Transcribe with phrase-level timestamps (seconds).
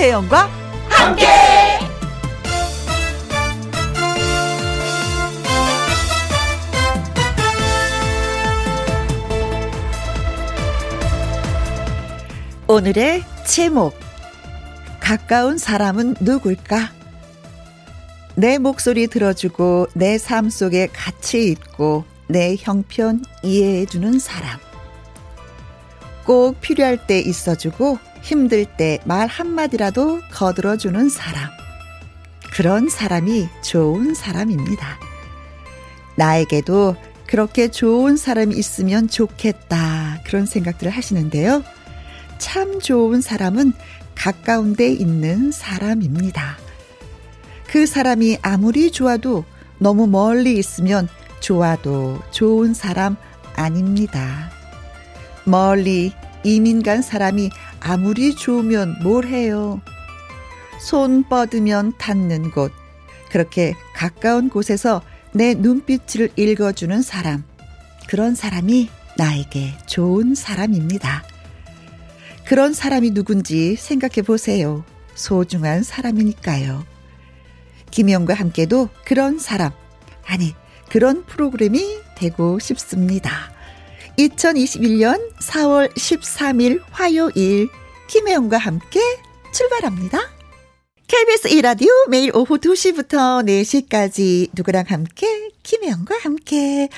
[0.00, 0.48] 김혜영과
[0.88, 1.26] 함께.
[12.66, 13.94] 오늘의 제목
[15.00, 16.92] 가까운 사람은 누굴까?
[18.36, 24.69] 내 목소리 들어주고 내 삶 속에 같이 있고 내 형편 이해해주는 사람.
[26.30, 31.50] 꼭 필요할 때 있어주고 힘들 때 말 한마디라도 거들어주는 사람.
[32.52, 35.00] 그런 사람이 좋은 사람입니다.
[36.14, 36.94] 나에게도
[37.26, 40.20] 그렇게 좋은 사람이 있으면 좋겠다.
[40.24, 41.64] 그런 생각들을 하시는데요.
[42.38, 43.72] 참 좋은 사람은
[44.14, 46.58] 가까운 데 있는 사람입니다.
[47.66, 49.44] 그 사람이 아무리 좋아도
[49.78, 51.08] 너무 멀리 있으면
[51.40, 53.16] 좋아도 좋은 사람
[53.56, 54.59] 아닙니다.
[55.44, 56.12] 멀리
[56.44, 59.80] 이민 간 사람이 아무리 좋으면 뭘 해요?
[60.80, 62.72] 손 뻗으면 닿는 곳.
[63.30, 67.44] 그렇게 가까운 곳에서 내 눈빛을 읽어주는 사람.
[68.08, 71.22] 그런 사람이 나에게 좋은 사람입니다.
[72.44, 74.84] 그런 사람이 누군지 생각해 보세요.
[75.14, 76.84] 소중한 사람이니까요.
[77.90, 79.72] 김영과 함께도 그런 사람,
[80.26, 80.54] 아니,
[80.88, 83.52] 그런 프로그램이 되고 싶습니다.
[84.18, 87.68] 2021년 4월 13일 화요일,
[88.08, 89.00] 김혜영과 함께
[89.52, 90.18] 출발합니다.
[91.06, 96.88] KBS 1라디오 매일 오후 2시부터 4시까지 누구랑 함께 김혜영과 함께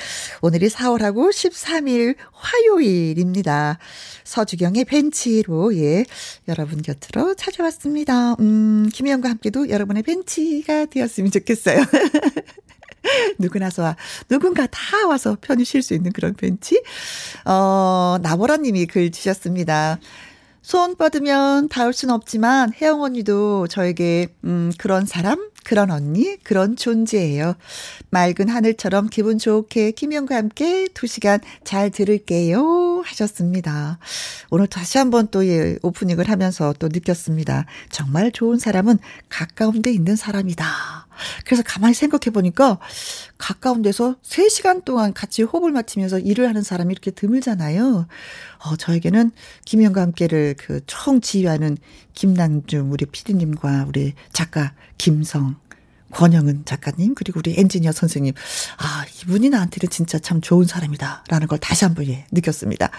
[0.43, 3.79] 오늘이 4월하고 13일 화요일입니다.
[4.25, 6.05] 서주경의 벤치로 예
[6.47, 8.35] 여러분 곁으로 찾아왔습니다.
[8.35, 11.79] 음 김혜영과 함께도 여러분의 벤치가 되었으면 좋겠어요.
[13.39, 13.95] 누구나 서
[14.29, 16.83] 누군가 다 와서 편히 쉴 수 있는 그런 벤치.
[17.45, 19.99] 어 나보라 님이 글 주셨습니다.
[20.63, 27.55] 손 뻗으면 닿을 순 없지만 혜영 언니도 저에게 음 그런 사람, 그런 언니, 그런 존재예요.
[28.11, 33.99] 맑은 하늘처럼 기분 좋게 김영과 함께 두 시간 잘 들을게요 하셨습니다.
[34.51, 37.67] 오늘 다시 한번 또 예, 오프닝을 하면서 또 느꼈습니다.
[37.91, 41.07] 정말 좋은 사람은 가까운 데 있는 사람이다.
[41.45, 42.79] 그래서 가만히 생각해 보니까
[43.39, 48.07] 가까운 데서 3시간 동안 같이 호흡을 맞추면서 일을 하는 사람이 이렇게 드물잖아요.
[48.65, 49.31] 어, 저에게는
[49.65, 51.77] 김현과 함께를 그 총 지휘하는
[52.15, 55.57] 김남중 우리 피디님과 우리 작가 김성
[56.13, 58.35] 권영은 작가님 그리고 우리 엔지니어 선생님
[58.79, 62.91] 아 이분이 나한테는 진짜 참 좋은 사람이다라는 걸 다시 한번 예 느꼈습니다.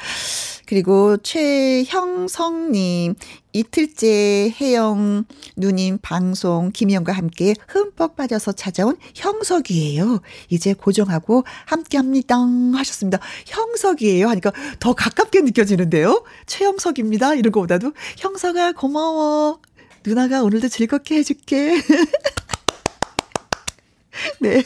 [0.65, 3.15] 그리고 최형성님
[3.51, 5.25] 이틀째 혜영
[5.57, 10.21] 누님 방송 김희영과 함께 흠뻑 빠져서 찾아온 형석이에요.
[10.49, 12.37] 이제 고정하고 함께합니다
[12.75, 13.19] 하셨습니다.
[13.45, 16.23] 형석이에요 하니까 더 가깝게 느껴지는데요.
[16.45, 19.59] 최형석입니다 이런 거보다도 형석아 고마워.
[20.05, 21.75] 누나가 오늘도 즐겁게 해줄게.
[24.39, 24.63] 네.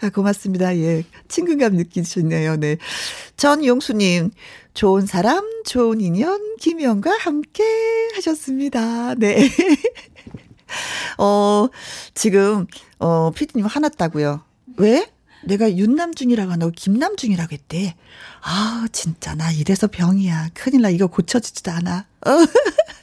[0.00, 0.76] 아, 고맙습니다.
[0.76, 1.04] 예.
[1.28, 2.56] 친근감 느끼시네요.
[2.56, 2.76] 네.
[3.36, 4.30] 전용수님,
[4.74, 7.64] 좋은 사람, 좋은 인연, 김영과 함께
[8.14, 9.14] 하셨습니다.
[9.14, 9.48] 네.
[11.18, 11.68] 어,
[12.14, 12.66] 지금,
[12.98, 14.42] 어, 피디님 화났다고요.
[14.78, 15.06] 왜?
[15.44, 17.96] 내가 윤남중이라고 하고 김남중이라고 했대.
[18.42, 20.50] 아, 진짜, 나 이래서 병이야.
[20.54, 20.88] 큰일 나.
[20.88, 22.06] 이거 고쳐지지도 않아.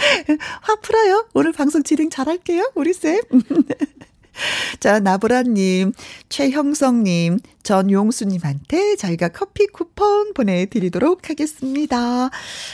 [0.28, 0.36] 어.
[0.62, 1.26] 화 풀어요.
[1.34, 2.70] 오늘 방송 진행 잘할게요.
[2.74, 3.20] 우리 쌤.
[4.80, 5.92] 자, 나보라님,
[6.28, 12.30] 최형성님, 전용수님한테 저희가 커피 쿠폰 보내드리도록 하겠습니다.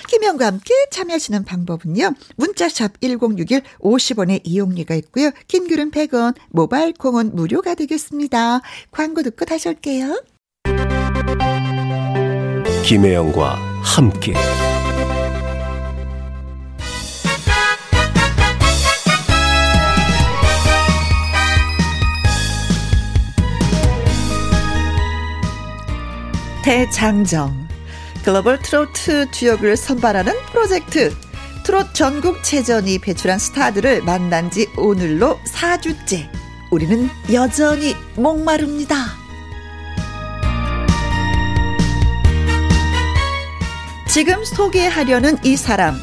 [0.09, 2.13] 김영과 함께 참여하시는 방법은요.
[2.37, 5.31] 문자샵 1061 50원의 이용료가 있고요.
[5.49, 8.61] 킹글은 100원, 모바일 콩은 무료가 되겠습니다.
[8.93, 10.23] 광고 듣고 다시 올게요.
[12.85, 14.35] 김혜영과 함께.
[26.67, 27.69] 대장정
[28.25, 31.15] 글로벌 트로트 주역을 선발하는 프로젝트
[31.63, 36.29] 트롯 전국체전이 배출한 스타들을 만난 지 오늘로 4주째
[36.73, 38.97] 우리는 여전히 목마릅니다.
[44.09, 45.95] 지금 소개하려는 이 사람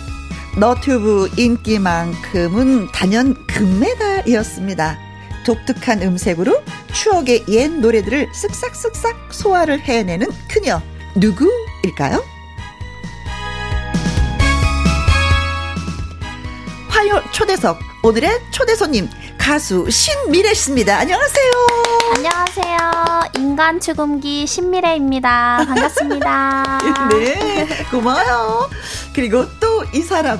[0.57, 5.12] 너튜브 인기만큼은 단연 금메달이었습니다.
[5.43, 6.61] 독특한 음색으로
[6.93, 10.81] 추억의 옛 노래들을 쓱싹쓱싹 소화를 해내는 그녀
[11.15, 12.23] 누구일까요?
[16.89, 20.99] 화요 초대석 오늘의 초대 손님 가수 신미래 씨입니다.
[20.99, 21.51] 안녕하세요.
[22.15, 23.21] 안녕하세요.
[23.37, 25.65] 인간 추금기 신미래입니다.
[25.67, 26.79] 반갑습니다.
[27.11, 28.69] 네, 고마워요.
[29.13, 30.39] 그리고 또 이 사람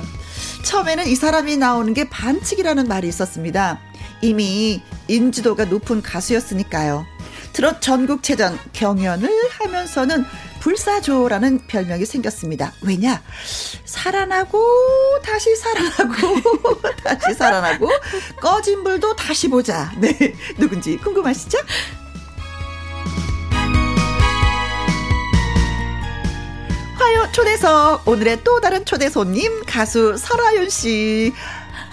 [0.64, 3.78] 처음에는 이 사람이 나오는 게 반칙이라는 말이 있었습니다.
[4.24, 7.04] 이미 인지도가 높은 가수였으니까요.
[7.52, 10.24] 트롯 전국체전 경연을 하면서는
[10.60, 12.72] 불사조라는 별명이 생겼습니다.
[12.80, 13.22] 왜냐?
[13.84, 14.58] 살아나고
[15.22, 16.36] 다시 살아나고
[17.04, 17.90] 다시 살아나고
[18.40, 19.92] 꺼진 불도 다시 보자.
[19.98, 21.58] 네, 누군지 궁금하시죠?
[26.94, 31.34] 화요 초대석 오늘의 또 다른 초대 손님 가수 설아윤 씨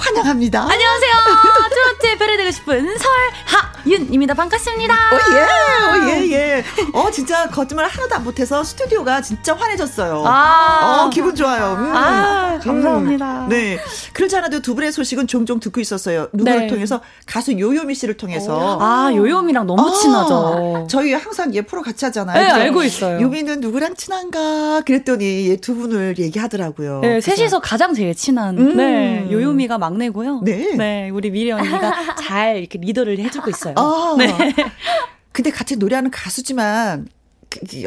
[0.01, 0.61] 환영합니다.
[0.69, 1.11] 안녕하세요.
[1.69, 4.33] 트로트의 별이 되고 싶은 설하 윤입니다.
[4.35, 4.93] 반갑습니다.
[4.93, 6.63] 오, 예, 오, 예, 예.
[6.93, 10.23] 어, 진짜 거짓말 하나도 안 못해서 스튜디오가 진짜 환해졌어요.
[10.25, 11.75] 아, 어, 기분 좋아요.
[11.79, 11.95] 음.
[11.95, 13.45] 아, 감사합니다.
[13.45, 13.49] 음.
[13.49, 13.79] 네.
[14.13, 16.27] 그렇지 않아도 두 분의 소식은 종종 듣고 있었어요.
[16.33, 16.67] 누구를 네.
[16.67, 17.01] 통해서?
[17.25, 18.77] 가수 요요미 씨를 통해서.
[18.79, 20.87] 아, 요요미랑 너무 아, 친하죠.
[20.89, 22.37] 저희 항상 예 프로 같이 하잖아요.
[22.37, 23.21] 네, 그래서 알고 있어요.
[23.21, 26.99] 요미는 누구랑 친한가 그랬더니 예, 두 분을 얘기하더라고요.
[27.01, 28.77] 네, 그래서 셋이서 가장 제일 친한 음.
[28.77, 30.41] 네, 요요미가 막내고요.
[30.43, 31.09] 네.
[31.09, 31.91] 우리 미리 언니가
[32.21, 33.70] 잘 이렇게 리더를 해주고 있어요.
[33.77, 34.15] 아.
[34.17, 34.53] 네.
[35.31, 37.07] 근데 같이 노래하는 가수지만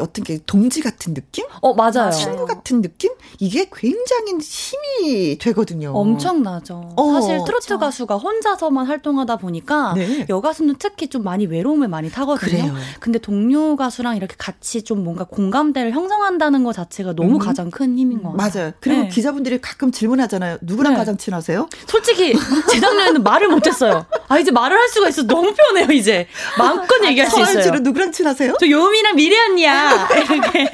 [0.01, 1.45] 어떤 게 동지 같은 느낌?
[1.61, 2.11] 어, 맞아요.
[2.11, 3.11] 친구 같은 느낌?
[3.39, 5.93] 이게 굉장히 힘이 되거든요.
[5.95, 6.93] 엄청나죠.
[6.97, 7.13] 어.
[7.13, 10.27] 사실 트로트 가수가 혼자서만 활동하다 보니까 네.
[10.29, 12.51] 여가수는 특히 좀 많이 외로움을 많이 타거든요.
[12.51, 12.75] 그래요.
[13.01, 17.39] 근데 동료 가수랑 이렇게 같이 좀 뭔가 공감대를 형성한다는 것 자체가 너무 음.
[17.39, 18.51] 가장 큰 힘인 것 같아요.
[18.55, 18.73] 맞아요.
[18.81, 19.09] 그리고 네.
[19.09, 20.59] 기자분들이 가끔 질문하잖아요.
[20.63, 20.99] 누구랑 네.
[20.99, 21.69] 가장 친하세요?
[21.87, 22.35] 솔직히
[22.71, 24.07] 재작년에는 말을 못했어요.
[24.29, 26.27] 아 이제 말을 할 수가 있어 너무 편해요 이제
[26.59, 27.63] 마음껏 얘기할 수 서현 있어요.
[27.65, 28.55] 씨는 누구랑 친하세요?
[28.61, 30.09] 저 요미랑 미래 언니야.
[30.31, 30.71] 이렇게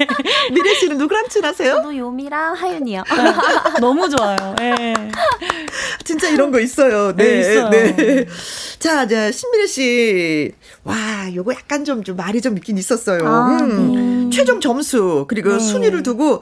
[0.51, 1.75] 미래 씨는 누구랑 친하세요?
[1.75, 3.03] 저도 요미랑 하윤이요.
[3.79, 4.55] 너무 좋아요.
[4.61, 4.93] 예.
[6.03, 7.15] 진짜 이런 거 있어요.
[7.15, 7.69] 네, 네, 있어요.
[7.69, 8.25] 네.
[8.79, 10.51] 자, 이제 신미래 씨.
[10.83, 10.95] 와,
[11.33, 13.25] 요거 약간 좀, 좀 말이 좀 있긴 있었어요.
[13.25, 14.29] 아, 음.
[14.29, 14.35] 네.
[14.35, 15.59] 최종 점수, 그리고 네.
[15.59, 16.41] 순위를 두고,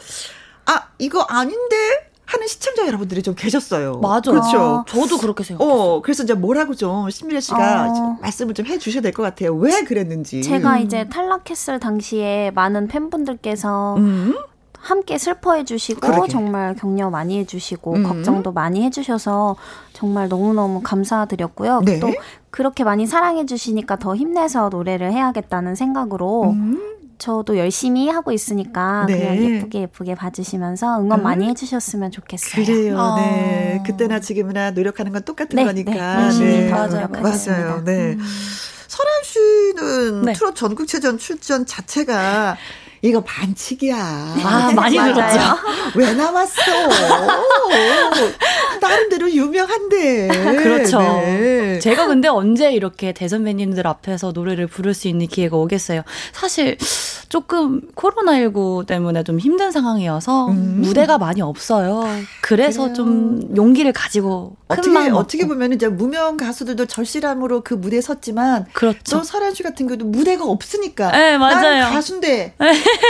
[0.66, 2.09] 아, 이거 아닌데?
[2.32, 4.00] 하는 시청자 여러분들이 좀 계셨어요.
[4.02, 4.30] 맞아.
[4.30, 4.86] 그렇죠.
[4.88, 5.74] 저도 그렇게 생각해요.
[5.74, 7.94] 어, 그래서 이제 뭐라고 좀 신미래 씨가 어.
[7.96, 9.56] 좀 말씀을 좀 해주셔야 될 것 같아요.
[9.56, 10.44] 왜 그랬는지.
[10.44, 14.36] 제가 이제 탈락했을 당시에 많은 팬분들께서 음,
[14.78, 16.28] 함께 슬퍼해 주시고 그러게.
[16.30, 18.04] 정말 격려 많이 해 주시고 음.
[18.04, 19.56] 걱정도 많이 해 주셔서
[19.94, 21.82] 정말 너무너무 감사드렸고요.
[21.84, 22.00] 네.
[22.00, 22.10] 또
[22.52, 26.80] 그렇게 많이 사랑해 주시니까 더 힘내서 노래를 해야겠다는 생각으로 음,
[27.20, 29.20] 저도 열심히 하고 있으니까 네.
[29.20, 31.24] 그냥 예쁘게 예쁘게 봐주시면서 응원 음.
[31.24, 32.66] 많이 해주셨으면 좋겠어요.
[32.66, 32.98] 그래요.
[32.98, 33.16] 아.
[33.18, 33.84] 네.
[33.86, 35.92] 그때나 지금이나 노력하는 건 똑같은 네, 거니까.
[35.92, 36.24] 네.
[36.24, 36.70] 열심히 네.
[36.70, 36.90] 더 맞아요.
[37.08, 37.64] 노력하겠습니다.
[37.64, 37.84] 맞아요.
[37.84, 38.14] 네.
[38.14, 38.26] 음.
[38.88, 40.34] 설현 씨는 네.
[40.34, 42.58] 트롯 전국체전 출전 자체가
[43.02, 43.96] 이거 반칙이야.
[43.98, 44.96] 아, 많이.
[44.98, 45.40] 들었죠.
[45.96, 46.62] 왜 나왔어?
[48.82, 50.28] 나름대로 유명한데.
[50.62, 51.00] 그렇죠.
[51.00, 51.80] 네.
[51.80, 56.02] 제가 근데 언제 이렇게 대선배님들 앞에서 노래를 부를 수 있는 기회가 오겠어요.
[56.34, 56.78] 사실
[57.30, 60.82] 조금 코로나19 때문에 좀 힘든 상황이어서 음.
[60.82, 62.04] 무대가 많이 없어요.
[62.42, 62.94] 그래서 그래요.
[62.96, 65.48] 좀 용기를 가지고 큰 어떻게 어떻게.
[65.48, 69.00] 보면 이제 무명 가수들도 절실함으로 그 무대에 섰지만 그렇죠.
[69.18, 71.86] 또 설현 씨 같은 경우도 무대가 없으니까 네, 맞아요.
[71.92, 72.56] 가수인데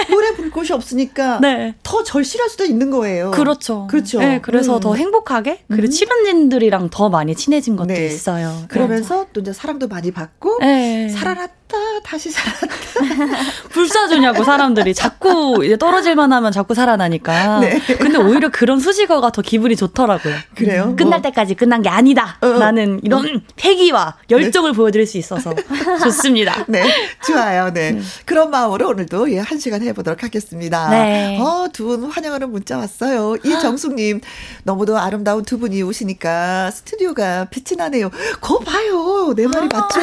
[0.10, 1.76] 노래 부를 곳이 없으니까 네.
[1.84, 3.31] 더 절실할 수도 있는 거예요.
[3.31, 3.88] 그렇죠.
[3.88, 4.20] 그렇죠.
[4.20, 4.80] 네, 그래서 음.
[4.80, 5.92] 더 행복하게 그리고 음.
[5.92, 8.06] 출연진들이랑 더 많이 친해진 것도 네.
[8.06, 8.64] 있어요.
[8.68, 11.09] 그러면서 또 이제 사랑도 많이 받고 네.
[11.09, 12.69] 살아 났다 다시 살아났다.
[13.69, 17.59] 불사조냐고 사람들이 자꾸 이제 떨어질만 하면 자꾸 살아나니까.
[17.59, 17.80] 네.
[17.99, 20.35] 근데 오히려 그런 수식어가 더 기분이 좋더라고요.
[20.56, 20.95] 그래요?
[20.97, 21.21] 끝날 어.
[21.21, 22.38] 때까지 끝난 게 아니다.
[22.42, 22.47] 어.
[22.47, 25.54] 나는 이런 패기와 열정을 보여드릴 수 있어서
[26.04, 26.66] 좋습니다.
[26.68, 26.83] 네,
[27.26, 27.71] 좋아요.
[27.73, 27.99] 네.
[28.26, 30.90] 그런 마음으로 오늘도 예, 한 시간 해보도록 하겠습니다.
[30.90, 31.40] 네.
[31.40, 33.35] 어, 두 분 환영하는 문자 왔어요.
[33.44, 34.21] 이정숙님,
[34.64, 38.11] 너무도 아름다운 두 분이 오시니까 스튜디오가 빛이 나네요.
[38.42, 39.33] 거 봐요.
[39.35, 39.99] 내 말이 맞죠?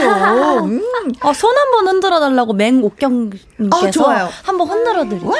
[0.64, 0.82] 음.
[1.20, 4.28] 어, 손한 번 흔들어 달라고 맹옥경님께서 아, 좋아요.
[4.44, 5.28] 한번 흔들어 드릴게요.
[5.30, 5.36] 와!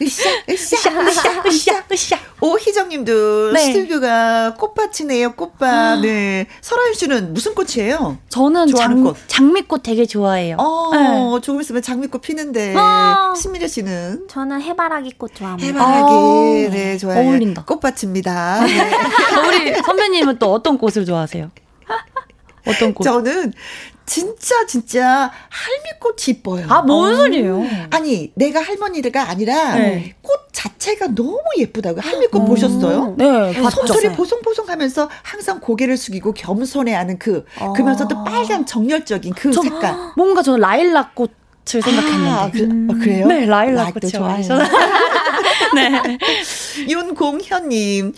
[0.00, 1.84] 으쌰, 으쌰, 으쌰, 으쌰.
[1.92, 2.16] 으쌰.
[2.40, 3.60] 오희정님도 네.
[3.66, 6.00] 스튜디오가 꽃밭이네요, 꽃밭.
[6.00, 6.46] 네.
[6.60, 8.18] 설아윤 씨는 무슨 꽃이에요?
[8.28, 9.16] 저는 장, 꽃.
[9.28, 10.56] 장미꽃 되게 좋아해요.
[10.58, 11.40] 어, 네.
[11.42, 12.74] 조금 있으면 장미꽃 피는데.
[12.76, 13.34] 어.
[13.36, 14.26] 신미래 씨는?
[14.28, 15.66] 저는 해바라기 꽃 좋아합니다.
[15.68, 16.12] 해바라기.
[16.14, 16.70] 어.
[16.72, 17.20] 네, 좋아요.
[17.28, 17.64] 어울린다.
[17.64, 18.64] 꽃밭입니다.
[18.66, 18.90] 네.
[19.46, 21.50] 우리 선배님은 또 어떤 꽃을 좋아하세요?
[22.66, 23.04] 어떤 꽃?
[23.04, 23.52] 저는
[24.12, 26.66] 진짜 진짜 할미꽃이 이뻐요.
[26.68, 27.64] 아, 뭔 소리예요?
[27.90, 30.14] 아니, 내가 할머니가 아니라 네.
[30.20, 32.00] 꽃 자체가 너무 예쁘다고.
[32.00, 33.14] 할미꽃 보셨어요?
[33.16, 33.86] 네, 봤죠.
[33.86, 37.72] 손톱이 보송보송하면서 항상 고개를 숙이고 겸손해하는 그 어.
[37.72, 39.94] 그러면서 또 빨간 정열적인 그 저 색깔.
[40.16, 41.30] 뭔가 저는 라일락 꽃을
[41.82, 42.28] 생각했는데.
[42.30, 43.26] 아, 그, 어, 그래요?
[43.28, 44.46] 네, 라일락 꽃이 좋아해요.
[45.74, 46.18] 네.
[46.88, 48.14] 윤공현님,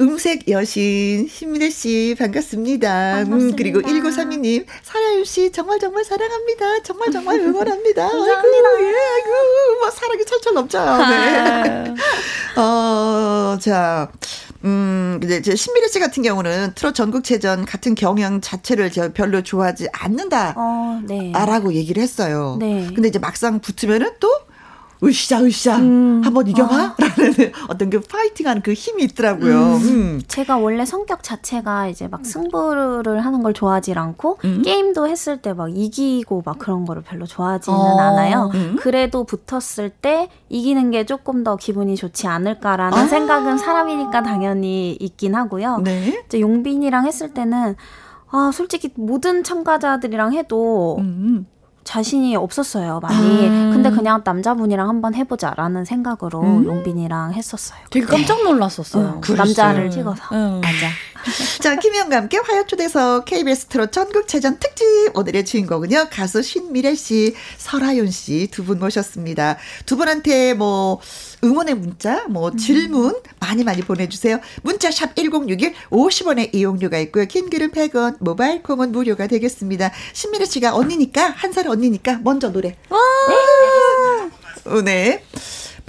[0.00, 3.22] 음색 여신, 신미래 씨, 반갑습니다.
[3.22, 3.56] 음, 반갑습니다.
[3.56, 6.82] 그리고 1932님, 사라윤 씨, 정말 정말 사랑합니다.
[6.82, 8.08] 정말 정말 응원합니다.
[8.08, 8.68] 감사합니다.
[8.68, 11.06] 아이고, 예, 아이고, 막 사랑이 철철 넘쳐요.
[11.08, 11.94] 네.
[12.56, 12.60] 어,
[13.54, 14.10] 어, 자,
[14.64, 19.88] 음, 이제 제 신미래 씨 같은 경우는 트롯 전국체전 같은 경영 자체를 저 별로 좋아하지
[19.92, 20.54] 않는다.
[20.56, 21.32] 어, 네.
[21.32, 22.58] 라고 얘기를 했어요.
[22.60, 22.88] 네.
[22.94, 24.28] 근데 이제 막상 붙으면은 또
[25.02, 26.20] 으쌰 으쌰 음.
[26.24, 26.94] 한번 이겨봐 아.
[26.98, 29.56] 라는 어떤 그 파이팅하는 그 힘이 있더라고요.
[29.58, 29.82] 음.
[29.82, 30.22] 음.
[30.26, 34.62] 제가 원래 성격 자체가 이제 막 승부를 하는 걸 좋아하지 않고 음.
[34.62, 37.98] 게임도 했을 때 막 이기고 막 그런 거를 별로 좋아하지는 어.
[37.98, 38.50] 않아요.
[38.54, 38.76] 음.
[38.78, 43.06] 그래도 붙었을 때 이기는 게 조금 더 기분이 좋지 않을까라는 아.
[43.06, 45.78] 생각은 사람이니까 당연히 있긴 하고요.
[45.78, 46.22] 네.
[46.26, 47.76] 이제 용빈이랑 했을 때는
[48.30, 51.46] 아 솔직히 모든 참가자들이랑 해도 음.
[51.84, 53.48] 자신이 없었어요, 많이.
[53.48, 53.70] 음.
[53.72, 56.64] 근데 그냥 남자분이랑 한번 해보자라는 생각으로 음.
[56.64, 57.80] 용빈이랑 했었어요.
[57.90, 59.20] 되게 깜짝 놀랐었어요.
[59.28, 60.22] 응, 남자를 찍어서.
[60.32, 60.60] 응.
[60.60, 60.88] 맞아.
[61.60, 64.86] 자, 김희영과 함께 화요초대석 KBS 트롯 전국체전 특집.
[65.14, 69.56] 오늘의 주인공은요, 가수 신미래 씨, 설하윤 씨 두 분 모셨습니다.
[69.86, 71.00] 두 분한테 뭐,
[71.44, 72.56] 응원의 문자, 뭐, 음.
[72.56, 74.40] 질문 많이 많이 보내주세요.
[74.62, 77.26] 문자샵 1061, 50원의 이용료가 있고요.
[77.26, 79.90] 킹글은 100원, 모바일 콩은 무료가 되겠습니다.
[80.12, 82.76] 신미래 씨가 언니니까, 한 살 언니니까 먼저 노래.
[82.90, 82.98] 와!
[84.84, 85.24] 네.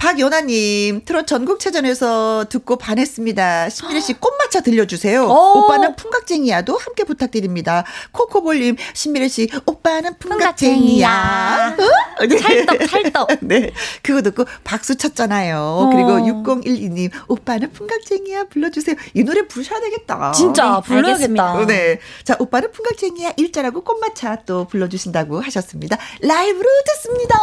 [0.02, 0.08] 네.
[0.08, 3.68] 박연아님, 트롯 전국체전에서 듣고 반했습니다.
[3.68, 5.24] 신미래 씨 꽃마차 들려주세요.
[5.24, 5.58] 오.
[5.58, 7.84] 오빠는 풍각쟁이야도 함께 부탁드립니다.
[8.10, 11.76] 코코볼님, 신미래 씨, 오빠는 풍각쟁이야.
[11.78, 12.26] 어?
[12.26, 12.36] 네.
[12.36, 13.28] 찰떡, 찰떡.
[13.46, 13.70] 네.
[14.02, 15.56] 그거 듣고 박수 쳤잖아요.
[15.56, 15.90] 어.
[15.92, 18.96] 그리고 6012님, 오빠는 풍각쟁이야 불러주세요.
[19.14, 20.32] 이 노래 부르셔야 되겠다.
[20.32, 21.66] 진짜, 네, 불러야겠다.
[21.66, 22.00] 네.
[22.24, 25.96] 자, 오빠는 풍각쟁이야 일자라고 꽃마차 또 불러주신다고 하셨습니다.
[26.20, 27.38] 라이브로 듣습니다.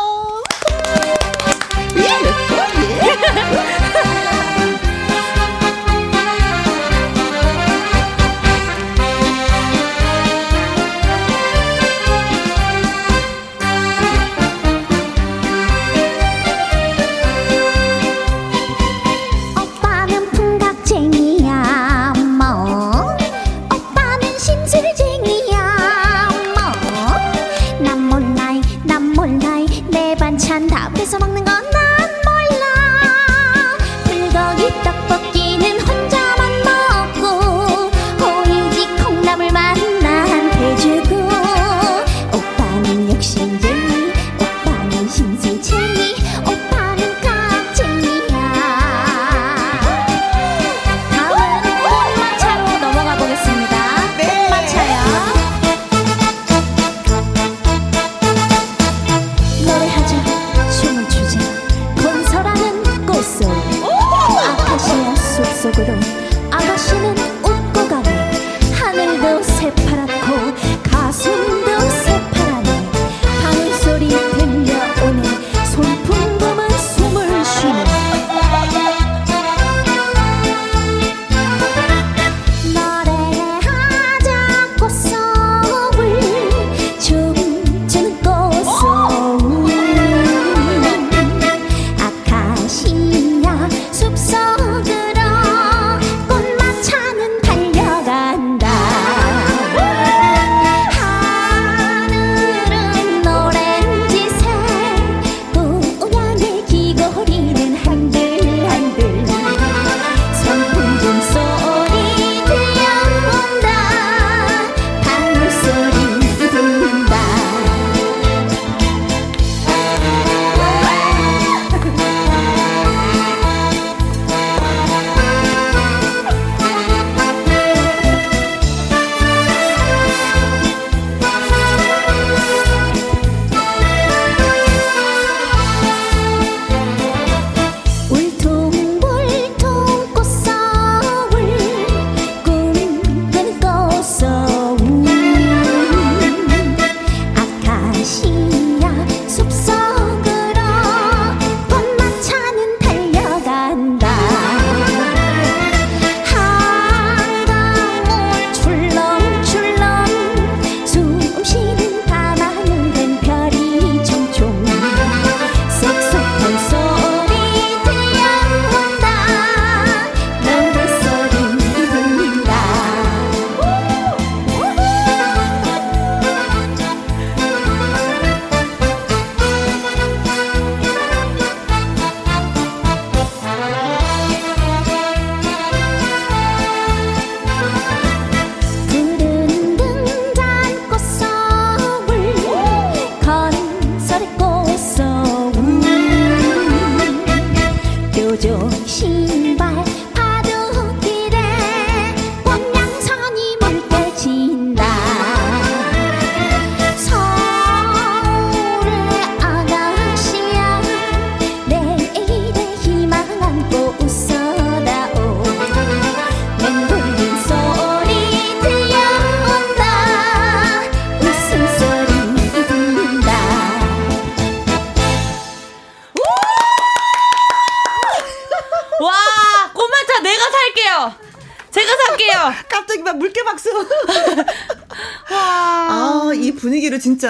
[1.96, 2.04] 耶
[2.52, 2.62] 哦
[3.04, 4.19] 耶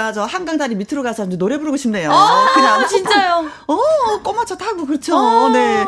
[0.09, 2.11] 진짜 저 한강 다리 밑으로 가서 노래 부르고 싶네요.
[2.11, 3.49] 아, 그냥 진짜요.
[3.67, 3.77] 어,
[4.23, 5.17] 꼬마차 타고 그렇죠.
[5.17, 5.49] 아.
[5.49, 5.85] 네.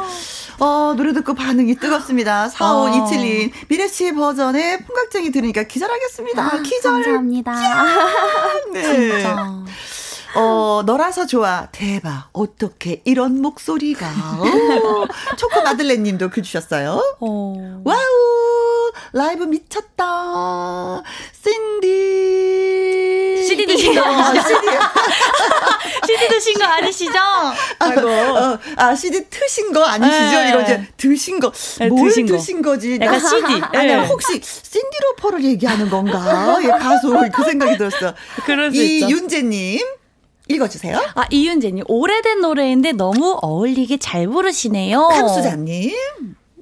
[0.60, 2.48] 어, 노래 듣고 반응이 뜨겁습니다.
[2.50, 3.54] 4527님, 어.
[3.68, 6.44] 미래 씨 버전의 풍각쟁이 들으니까 기절하겠습니다.
[6.44, 6.92] 아, 기절.
[7.04, 7.54] 감사합니다.
[8.74, 8.84] 네.
[8.84, 9.64] 진짜.
[10.36, 11.68] 어, 너라서 좋아.
[11.72, 12.30] 대박.
[12.32, 14.08] 어떻게 이런 목소리가.
[14.40, 15.06] 오,
[15.38, 17.18] 초코 마들렌 님도 글 주셨어요.
[17.20, 17.82] 어.
[17.84, 17.98] 와우.
[19.14, 21.02] 라이브 미쳤다.
[21.34, 21.88] 샌디.
[23.46, 24.02] CD 드신 거.
[24.42, 24.68] CD.
[26.06, 27.12] CD 드신 거 아니시죠?
[27.80, 28.10] 아이고.
[28.10, 30.32] 어, 아, CD 트신 거 아니시죠?
[30.32, 30.50] 네.
[30.50, 31.52] 이거 이제 드신 거.
[31.80, 32.78] 네, 뭘 드신, 드신 거.
[32.78, 33.62] 지 약간 CD.
[33.74, 33.96] 아니, 네.
[34.06, 36.58] 혹시 샌디 로퍼를 얘기하는 건가?
[36.64, 37.14] 예, 가수.
[37.34, 38.14] 그 생각이 들었어.
[38.46, 39.08] 그럴 수 있죠.
[39.08, 39.80] 이윤재님.
[40.48, 40.98] 읽어주세요.
[41.16, 41.86] 아, 이윤재님.
[41.88, 45.08] 오래된 노래인데 너무 어울리게 잘 부르시네요.
[45.08, 45.96] 감수자님.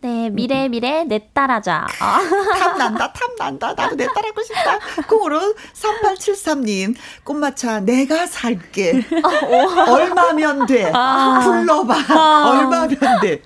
[0.02, 1.86] 네, 미래 미래 내 따라자.
[2.00, 3.74] 탐난다, 탐난다.
[3.74, 4.80] 나도 내 따라하고 싶다.
[5.08, 9.04] 콩으로 3873님, 꽃마차 내가 살게.
[9.24, 10.90] 어, 얼마면 돼?
[10.94, 11.42] 아.
[11.44, 11.96] 불러봐.
[12.10, 12.50] 아.
[12.50, 13.42] 얼마면 돼?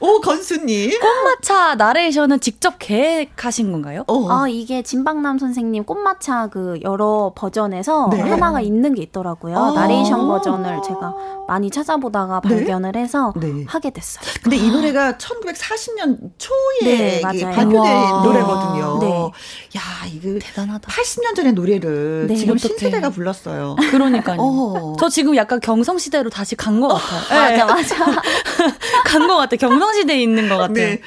[0.00, 0.98] 오, 건수님.
[1.00, 4.04] 꽃마차 나레이션은 직접 계획하신 건가요?
[4.06, 4.28] 어.
[4.30, 8.20] 아, 이게 진박남 선생님 꽃마차 그 여러 버전에서 네.
[8.20, 9.56] 하나가 있는 게 있더라고요.
[9.56, 9.72] 아.
[9.72, 11.14] 나레이션 버전을 제가
[11.46, 12.48] 많이 찾아보다가 네?
[12.48, 13.64] 발견을 해서 네.
[13.66, 14.22] 하게 됐어요.
[14.42, 18.22] 근데 이 노래가 1940년 초에 네, 발표된 와.
[18.24, 18.98] 노래거든요.
[19.00, 19.78] 네.
[19.78, 20.88] 야, 이거 대단하다.
[20.90, 22.68] 80년 전의 노래를 네, 지금 어떡해.
[22.78, 23.76] 신세대가 불렀어요.
[23.90, 24.38] 그러니까요.
[24.40, 24.96] 어.
[24.98, 27.66] 저 지금 약간 경성시대로 다시 간 것 같아요.
[27.66, 28.22] 맞아, 맞아.
[29.04, 29.49] 간 것 같아요.
[29.56, 30.74] 경성시대에 있는 것 같아요.
[30.74, 31.00] 네.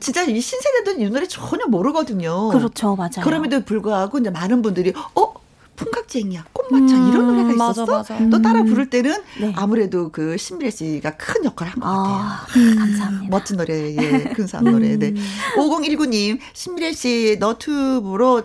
[0.00, 2.48] 진짜 이 신세대들은 이 노래 전혀 모르거든요.
[2.48, 3.22] 그렇죠, 맞아요.
[3.24, 5.34] 그럼에도 불구하고 이제 많은 분들이 어
[5.76, 7.84] 풍각쟁이야, 꽃마차 음, 이런 노래가 있었어.
[7.84, 8.30] 맞아, 맞아.
[8.30, 9.52] 또 따라 부를 때는 네.
[9.56, 12.64] 아무래도 그 신비래 씨가 큰 역할을 한것 아, 같아요.
[12.64, 13.26] 음, 감사합니다.
[13.30, 14.96] 멋진 노래, 예, 근사한 노래.
[14.96, 15.12] 네.
[15.56, 18.44] 5019님, 신비래 씨 너튜브로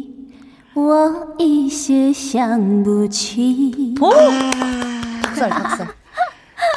[0.74, 3.94] 我一时想不起。
[5.36, 5.88] 박살, 박살.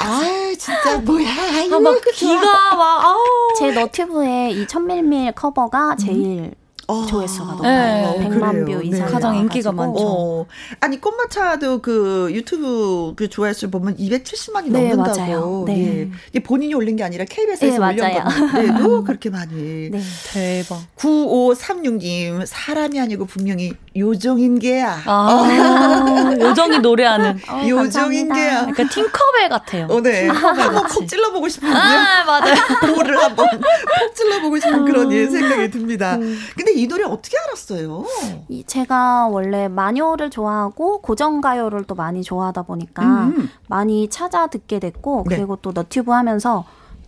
[0.01, 0.21] 아,
[0.57, 1.27] 진짜 뭐야.
[1.71, 3.19] 아, 막 기가 막, 아우.
[3.57, 6.53] 제 너튜브에 이 천밀밀 커버가 제일 음.
[6.89, 8.17] 어, 조회수가 높아요.
[8.17, 9.05] 네, 100만 뷰 이상.
[9.05, 9.11] 네.
[9.11, 9.99] 가장 인기가 많죠.
[10.01, 10.45] 어.
[10.79, 15.19] 아니 꽃마차도 그 유튜브 그 조회수 보면 270만이 네, 넘는다고.
[15.19, 15.63] 맞아요.
[15.67, 16.09] 네.
[16.33, 16.39] 예.
[16.39, 19.91] 본인이 올린 게 아니라 KBS에서 네, 올린 건데도 그렇게 많이.
[19.91, 20.01] 네.
[20.33, 20.81] 대박.
[20.97, 25.00] 9536님 사람이 아니고 분명히 요정인 게야.
[25.06, 27.38] 아, 요정이 노래하는.
[27.48, 28.66] 어, 요정인 게야.
[28.66, 29.86] 그러니까 팅커벨 같아요.
[29.88, 30.26] 어, 네.
[30.26, 31.76] 한번 콕 찔러보고 싶은데.
[31.76, 32.54] 아, 맞아요.
[32.80, 36.16] 볼을 한번 콕 찔러보고 싶은 그런 예, 생각이 듭니다.
[36.16, 36.36] 음.
[36.56, 38.04] 근데 이 노래 어떻게 알았어요?
[38.48, 43.50] 이 제가 원래 마녀를 좋아하고 고정 가요를 또 많이 좋아하다 보니까 음.
[43.68, 45.36] 많이 찾아 듣게 됐고 네.
[45.36, 46.64] 그리고 또 너튜브 하면서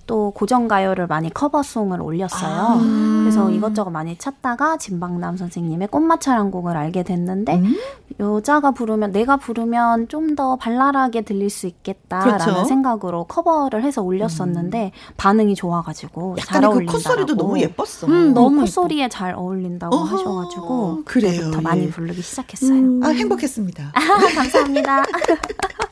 [0.07, 2.51] 또 고정 가요를 많이 커버송을 올렸어요.
[2.51, 3.19] 아.
[3.21, 7.75] 그래서 이것저것 많이 찾다가 진박남 선생님의 꽃마차란 곡을 알게 됐는데 음?
[8.21, 12.64] 여자가 부르면 내가 부르면 좀 더 발랄하게 들릴 수 있겠다라는 그렇죠.
[12.64, 15.14] 생각으로 커버를 해서 올렸었는데 음.
[15.16, 16.92] 반응이 좋아가지고 잘그 어울린다고.
[16.99, 18.07] 콧소리도 너무 예뻤어.
[18.09, 21.51] 음, 너무 콧소리에 잘 어울린다고 어허, 하셔가지고 그래요.
[21.53, 21.90] 더 많이 예.
[21.90, 22.73] 부르기 시작했어요.
[22.79, 23.01] 음.
[23.03, 23.92] 아 행복했습니다.
[24.37, 25.05] 감사합니다.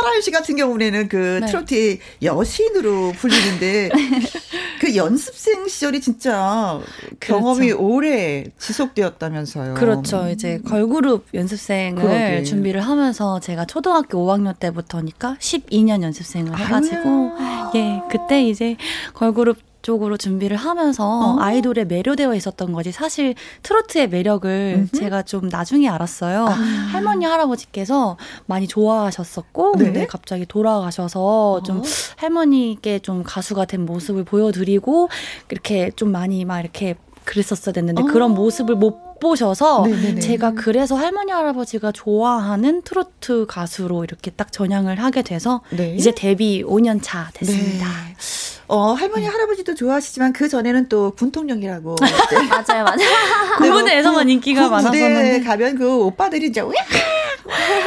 [0.00, 1.46] 설아유 씨 같은 경우에는 그 네.
[1.46, 3.88] 트로트 여신으로 불리는데
[4.80, 6.80] 그 연습생 시절이 진짜
[7.20, 7.82] 경험이 그렇죠.
[7.84, 9.74] 오래 지속되었다면서요.
[9.74, 10.28] 그렇죠.
[10.30, 12.42] 이제 걸그룹 연습생을 그러게.
[12.44, 17.70] 준비를 하면서 제가 초등학교 5학년 때부터니까 12년 연습생을 해가지고 아유.
[17.74, 18.76] 예 그때 이제
[19.14, 21.36] 걸그룹 쪽으로 준비를 하면서 어.
[21.40, 24.98] 아이돌에 매료되어 있었던 거지 사실 트로트의 매력을 음흠.
[24.98, 26.46] 제가 좀 나중에 알았어요.
[26.46, 26.50] 아.
[26.50, 29.84] 할머니 할아버지께서 많이 좋아하셨었고 네?
[29.84, 31.62] 근데 갑자기 돌아가셔서 어.
[31.62, 31.82] 좀
[32.16, 35.08] 할머니께 좀 가수가 된 모습을 보여드리고
[35.50, 38.04] 이렇게 좀 많이 막 이렇게 그랬었어야 됐는데 어.
[38.06, 40.20] 그런 모습을 못 보셔서 네네네.
[40.20, 45.94] 제가 그래서 할머니 할아버지가 좋아하는 트로트 가수로 이렇게 딱 전향을 하게 돼서 네.
[45.96, 47.86] 이제 데뷔 5년 차 됐습니다.
[47.86, 48.14] 네.
[48.68, 49.28] 어, 할머니, 네.
[49.28, 51.96] 할아버지도 좋아하시지만 그 전에는 또 군통령이라고.
[52.50, 52.98] 맞아요, 맞아요.
[53.56, 55.40] 그 부분에서만 인기가 많았었는데.
[55.40, 56.62] 가면 그 오빠들이 이제!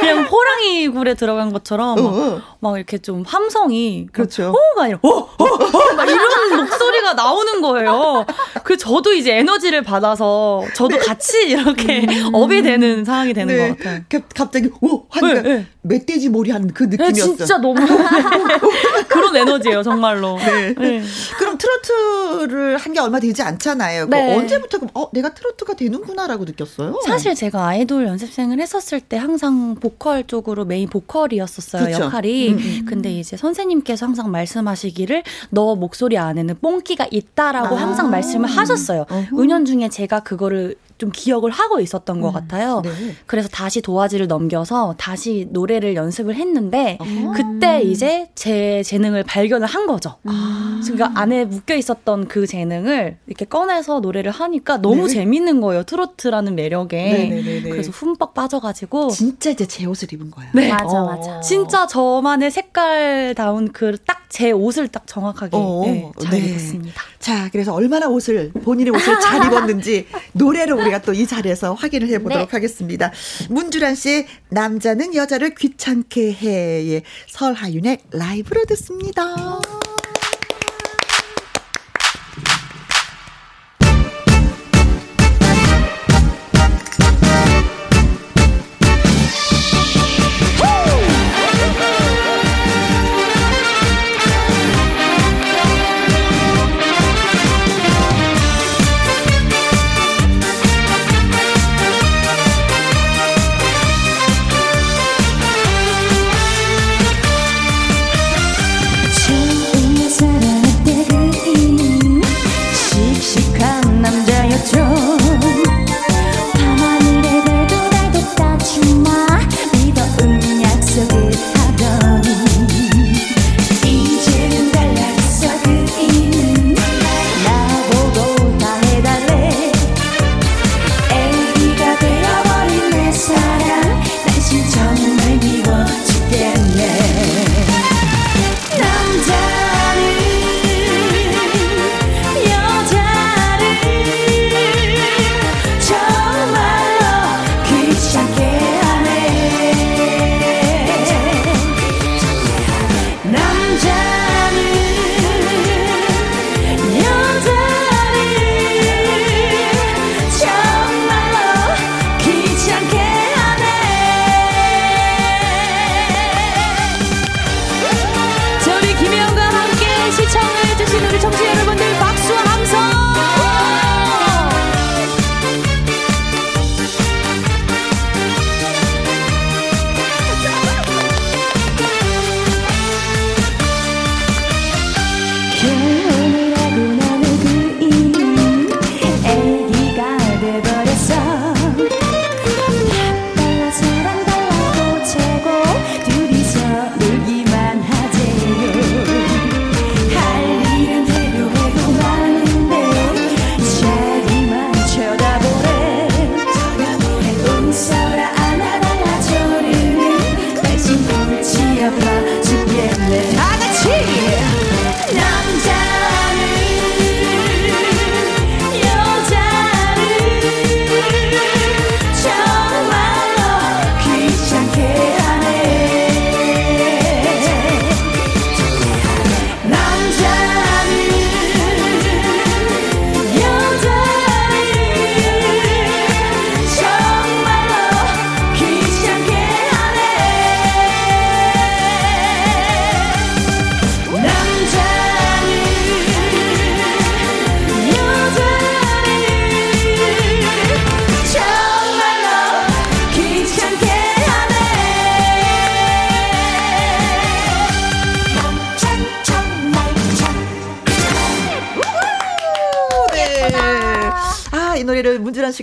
[0.00, 2.42] 그냥 호랑이 굴에 들어간 것처럼 막, 어, 어.
[2.60, 4.52] 막 이렇게 좀 함성이 그렇죠.
[4.52, 8.24] 호가 아니라 호호호막 이런 목소리가 나오는 거예요.
[8.64, 10.98] 그 저도 이제 에너지를 받아서 저도 네.
[11.04, 12.30] 같이 이렇게 음.
[12.34, 13.68] 업이 되는 상황이 되는 네.
[13.68, 14.00] 것 같아요.
[14.34, 15.66] 갑자기 오 하니까 네, 네.
[15.82, 17.36] 멧돼지 몰이 하는 그 네, 느낌이었어.
[17.36, 17.74] 진짜 너무
[19.08, 20.36] 그런 에너지예요, 정말로.
[20.38, 20.74] 네.
[20.74, 21.02] 네.
[21.38, 24.04] 그럼 트로트를 한 게 얼마 되지 않잖아요.
[24.10, 24.36] 네.
[24.36, 27.00] 언제부터 그럼 어 내가 트로트가 되는구나라고 느꼈어요?
[27.06, 29.41] 사실 제가 아이돌 연습생을 했었을 때 항상
[29.80, 32.04] 보컬 쪽으로 메인 보컬이었었어요 그쵸?
[32.04, 32.50] 역할이.
[32.50, 32.84] 음, 음.
[32.86, 37.80] 근데 이제 선생님께서 항상 말씀하시기를 너 목소리 안에는 뽕기가 있다라고 아.
[37.80, 39.06] 항상 말씀을 하셨어요.
[39.10, 39.42] 어후.
[39.42, 42.32] 은연 중에 제가 그거를 좀 기억을 하고 있었던 것 음.
[42.32, 42.80] 같아요.
[42.84, 42.90] 네.
[43.26, 47.32] 그래서 다시 도화지를 넘겨서 다시 노래를 연습을 했는데 아.
[47.34, 50.14] 그때 이제 제 재능을 발견을 한 거죠.
[50.24, 50.80] 아.
[50.84, 55.14] 그러니까 안에 묶여 있었던 그 재능을 이렇게 꺼내서 노래를 하니까 너무 네.
[55.14, 55.82] 재밌는 거예요.
[55.82, 57.02] 트로트라는 매력에.
[57.02, 57.68] 네네네네.
[57.70, 60.46] 그래서 흠뻑 빠져가지고 진짜 이제 제 옷을 입은 거야.
[60.54, 61.06] 네, 맞아, 어.
[61.06, 61.40] 맞아.
[61.40, 65.82] 진짜 저만의 색깔다운 그 딱 제 옷을 딱 정확하게 어.
[65.84, 66.48] 네, 잘 네.
[66.48, 67.02] 입었습니다.
[67.18, 72.08] 자, 그래서 얼마나 옷을 본인의 옷을 잘 입었는지 노래를 우리 가 또 이 자리에서 확인을
[72.08, 72.50] 해보도록 네.
[72.50, 73.10] 하겠습니다.
[73.50, 79.60] 문주란 씨 남자는 여자를 귀찮게 해의 설하윤의 라이브로 듣습니다.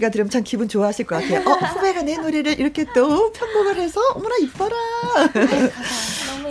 [0.09, 1.39] 씨가 들으면 참 기분 좋아하실 것 같아요.
[1.47, 4.75] 어, 후배가 내 노래를 이렇게 또 편곡을 해서 어머나 이뻐라.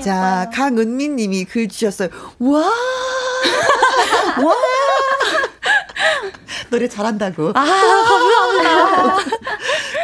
[0.02, 2.08] 자, 강은민 님이 글 주셨어요.
[2.38, 2.60] 와!
[2.60, 4.54] 와!
[6.70, 7.50] 노래 잘한다고.
[7.54, 9.16] 아, 감사합니다.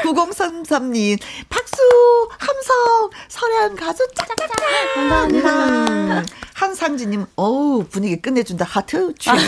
[0.03, 4.55] 9033님, 박수, 함성, 설현 가수, 짜자자.
[4.95, 5.51] 감사합니다.
[5.51, 8.65] 음, 한상진님, 어우, 분위기 끝내준다.
[8.65, 9.39] 하트, 최고.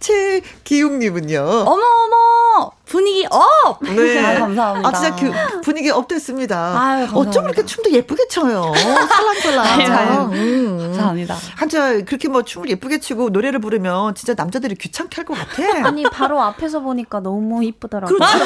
[0.00, 0.40] 최
[0.76, 1.38] 기웅님은요.
[1.66, 2.70] 어머, 어머!
[2.86, 3.78] 분위기 up!
[3.82, 4.18] 네.
[4.24, 4.88] 아, 감사합니다.
[4.88, 6.74] 아, 진짜 그 분위기 up 됐습니다.
[6.80, 8.72] 아유, 어쩜 이렇게 춤도 예쁘게 춰요.
[8.74, 10.32] 살랑살랑.
[10.32, 10.78] 음.
[10.78, 11.36] 감사합니다.
[11.56, 15.62] 한자 그렇게 뭐 춤을 예쁘게 추고 노래를 부르면 진짜 남자들이 귀찮게 할 것 같아.
[15.88, 18.18] 아니, 바로 앞에서 보니까 너무 이쁘더라고요.
[18.18, 18.38] 그렇죠.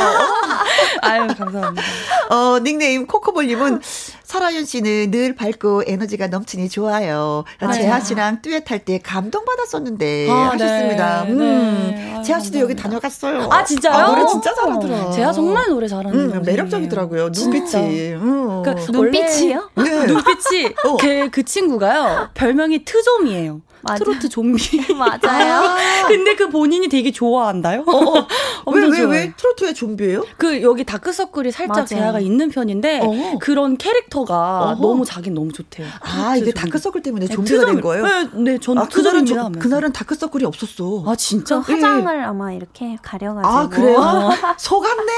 [1.03, 1.83] 아유, 감사합니다.
[2.31, 3.81] 어, 닉네임 코코볼님은
[4.25, 7.45] 설하윤 씨는 늘 밝고 에너지가 넘치니 좋아요.
[7.61, 11.25] 아, 재하 씨랑 듀엣할 때 감동받았었는데 아, 하셨습니다.
[11.25, 11.39] 네, 음.
[11.39, 12.16] 네.
[12.23, 13.49] 재하 씨도 여기 다녀갔어요.
[13.51, 13.95] 아 진짜요?
[13.95, 15.11] 아, 노래 진짜 잘하더라.
[15.11, 17.31] 재하 정말 노래 잘하는 음, 매력적이더라고요.
[17.31, 18.13] 눈빛이.
[18.15, 18.63] 음.
[18.63, 19.71] 그러니까 눈빛이요?
[19.77, 20.07] 네.
[20.07, 20.97] 눈빛이 어.
[20.97, 22.31] 그, 그 친구가요.
[22.35, 23.61] 별명이 트좀이에요.
[23.87, 24.05] 맞아.
[24.05, 24.93] 트로트 좀비.
[24.95, 25.77] 맞아요.
[26.09, 27.85] 근데 그 본인이 되게 좋아한다요?
[27.87, 28.27] 어, 어.
[28.73, 29.33] 왜, 왜, 왜?
[29.37, 30.25] 트로트의 좀비예요?
[30.37, 33.39] 그, 여기 다크서클이 살짝 제아가 있는 편인데, 어.
[33.41, 34.81] 그런 캐릭터가 어허.
[34.81, 35.87] 너무 자긴 너무 좋대요.
[36.01, 38.05] 아, 이게 다크서클 때문에 네, 좀비가 네, 된 거예요?
[38.05, 41.05] 네, 네전 아, 그날은, 저, 그날은 다크서클이 없었어.
[41.07, 41.61] 아, 진짜?
[41.61, 42.25] 그 화장을 네.
[42.25, 43.49] 아마 이렇게 가려가지고.
[43.49, 43.99] 아, 그래요?
[44.59, 45.13] 속았네?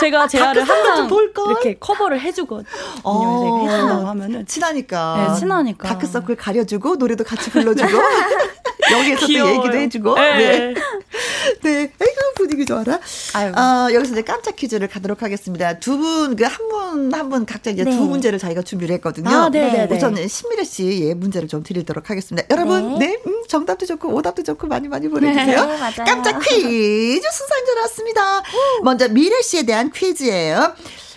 [0.00, 1.08] 제가 제아를 항상
[1.48, 2.68] 이렇게 커버를 해주거든요.
[3.02, 3.66] 어.
[3.66, 4.46] 제가 해준다고 하면은.
[4.46, 5.28] 친하니까.
[5.32, 5.88] 네, 친하니까.
[5.88, 7.87] 다크서클 가려주고, 노래도 같이 불러주고.
[8.92, 10.14] 여기에서 또 얘기도 해주고.
[10.14, 10.38] 네.
[10.38, 10.74] 네.
[11.62, 11.92] 네.
[11.98, 12.98] 아이고, 분위기 좋아라.
[13.34, 13.52] 아유.
[13.52, 15.78] 어, 여기서 이제 깜짝 퀴즈를 가도록 하겠습니다.
[15.78, 17.90] 두 분, 그 한 분, 한 분 각자 이제 네.
[17.90, 19.28] 두 문제를 저희가 준비를 했거든요.
[19.28, 19.96] 아, 네, 네, 네.
[19.96, 22.46] 우선 신미래 씨의 문제를 좀 드리도록 하겠습니다.
[22.50, 25.66] 여러분, 네, 네 음, 정답도 좋고, 오답도 좋고, 많이 많이 보내주세요.
[25.66, 26.04] 네.
[26.04, 27.20] 깜짝 퀴즈
[27.68, 28.42] 줄 알았습니다.
[28.82, 30.74] 먼저 미래 씨에 대한 퀴즈예요.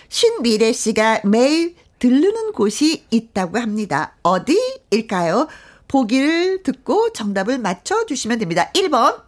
[0.10, 4.16] 신미래 씨가 매일 들르는 곳이 있다고 합니다.
[4.24, 5.48] 어디일까요?
[5.92, 8.72] 보기를 듣고 정답을 맞춰주시면 됩니다.
[8.74, 9.24] 1번.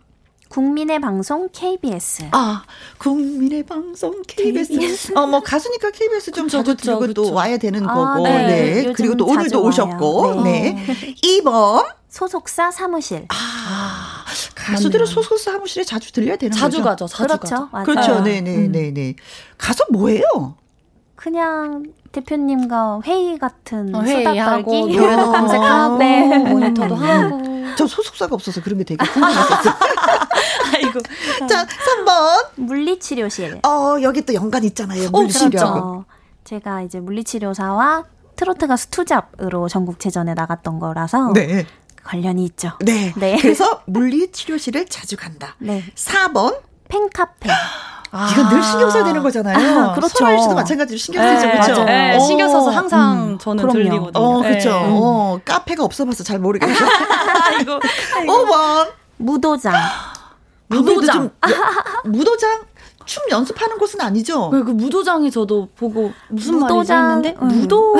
[0.48, 2.30] 국민의 방송 KBS.
[2.32, 2.64] 아,
[3.00, 4.72] 국민의 방송 KBS.
[4.72, 5.14] KBS.
[5.18, 8.24] 어, 뭐 가수니까 KBS 좀 그쵸, 자주 들고 또 와야 되는 아, 거고.
[8.24, 8.84] 네.
[8.84, 8.94] 네.
[8.94, 9.62] 그리고 또 오늘도.
[9.62, 10.44] 오셨고.
[10.44, 10.86] 네.
[10.88, 11.16] 네.
[11.16, 11.86] 2번.
[12.08, 13.26] 소속사 사무실.
[13.30, 14.24] 아,
[14.56, 17.08] 가수들은 소속사 사무실에 자주 들려야 되는 자주 거죠?
[17.08, 17.08] 가죠.
[17.08, 17.70] 자주 그렇죠.
[17.72, 17.86] 가죠.
[17.86, 18.22] 그렇죠.
[18.22, 19.16] 네, 네, 네, 네.
[19.58, 20.56] 가서 뭐예요?
[21.16, 26.38] 그냥 대표님과 회의 같은 어, 회의하고 노래도 검색하고 네.
[26.38, 27.42] 모니터도 하고
[27.76, 29.74] 저 소속사가 없어서 그런 게 되게 궁금했었어요.
[30.76, 31.00] 아이고.
[31.50, 32.50] 자, 3번.
[32.56, 33.62] 물리치료실.
[33.66, 35.10] 어, 여기 또 연관 있잖아요.
[35.10, 35.46] 물리치료.
[35.46, 36.06] 어, 그렇죠.
[36.44, 41.66] 제가 이제 물리치료사와 트로트 가수 투잡으로 전국체전에 나갔던 거라서 네.
[42.04, 42.74] 관련이 있죠.
[42.82, 43.12] 네.
[43.18, 43.38] 네.
[43.42, 45.56] 그래서 물리치료실을 자주 간다.
[45.58, 45.84] 네.
[45.96, 46.60] 4번.
[46.90, 47.50] 팬카페.
[48.16, 48.30] 아.
[48.32, 49.80] 이건 늘 신경 써야 되는 거잖아요.
[49.80, 50.38] 아, 그렇죠.
[50.38, 51.48] 씨도 마찬가지로 신경 쓰죠.
[51.48, 51.84] 네, 그렇죠.
[51.84, 53.90] 네, 신경 써서 항상 음, 저는 그럼요.
[53.90, 54.24] 들리거든요.
[54.24, 54.70] 어, 그렇죠.
[54.70, 54.88] 네.
[54.88, 56.76] 어, 카페가 없어봐서 잘 모르겠어요.
[57.58, 57.80] 아이고.
[58.28, 58.92] 5번.
[59.18, 59.74] 무도장.
[60.68, 61.32] 무도장.
[62.06, 62.62] 무도장?
[63.06, 64.52] 춤 연습하는 곳은 아니죠?
[64.52, 67.62] 그, 그 무도장에 저도 보고 무슨 무도장, 말이지 했는데 음.
[67.62, 67.96] 무도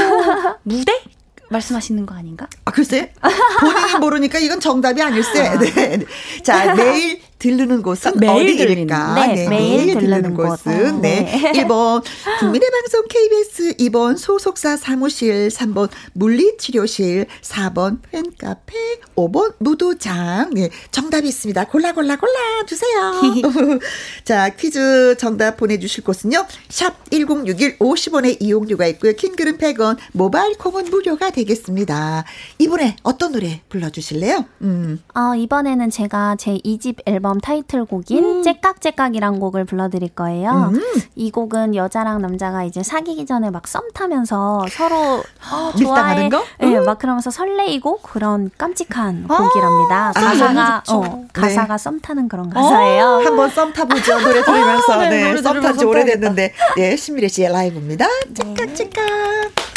[0.64, 1.04] 무대
[1.50, 2.48] 말씀하시는 거 아닌가?
[2.74, 3.14] 아 글쎄
[3.60, 5.48] 본인이 모르니까 이건 정답이 아닐세.
[5.48, 5.58] 아.
[5.60, 6.00] 네.
[6.44, 9.16] 자 내일 들르는 곳은 매일 어디일까?
[9.16, 11.24] 네, 네, 매일, 매일 들르는, 곳은 네.
[11.24, 11.52] 네.
[11.64, 12.02] 1번
[12.40, 18.74] 국민의 방송 KBS, 2번 소속사 사무실, 3번 물리치료실, 4번 팬카페,
[19.18, 20.52] 5번 무도장.
[20.54, 21.66] 네, 정답이 있습니다.
[21.66, 22.34] 골라 골라 골라
[22.66, 23.12] 주세요.
[24.24, 26.46] 자, 퀴즈 정답 보내 주실 곳은요.
[26.70, 29.14] 샵 1061 50원의 이용료가 있고요.
[29.14, 32.24] 킹글은 100원, 모바일 콩은 무료가 되겠습니다.
[32.64, 34.46] 이번에 어떤 노래 불러 주실래요?
[34.62, 35.02] 음.
[35.16, 38.44] 어, 이번에는 제가 제 2집 앨범 타이틀곡인 음.
[38.44, 40.72] 째깍째깍이란 곡을 불러드릴 거예요.
[40.74, 40.82] 음.
[41.16, 46.44] 이 곡은 여자랑 남자가 이제 사귀기 전에 막 썸 타면서 서로 어, 좋아해, 거?
[46.60, 49.38] 네, 막 그러면서 설레이고 그런 깜찍한 아.
[49.38, 50.12] 곡이랍니다.
[50.14, 51.84] 가사가 아, 어, 가사가 네.
[51.84, 53.06] 썸 타는 그런 가사예요.
[53.06, 57.52] 어, 한번 썸 타보죠 노래 들으면서 아, 네, 네 썸 탄지 오래됐는데 네 신미래 씨의
[57.52, 58.06] 라이브입니다.
[58.34, 59.73] 째깍째깍.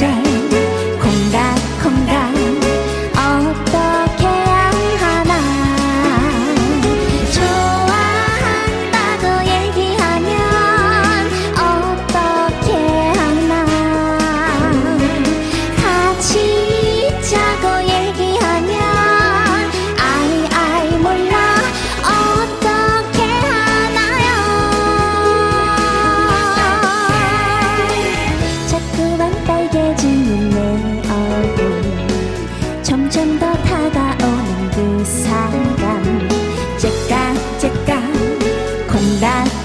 [0.00, 0.29] child.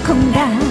[0.06, 0.65] không đáng.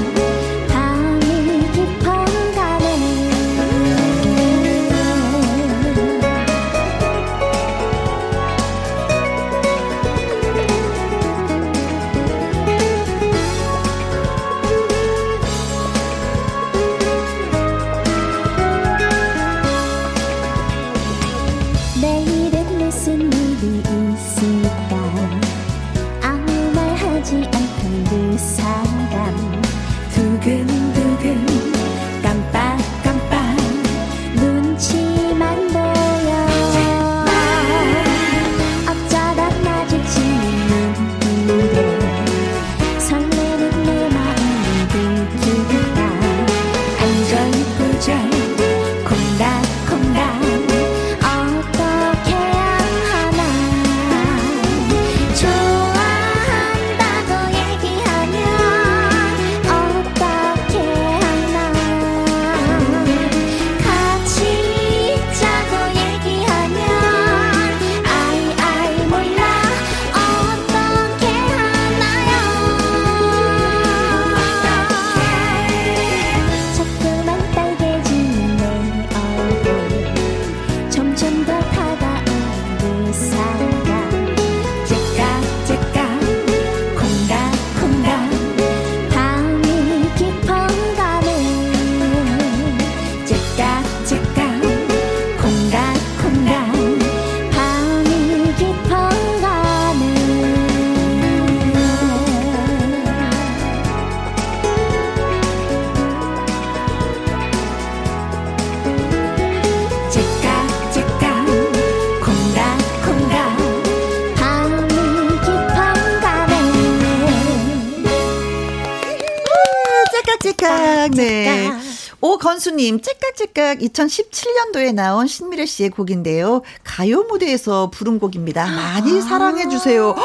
[122.66, 126.64] 오건수님, 째깍째깍 2017년도에 나온 신미래 씨의 곡인데요.
[126.84, 128.66] 가요 무대에서 부른 곡입니다.
[128.66, 130.16] 많이 사랑해주세요.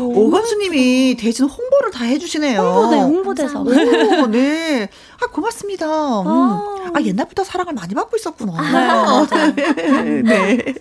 [0.00, 2.60] 오건수님이 대신 홍보를 다 해주시네요.
[2.60, 3.58] 홍보대, 홍보대사.
[3.60, 4.88] 오, 네.
[5.20, 5.86] 아, 고맙습니다.
[5.86, 6.26] 음.
[6.26, 6.90] 아.
[6.94, 9.26] 아, 옛날부터 사랑을 많이 받고 있었구나.
[9.56, 10.22] 네.
[10.22, 10.74] 네.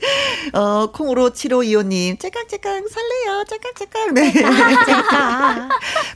[0.53, 3.43] 어, 콩으로 7525님, 째깍째깍 설레요.
[3.49, 4.13] 째깍째깍.
[4.13, 4.33] 네.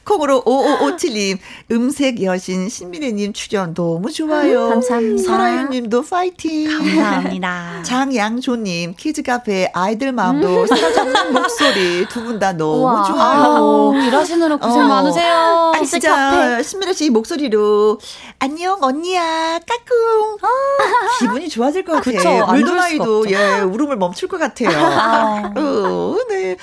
[0.03, 1.37] 콩으로 5557님,
[1.71, 4.69] 음색 여신 신미래님 출연 너무 좋아요.
[4.69, 5.23] 감사합니다.
[5.23, 6.67] 설아유님도 파이팅.
[6.69, 7.83] 감사합니다.
[7.83, 13.03] 장양조님, 키즈카페 아이들 마음도 사장님 목소리 두 분 다 너무 우와.
[13.03, 13.93] 좋아요.
[13.93, 14.87] 아유, 일하시느라 고생 어.
[14.87, 15.71] 많으세요.
[15.75, 17.99] 아, 진짜 신미래 씨 목소리로
[18.39, 20.37] 안녕 언니야 까꿍
[21.19, 22.19] 기분이 좋아질 것 같아요.
[22.19, 23.29] 수가 물도나이도.
[23.31, 24.69] 예 울음을 멈출 것 같아요.
[24.79, 25.53] 아.
[25.55, 26.55] 어, 네.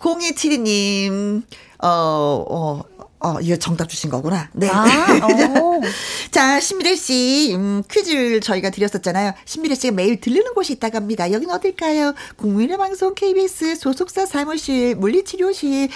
[0.00, 1.42] 0272님
[1.80, 1.88] 어,
[2.48, 2.82] 어,
[3.20, 4.48] 어, 이거 정답 주신 거구나.
[4.52, 4.68] 네.
[4.70, 4.84] 아,
[5.60, 5.80] 오.
[6.30, 9.32] 자, 신미래 씨, 음, 퀴즈를 저희가 드렸었잖아요.
[9.44, 11.30] 신미래 씨가 매일 들르는 곳이 있다고 합니다.
[11.32, 12.14] 여긴 어딜까요?
[12.36, 15.88] 국민의 방송 KBS 소속사 사무실, 물리치료실,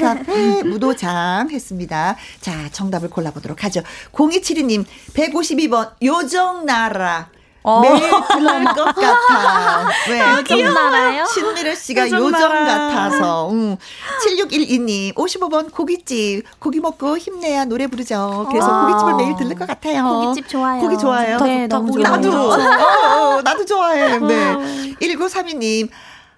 [0.00, 2.16] 카페, 무도장 했습니다.
[2.40, 3.82] 자, 정답을 골라보도록 하죠.
[4.12, 4.84] 0272님,
[5.14, 7.30] 152번, 요정나라.
[7.64, 7.80] 어.
[7.80, 9.88] 매일 들을 것 같아.
[10.08, 10.20] 네.
[10.54, 11.24] 요정나라요?
[11.24, 12.64] 신미래 씨가 요정 요정 나라.
[12.88, 13.50] 같아서.
[13.50, 13.76] 음.
[14.22, 16.44] 7612님, 55번 고깃집.
[16.60, 18.46] 고기 먹고 힘내야 노래 부르죠.
[18.50, 18.86] 그래서 아.
[18.86, 20.04] 고깃집을 매일 들를 것 같아요.
[20.26, 20.80] 고깃집 좋아요.
[20.82, 21.38] 고기 좋아해요?
[21.40, 22.16] 네, 좋다, 너무 고기 좋아요.
[22.16, 22.52] 나도.
[22.52, 24.18] 어, 어, 나도 좋아해.
[24.18, 24.94] 네.
[25.00, 25.88] 1932님,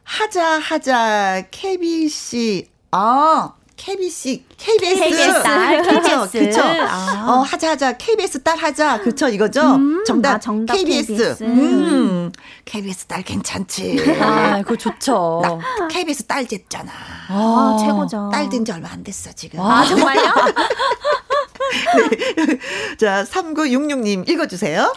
[0.05, 2.69] 하자, 하자, KBC.
[2.93, 5.01] 아, KBC, KBS.
[5.01, 6.35] KBS 딸, 그쵸, KBS.
[6.39, 6.63] 그쵸.
[6.65, 7.27] 아.
[7.29, 9.01] 어, 하자, 하자, KBS 딸 하자.
[9.01, 9.79] 그쵸, 이거죠?
[10.07, 11.07] 정답, 아, 정답 KBS.
[11.13, 11.45] KBS.
[11.45, 12.33] 음,
[12.65, 14.17] KBS 딸 괜찮지.
[14.21, 15.43] 아, 그거 좋죠.
[15.79, 16.91] 나 KBS 딸 됐잖아.
[17.29, 18.31] 아, 최고죠.
[18.33, 19.61] 딸 된 지 얼마 안 됐어, 지금.
[19.61, 20.23] 아, 정말요?
[22.99, 24.95] 자, 3966님 읽어주세요.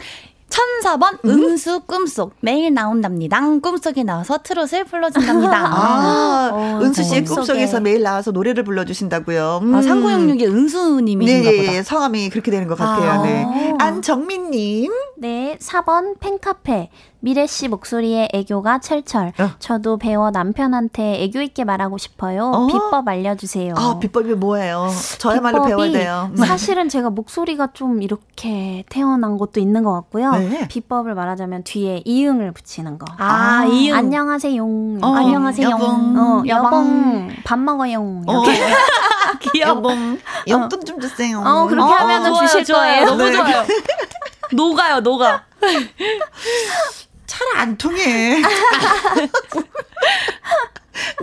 [0.50, 3.40] 1004번 음수 꿈속 매일 나온답니다.
[3.62, 5.54] 꿈속에 나와서 트롯을 불러준답니다.
[5.66, 7.36] 아, 어, 은수 씨의 꿈속에.
[7.36, 9.60] 꿈속에서 매일 나와서 노래를 불러주신다고요.
[9.64, 9.76] 음.
[9.76, 11.74] 아, 3966이 은수님이신가 네, 보다.
[11.76, 13.10] 예, 성함이 그렇게 되는 것 같아요.
[13.12, 13.22] 아.
[13.24, 13.74] 네.
[13.80, 14.92] 안정민님.
[15.18, 16.90] 네, 4번 팬카페.
[17.22, 19.34] 미래 씨 목소리에 애교가 철철.
[19.40, 19.50] 어.
[19.60, 22.46] 저도 배워 남편한테 애교 있게 말하고 싶어요.
[22.54, 22.68] 어?
[22.68, 23.74] 비법 알려주세요.
[23.78, 24.90] 아, 비법이 뭐예요?
[25.18, 26.32] 저야말로 배워야 비법이 돼요.
[26.38, 30.32] 사실은 제가 목소리가 좀 이렇게 태어난 것도 있는 것 같고요.
[30.32, 30.68] 네.
[30.70, 33.06] 비법을 말하자면 뒤에 이응을 붙이는 거.
[33.18, 33.96] 아, 이응.
[33.96, 34.64] 안녕하세요.
[34.64, 35.70] 어, 안녕하세요.
[35.72, 36.18] 여봉.
[36.18, 36.48] 어, 여봉.
[36.48, 37.30] 여봉.
[37.44, 38.00] 밥 먹어요.
[38.28, 38.60] 어, 이렇게.
[39.52, 39.76] 귀여워.
[39.78, 41.42] 여봉, 용돈 좀 주세요.
[41.46, 42.82] 어, 그렇게 하면은 좋아요, 주실 좋아요.
[42.82, 43.06] 거예요.
[43.08, 43.32] 너무 네.
[43.34, 43.64] 좋아요.
[44.54, 45.44] 녹아요, 녹아.
[47.30, 48.42] 잘 안 통해.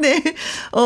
[0.00, 0.22] 네.
[0.72, 0.80] 어,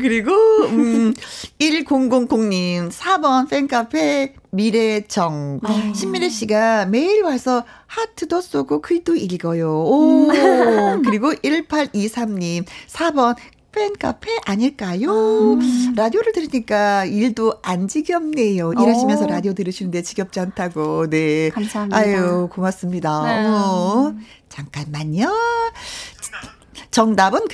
[0.00, 0.32] 그리고,
[0.66, 1.14] 음,
[1.58, 5.60] 1000님, 4번 팬카페 미래정.
[5.94, 9.70] 신미래 씨가 매일 와서 하트도 쏘고 글도 읽어요.
[9.70, 10.28] 오.
[11.04, 13.36] 그리고 1823님, 4번
[13.72, 15.58] 팬카페 아닐까요?
[15.96, 18.72] 라디오를 들으니까 일도 안 지겹네요.
[18.72, 19.28] 일하시면서 오.
[19.28, 21.08] 라디오 들으시는데 지겹지 않다고.
[21.08, 21.50] 네.
[21.50, 21.96] 감사합니다.
[21.96, 23.22] 아유, 고맙습니다.
[23.22, 24.26] 네.
[26.90, 27.46] 정답은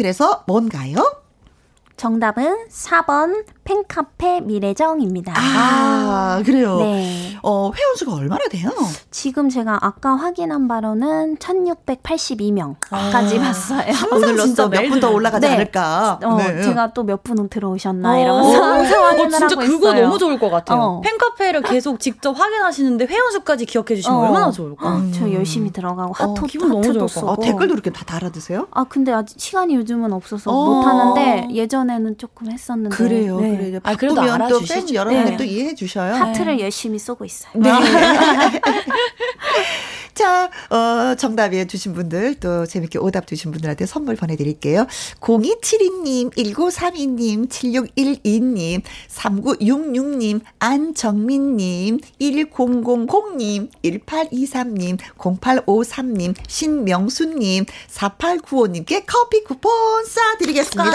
[1.96, 5.32] 4번 팬카페 미래정입니다.
[5.36, 6.76] 아, 그래요?
[6.78, 7.36] 네.
[7.42, 8.70] 어, 회원수가 얼마나 돼요?
[9.10, 13.82] 지금 제가 아까 확인한 바로는 1682명까지 아, 봤어요.
[14.12, 15.54] 오늘 진짜 몇분 더 올라가지 네.
[15.54, 16.20] 않을까?
[16.22, 16.62] 어, 네.
[16.62, 18.18] 제가 또 몇 분은 들어오셨나 어.
[18.20, 18.62] 이러면서
[19.02, 20.06] 확인을 어, 진짜 하고 그거 있어요.
[20.06, 20.78] 너무 좋을 것 같아요.
[20.80, 21.00] 어.
[21.02, 24.22] 팬카페를 계속 직접 확인하시는데 회원수까지 기억해 주시면 어.
[24.22, 24.96] 얼마나 좋을까?
[24.96, 25.12] 음.
[25.14, 27.30] 저 열심히 들어가고 어, 너무 좋을 쓰고.
[27.30, 28.66] 아, 댓글도 이렇게 다 달아드세요?
[28.72, 32.96] 아, 근데 아직 시간이 요즘은 없어서 못 하는데 예전 에는 조금 했었는데.
[32.96, 33.40] 그래요.
[33.40, 33.56] 네.
[33.56, 33.80] 그래.
[33.82, 34.94] 아, 그래도 알아주시죠.
[34.94, 35.36] 여러분들 네.
[35.36, 36.14] 또 이해해 주셔요.
[36.14, 36.64] 하트를 네.
[36.64, 37.52] 열심히 쏘고 있어요.
[37.54, 37.70] 네.
[40.16, 44.86] 자, 어, 정답해 주신 분들, 또 재밌게 오답 주신 분들한테 선물 보내드릴게요.
[45.20, 59.70] 0272님, 1932님, 7612님, 3966님, 안정민님, 1000님, 1823님, 0853님, 신명수님, 4895님께 커피 쿠폰
[60.04, 60.92] 쏴드리겠습니다.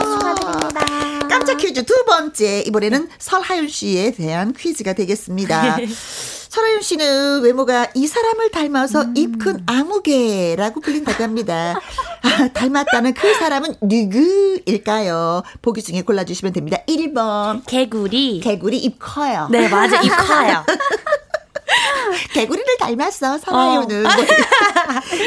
[0.00, 1.28] 축하드립니다.
[1.28, 2.62] 깜짝 퀴즈 두 번째.
[2.66, 5.76] 이번에는 설하윤 씨에 대한 퀴즈가 되겠습니다.
[6.50, 9.14] 설하윤 씨는 외모가 이 사람을 닮아서 음.
[9.16, 11.80] 입큰 아무개라고 불린다고 합니다.
[12.22, 15.44] 아, 닮았다는 그 사람은 누구일까요?
[15.62, 16.78] 보기 중에 골라주시면 됩니다.
[16.88, 17.64] 1번.
[17.66, 18.40] 개구리.
[18.40, 19.46] 개구리 입 커요.
[19.48, 20.02] 네, 맞아.
[20.02, 20.64] 입 커요.
[22.34, 24.06] 개구리를 닮았어, 설하윤은.
[24.06, 24.08] 어.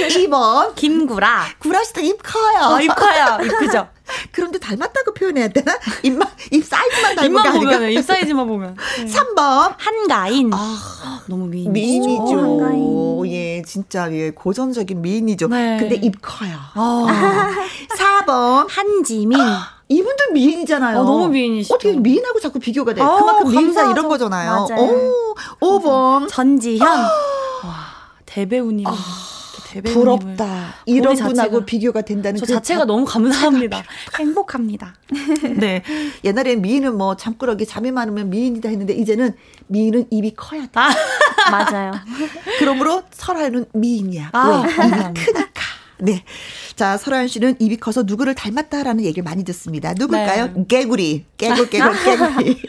[0.09, 0.75] 2번.
[0.75, 1.45] 김구라.
[1.59, 2.73] 구라 씨도 입 커요.
[2.73, 3.37] 어, 입 커요.
[3.45, 3.87] 입 크죠.
[4.31, 5.77] 그런데 닮았다고 표현해야 되나?
[6.03, 8.75] 입만, 입 사이즈만 닮은 입만 보면, 입 사이즈만 보면.
[8.97, 9.05] 네.
[9.05, 9.73] 3번.
[9.77, 10.51] 한가인.
[10.53, 11.71] 아, 너무 미인.
[11.71, 12.37] 미인이죠.
[12.37, 13.25] 한가인.
[13.31, 15.47] 예, 진짜, 예, 고전적인 미인이죠.
[15.47, 15.77] 네.
[15.79, 16.51] 근데 입 커요.
[16.75, 17.07] 어.
[17.97, 18.67] 4번.
[18.69, 19.39] 한지민.
[19.89, 20.99] 이분들 미인이잖아요.
[20.99, 21.75] 어, 너무 미인이시죠.
[21.75, 23.01] 어떻게 미인하고 자꾸 비교가 돼?
[23.01, 24.67] 어, 그만큼 미인사 이런 거잖아요.
[24.69, 24.81] 맞아요.
[24.81, 26.27] 오, 5번.
[26.27, 26.87] 전지현.
[26.87, 27.09] 와,
[28.25, 28.85] 대배우님.
[29.79, 29.81] 아.
[29.93, 30.75] 부럽다.
[30.85, 33.83] 이런 분하고 비교가 된다는 저 그 자체가 자, 너무 감사합니다.
[34.17, 34.95] 행복합니다.
[35.57, 35.83] 네.
[36.23, 39.33] 옛날에 미인은 뭐 잠꾸러기 잠이 많으면 미인이다 했는데 이제는
[39.67, 40.69] 미인은 입이 커야 돼.
[40.75, 40.89] 아,
[41.51, 41.93] 맞아요.
[42.59, 44.29] 그러므로 설아는 미인이야.
[44.33, 44.85] 아, 왜?
[44.87, 45.63] 입이 크니까.
[45.99, 46.23] 네.
[46.75, 49.93] 자, 설아연 씨는 입이 커서 누구를 닮았다라는 얘기를 많이 듣습니다.
[49.93, 50.47] 누굴까요?
[50.53, 50.65] 네.
[50.67, 51.25] 개구리.
[51.37, 52.61] 깨굴, 깨굴, 깨구리.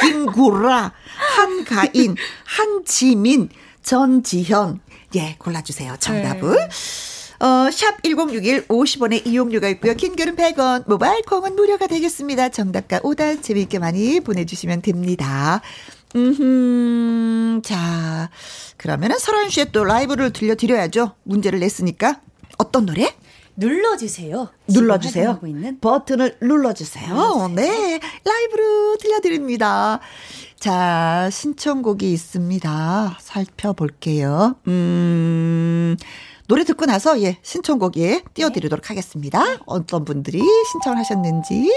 [0.00, 0.92] 김구라.
[1.36, 2.16] 한가인.
[2.44, 3.48] 한지민.
[3.82, 4.80] 전지현.
[5.14, 5.96] 예, 골라주세요.
[5.98, 6.56] 정답은.
[6.56, 6.68] 네.
[7.38, 9.94] 어, 샵 1061 50원의 이용료가 있고요.
[9.94, 12.48] 킹글은 100원, 모바일 콩은 무료가 되겠습니다.
[12.48, 15.60] 정답과 오답 재미있게 많이 보내주시면 됩니다.
[16.14, 18.30] 음, 자,
[18.78, 21.12] 그러면은 설아윤 씨의 또 라이브를 들려드려야죠.
[21.24, 22.20] 문제를 냈으니까.
[22.58, 23.14] 어떤 노래?
[23.56, 24.48] 눌러주세요.
[24.68, 25.40] 눌러주세요.
[25.80, 27.14] 버튼을 눌러주세요.
[27.14, 27.48] 눌러주세요.
[27.54, 28.00] 네.
[28.24, 30.00] 라이브로 들려드립니다.
[30.58, 33.18] 자, 신청곡이 있습니다.
[33.20, 34.56] 살펴볼게요.
[34.68, 35.96] 음,
[36.48, 39.42] 노래 듣고 나서, 예, 신청곡, 예, 띄워드리도록 하겠습니다.
[39.66, 40.40] 어떤 분들이
[40.72, 41.70] 신청을 하셨는지.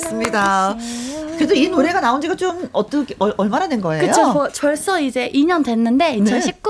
[0.00, 0.76] 바라겠습니다.
[1.36, 4.02] 그래도 이 노래가 나온 지가 좀 어떻게 얼마나 된 거예요?
[4.02, 4.48] 그렇죠.
[4.60, 6.16] 벌써 이제 2년 됐는데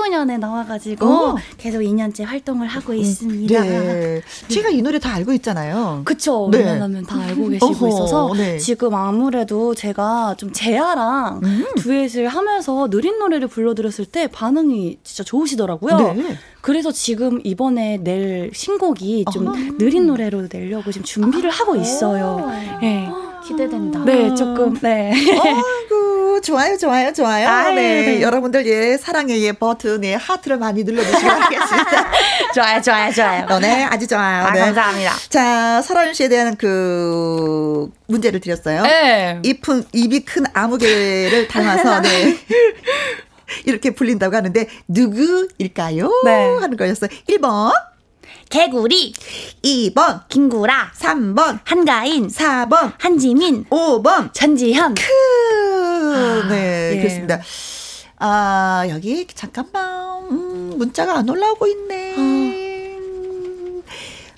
[0.01, 0.37] 2019년에 네.
[0.37, 1.35] 나와가지고 오.
[1.57, 3.61] 계속 2년째 활동을 하고 있습니다.
[3.61, 4.21] 네.
[4.47, 6.01] 제가 이 노래 다 알고 있잖아요.
[6.05, 6.49] 그렇죠.
[6.51, 6.59] 네.
[6.59, 8.57] 웬만하면 다 알고 계시고 어허, 있어서 네.
[8.57, 11.65] 지금 아무래도 제가 좀 제아랑 음.
[11.77, 16.13] 두엣을 하면서 느린 노래를 불러드렸을 때 반응이 진짜 좋으시더라고요.
[16.13, 16.37] 네.
[16.61, 19.53] 그래서 지금 이번에 낼 신곡이 좀 아.
[19.77, 22.49] 느린 노래로 내려고 지금 준비를 하고 있어요.
[22.81, 23.09] 네.
[23.51, 24.03] 기대된다.
[24.05, 25.11] 네, 조금, 네.
[25.13, 27.47] 아이고, 좋아요, 좋아요, 좋아요.
[27.47, 28.01] 아유, 네.
[28.01, 28.21] 네.
[28.21, 32.11] 여러분들, 예, 사랑의 예 버튼, 예, 하트를 많이 눌러주시기 바라겠습니다.
[32.55, 33.45] 좋아요, 좋아요, 좋아요.
[33.49, 34.45] 어, 네, 아주 좋아요.
[34.45, 34.59] 아, 네.
[34.61, 35.13] 감사합니다.
[35.29, 38.83] 자, 설아윤 씨에 대한 그, 문제를 드렸어요.
[38.83, 39.39] 네.
[39.43, 42.37] 입은, 입이 큰 아무개를 닮아서, 네.
[43.65, 46.09] 이렇게 불린다고 하는데 누구일까요?
[46.23, 46.55] 네.
[46.59, 47.09] 하는 거였어요.
[47.27, 47.73] 1번
[48.51, 49.13] 개구리
[49.63, 55.01] 2번 김구라 3번 한가인 4번 한지민 5번 전지현 크
[56.13, 56.97] 아, 네, 예.
[57.01, 57.39] 그렇습니다.
[58.19, 62.15] 아, 여기 잠깐만 음, 문자가 안 올라오고 있네.
[62.17, 62.21] 어.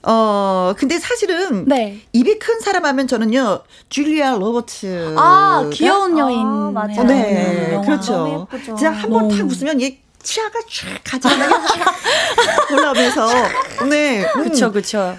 [0.06, 2.02] 어, 근데 사실은 네.
[2.14, 5.16] 입이 큰 사람 하면 저는요 줄리아 로버츠.
[5.18, 6.46] 아 귀여운 여인.
[6.46, 7.04] 아, 맞아요.
[7.04, 7.82] 네, 네.
[7.86, 8.48] 그렇죠.
[8.64, 13.28] 진짜 한 번 탁 웃으면 얘 치아가 쫙 가지런하게 쫙 올라오면서
[13.90, 15.18] 네, 그렇죠, 그렇죠.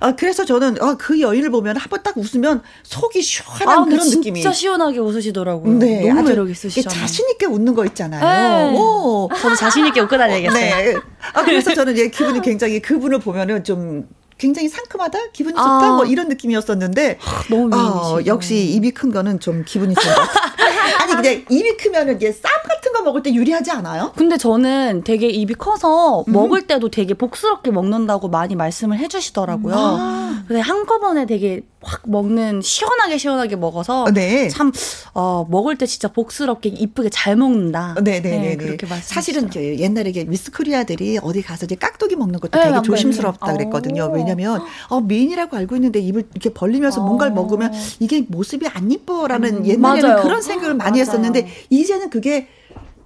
[0.00, 4.00] 아, 그래서 저는 아, 그 여인을 보면 한 번 딱 웃으면 속이 시원한 아, 그런
[4.00, 4.40] 진짜 느낌이.
[4.42, 5.78] 진짜 시원하게 웃으시더라고요.
[5.78, 6.88] 네, 너무 매력 있으시죠.
[6.90, 8.70] 자신 있게 웃는 거 있잖아요.
[8.72, 8.76] 네.
[8.76, 9.28] 오.
[9.40, 10.52] 저도 자신 있게 웃고 다녀야겠어요.
[10.60, 10.96] 네.
[11.32, 14.08] 아, 그래서 저는 예, 기분이 굉장히 그분을 보면은 좀
[14.42, 15.92] 굉장히 상큼하다, 기분이 좋다, 아.
[15.92, 17.18] 뭐 이런 느낌이었었는데,
[17.48, 20.08] 너무 어, 역시 입이 큰 거는 좀 기분이 좋다.
[20.98, 24.12] 아니 근데 입이 크면은 이게 쌈 같은 거 먹을 때 유리하지 않아요?
[24.16, 26.32] 근데 저는 되게 입이 커서 음.
[26.32, 29.74] 먹을 때도 되게 복스럽게 먹는다고 많이 말씀을 해주시더라고요.
[29.76, 30.44] 아.
[30.48, 34.48] 근데 한꺼번에 되게 확 먹는 시원하게 시원하게 먹어서 네.
[34.48, 34.72] 참
[35.14, 37.94] 어, 먹을 때 진짜 복스럽게 이쁘게 잘 먹는다.
[38.02, 38.20] 네네네.
[38.22, 42.58] 네, 네, 네, 그렇게 사실은 그 옛날에 미스 코리아들이 어디 가서 이제 깍두기 먹는 것도
[42.58, 44.10] 네, 되게 조심스럽다 그랬거든요.
[44.14, 47.04] 왜냐면 어, 미인이라고 알고 있는데 입을 이렇게 벌리면서 어.
[47.04, 50.22] 뭔가를 먹으면 이게 모습이 안 이뻐라는 음, 옛날에는 맞아요.
[50.22, 51.00] 그런 생각을 많이 맞아요.
[51.02, 52.48] 했었는데 이제는 그게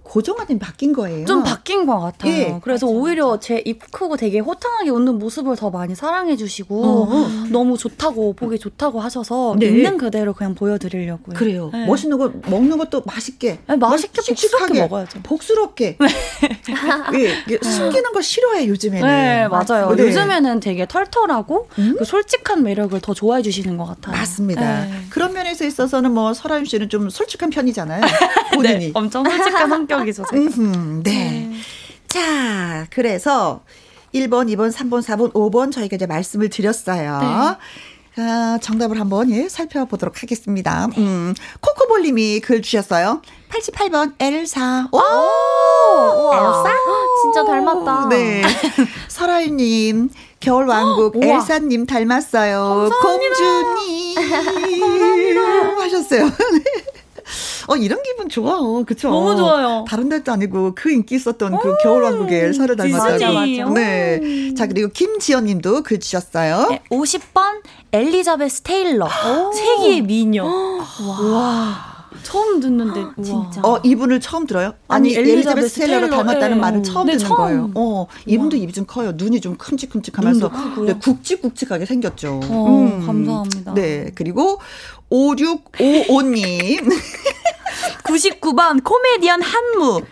[0.09, 1.27] 고정화된 바뀐 거예요.
[1.27, 2.33] 좀 바뀐 것 같아요.
[2.33, 2.61] 예.
[2.63, 7.29] 그래서 맞아, 오히려 제입 크고 되게 호탕하게 웃는 모습을 더 많이 사랑해 주시고 어.
[7.51, 9.67] 너무 좋다고 보기 좋다고 하셔서 네.
[9.67, 11.37] 있는 그대로 그냥 보여드리려고요.
[11.37, 11.71] 그래요.
[11.73, 11.87] 네.
[11.87, 13.59] 멋있는 거 먹는 것도 맛있게.
[13.67, 15.21] 네, 맛있게 복스럽게 먹어야죠.
[15.23, 15.99] 복스럽게.
[16.01, 16.09] 네.
[17.51, 19.07] 예, 숨기는 거 싫어해 요즘에는.
[19.07, 19.95] 네 맞아요.
[19.95, 20.05] 네.
[20.05, 21.97] 요즘에는 되게 털털하고 음?
[21.99, 24.17] 그 솔직한 매력을 더 좋아해 주시는 것 같아요.
[24.17, 24.61] 맞습니다.
[24.61, 24.91] 네.
[25.11, 28.03] 그런 면에서 있어서는 뭐 설아윤 씨는 좀 솔직한 편이잖아요.
[28.55, 28.93] 본인이.
[28.95, 29.96] 엄청 솔직한 성격.
[29.97, 30.25] 성격이죠,
[31.03, 31.03] 네.
[31.05, 31.53] 네.
[32.09, 33.63] 자, 그래서
[34.15, 37.19] 1번, 2번, 3번, 4번, 5번 저희가 이제 말씀을 드렸어요.
[37.21, 37.57] 네.
[38.19, 40.87] 아, 정답을 한번 예, 살펴보도록 하겠습니다.
[40.87, 40.95] 네.
[40.99, 43.21] 음, 코코볼님이 글 주셨어요.
[43.51, 44.89] 88번 엘사.
[44.91, 44.97] 오!
[44.99, 46.31] 오!
[46.33, 46.75] 엘사?
[47.23, 48.09] 진짜 닮았다.
[48.09, 48.43] 네.
[49.09, 50.09] 설아유님,
[50.41, 52.89] 겨울왕국 엘사님 닮았어요.
[53.03, 53.35] 감사합니다.
[53.77, 54.17] 공주님.
[55.81, 56.31] 하셨어요.
[57.27, 57.73] 네.
[57.73, 58.61] 어, 이런 기분 좋아.
[58.85, 59.11] 그쵸?
[59.11, 59.85] 너무 좋아요.
[59.89, 63.75] 다른 데도 아니고 그 인기 있었던 그 겨울왕국의 엘사를 닮았다고.
[63.75, 64.55] 네.
[64.55, 66.69] 자, 그리고 김지연 님도 글 주셨어요.
[66.71, 67.63] 네, 50번
[67.93, 69.09] 엘리자베스 테일러.
[69.53, 70.45] 세기의 미녀.
[70.45, 71.97] 와.
[72.23, 73.61] 처음 듣는데 아, 진짜.
[73.63, 74.73] 어 이분을 처음 들어요?
[74.89, 76.61] 아니, 아니 엘리자베스 테일러를 닮았다는 네.
[76.61, 77.37] 말을 처음 네, 듣는 처음.
[77.37, 77.71] 거예요.
[77.75, 79.13] 어 이분도 입이 좀 커요.
[79.15, 80.51] 눈이 좀 큼직큼직하면서
[80.87, 82.41] 네, 굵직굵직하게 생겼죠.
[82.45, 83.07] 어, 음.
[83.07, 83.75] 감사합니다.
[83.75, 84.59] 네 그리고
[85.11, 86.89] 5655님
[88.05, 90.03] 99번 코미디언 한무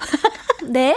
[0.67, 0.97] 네?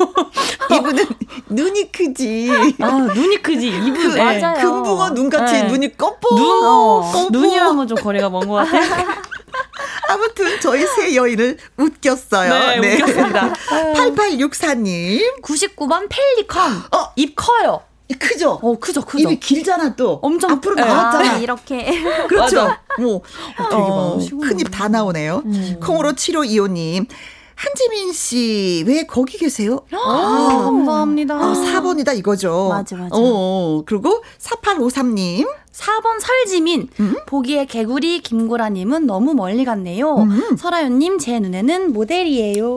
[0.00, 0.30] 한모.
[0.76, 1.04] 이분은
[1.50, 2.48] 눈이 크지.
[2.80, 3.68] 아, 눈이 크지.
[3.68, 4.40] 이분 그, 네.
[4.40, 4.60] 맞아요.
[4.66, 5.62] 금붕어 눈같이 네.
[5.64, 6.34] 눈이 꺼뽀.
[6.34, 8.82] 눈, 어, 눈이랑은 좀 거리가 먼 것 같아요.
[10.08, 12.50] 아무튼 저희 새 여인을 웃겼어요.
[12.50, 12.94] 네, 네.
[12.94, 13.52] 웃겼습니다.
[13.94, 15.42] 8864님.
[15.42, 16.84] 99번 펠리컨.
[16.92, 17.82] 어, 입 커요.
[18.12, 18.58] 크죠?
[18.62, 19.30] 어, 크죠, 크죠.
[19.30, 20.18] 입이 길잖아, 또.
[20.22, 20.82] 엄청 앞으로 네.
[20.82, 21.32] 나왔잖아.
[21.32, 21.86] 아, 이렇게.
[22.28, 22.68] 그렇죠.
[22.98, 23.22] 뭐,
[23.70, 25.42] 어, 큰입 다 나오네요.
[25.44, 25.80] 음.
[25.80, 27.06] 콩으로 7525님.
[27.54, 29.80] 한지민 씨, 왜 거기 계세요?
[29.92, 31.34] 아, 감사합니다.
[31.34, 32.68] 아, 4번이다 이거죠.
[32.70, 33.10] 맞아, 맞아.
[33.12, 35.46] 어, 그리고 4853님.
[35.72, 36.88] 4번 설지민.
[37.00, 37.16] 음?
[37.26, 40.16] 보기에 개구리 김구라님은 너무 멀리 갔네요.
[40.16, 40.56] 음.
[40.56, 42.76] 설아연님, 제 눈에는 모델이에요.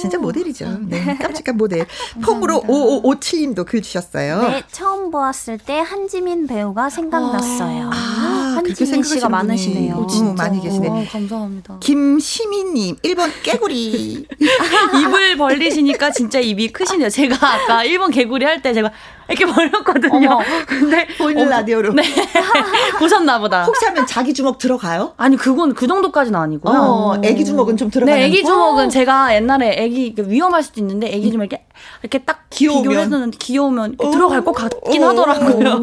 [0.00, 0.78] 진짜 모델이죠.
[0.88, 1.86] 네, 깜찍한 모델.
[2.24, 4.40] 콩으로 5557님도 글 주셨어요.
[4.48, 7.90] 네, 처음 보았을 때 한지민 배우가 생각났어요.
[7.92, 8.31] 아,
[8.66, 9.96] 한지민 씨가 많으시네요.
[9.96, 10.88] 오, 진짜 많이 계시네.
[10.88, 11.78] 오, 감사합니다.
[11.80, 14.26] 김시민님, 1번 깨구리.
[15.02, 17.08] 입을 벌리시니까 진짜 입이 크시네요.
[17.10, 18.92] 제가 아까 1번 개구리 할 때 제가
[19.28, 20.30] 이렇게 벌렸거든요.
[20.30, 20.40] 어머.
[20.66, 21.92] 근데 보이는 어, 라디오로.
[21.94, 22.02] 네.
[22.98, 23.64] 보셨나 보다.
[23.64, 25.12] 혹시 하면 자기 주먹 들어가요?
[25.16, 26.74] 아니 그건 그 정도까지는 아니고요.
[26.78, 28.18] 어, 애기 주먹은 좀 들어가는.
[28.20, 31.64] 네, 애기 주먹은 제가 옛날에 애기 위험할 수도 있는데 애기 주먹 이렇게
[32.02, 35.82] 이렇게 딱 귀여우면 귀여우면 들어갈 것 같긴 오, 하더라고요.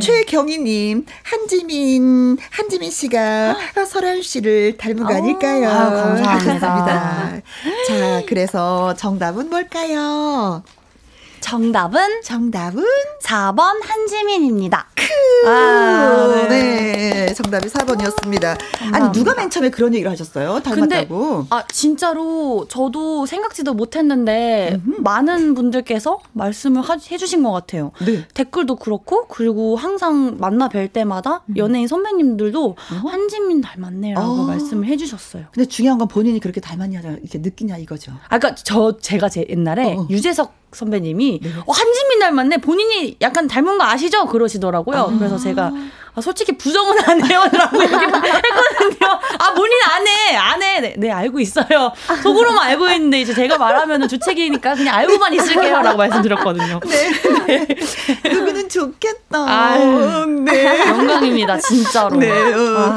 [0.00, 3.56] 최경희님 한지민 한지민 씨가
[3.86, 5.68] 설현 씨를 닮은 거 아닐까요?
[5.68, 6.58] 아, 감사합니다.
[6.58, 7.42] 감사합니다.
[7.88, 10.62] 자, 그래서 정답은 뭘까요?
[11.44, 12.82] 정답은 정답은
[13.22, 14.86] 4번 한지민입니다.
[14.94, 15.46] 크.
[15.46, 17.26] 아, 네.
[17.26, 17.34] 네.
[17.34, 18.58] 정답이 4번이었습니다.
[18.92, 20.60] 아니 누가 맨 처음에 그런 얘기를 하셨어요?
[20.60, 21.18] 닮았다고?
[21.18, 25.02] 근데, 아 진짜로 저도 생각지도 못했는데 음흠.
[25.02, 27.92] 많은 분들께서 말씀을 하, 해주신 것 같아요.
[28.06, 28.26] 네.
[28.32, 31.58] 댓글도 그렇고 그리고 항상 만나 뵐 때마다 음.
[31.58, 33.08] 연예인 선배님들도 어?
[33.08, 34.46] 한지민 닮았네라고 아.
[34.46, 35.44] 말씀을 해주셨어요.
[35.52, 38.12] 근데 중요한 건 본인이 그렇게 닮았냐 이렇게 느끼냐 이거죠.
[38.28, 40.06] 아까 저 제가 제 옛날에 어.
[40.08, 41.50] 유재석 선배님이 네.
[41.66, 42.58] 어, 한지민 닮았네.
[42.58, 44.26] 본인이 약간 닮은 거 아시죠?
[44.26, 44.98] 그러시더라고요.
[44.98, 45.18] 아.
[45.18, 45.72] 그래서 제가
[46.16, 49.08] 아, 솔직히 부정은 안 해요라고 얘기했거든요.
[49.38, 50.80] 아 본인 안 해, 안 해.
[50.80, 51.92] 네, 네, 알고 있어요.
[52.22, 56.80] 속으로만 알고 있는데 이제 제가 말하면은 주책이니까 그냥 알고만 있을게요라고 말씀드렸거든요.
[56.86, 58.30] 네, 네.
[58.30, 59.44] 누구는 좋겠다.
[59.44, 62.16] 아유, 네, 영광입니다, 진짜로.
[62.16, 62.94] 네, 어,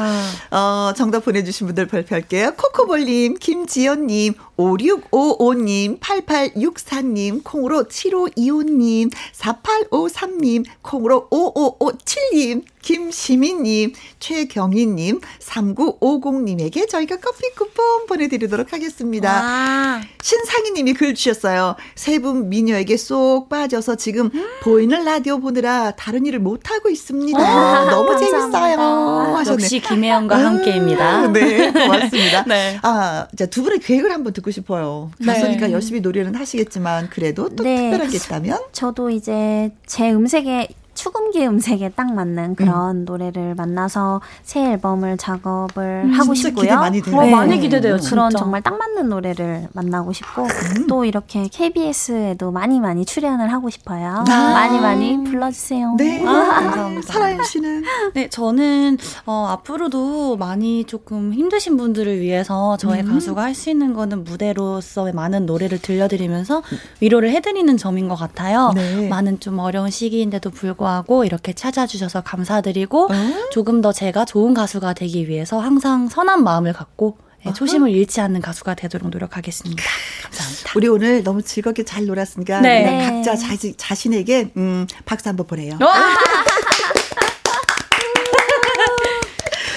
[0.50, 0.88] 아.
[0.90, 2.52] 어, 정답 보내주신 분들 발표할게요.
[2.56, 18.06] 코코볼님, 김지연님, 5655님, 8864님, 콩으로 7525님, 4853님, 콩으로 5557님, 김시민님, 최경희님, 3950님에게 저희가 커피 쿠폰
[18.06, 19.32] 보내드리도록 하겠습니다.
[19.42, 20.00] 와.
[20.22, 21.76] 신상희님이 글 주셨어요.
[21.94, 24.44] 세 분 미녀에게 쏙 빠져서 지금 음.
[24.62, 27.38] 보이는 라디오 보느라 다른 일을 못 하고 있습니다.
[27.38, 28.58] 아, 너무 감사합니다.
[28.58, 29.36] 재밌어요.
[29.36, 29.62] 하셨네.
[29.62, 31.28] 역시 김혜영과 음, 함께입니다.
[31.28, 32.44] 네, 고맙습니다.
[32.48, 32.78] 네.
[32.82, 35.10] 아, 자, 두 분의 계획을 한번 듣고 싶어요.
[35.24, 35.72] 가수니까 네.
[35.72, 37.90] 열심히 노래는 하시겠지만 그래도 또 네.
[37.90, 38.58] 특별한 게 있다면?
[38.72, 40.68] 저도 이제 제 음색에
[40.98, 43.04] 축음기 음색에 딱 맞는 그런 음.
[43.04, 46.62] 노래를 만나서 새 앨범을 작업을 음, 하고 싶고요.
[46.64, 47.20] 기대 많이 돼요.
[47.20, 47.32] 네.
[47.32, 47.94] 어, 많이 기대돼요.
[47.94, 50.86] 음, 그런 정말 딱 맞는 노래를 만나고 싶고 음.
[50.88, 54.24] 또 이렇게 KBS에도 많이 많이 출연을 하고 싶어요.
[54.28, 54.52] 아.
[54.52, 55.94] 많이 많이 불러주세요.
[55.98, 57.12] 네, 아, 감사합니다.
[57.12, 57.84] 사라연 씨는
[58.14, 63.12] 네 저는 어, 앞으로도 많이 조금 힘드신 분들을 위해서 저의 음.
[63.14, 66.62] 가수가 할 수 있는 거는 무대로서의 많은 노래를 들려드리면서
[67.00, 68.70] 위로를 해드리는 점인 것 같아요.
[68.74, 69.08] 네.
[69.08, 73.48] 많은 좀 어려운 시기인데도 불구하고 불구하고 이렇게 찾아주셔서 감사드리고 어?
[73.52, 78.40] 조금 더 제가 좋은 가수가 되기 위해서 항상 선한 마음을 갖고 네, 초심을 잃지 않는
[78.40, 79.82] 가수가 되도록 노력하겠습니다.
[80.24, 80.72] 감사합니다.
[80.74, 83.04] 우리 오늘 너무 즐겁게 잘 놀았으니까 네.
[83.04, 85.78] 각자 자, 자신에게 음, 박수 한번 보내요.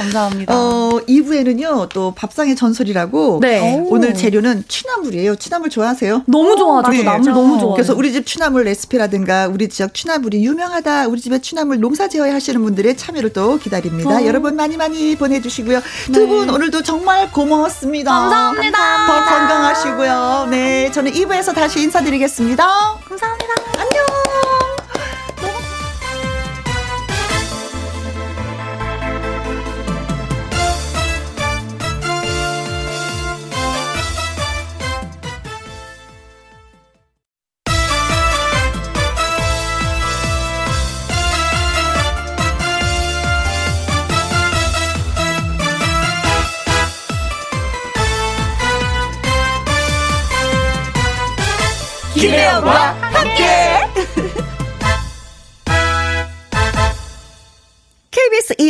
[0.02, 0.54] 감사합니다.
[0.56, 3.40] 어, 2부에는요, 또 밥상의 전설이라고.
[3.42, 3.84] 네.
[3.88, 5.36] 오늘 재료는 취나물이에요.
[5.36, 6.24] 취나물 좋아하세요?
[6.28, 6.92] 너무 좋아하죠.
[6.92, 7.04] 네.
[7.04, 11.08] 나물 너무 좋아 그래서 우리 집 취나물 레시피라든가 우리 지역 취나물이 유명하다.
[11.08, 14.18] 우리 집에 취나물 농사 지어야 하시는 분들의 참여를 또 기다립니다.
[14.18, 14.26] 어.
[14.26, 15.80] 여러분 많이 많이 보내주시고요.
[15.80, 16.12] 네.
[16.12, 18.12] 두분 오늘도 정말 고마웠습니다.
[18.12, 19.08] 감사합니다.
[19.08, 20.48] 더 건강하시고요.
[20.52, 20.92] 네.
[20.92, 22.66] 저는 2부에서 다시 인사드리겠습니다.
[23.08, 23.71] 감사합니다.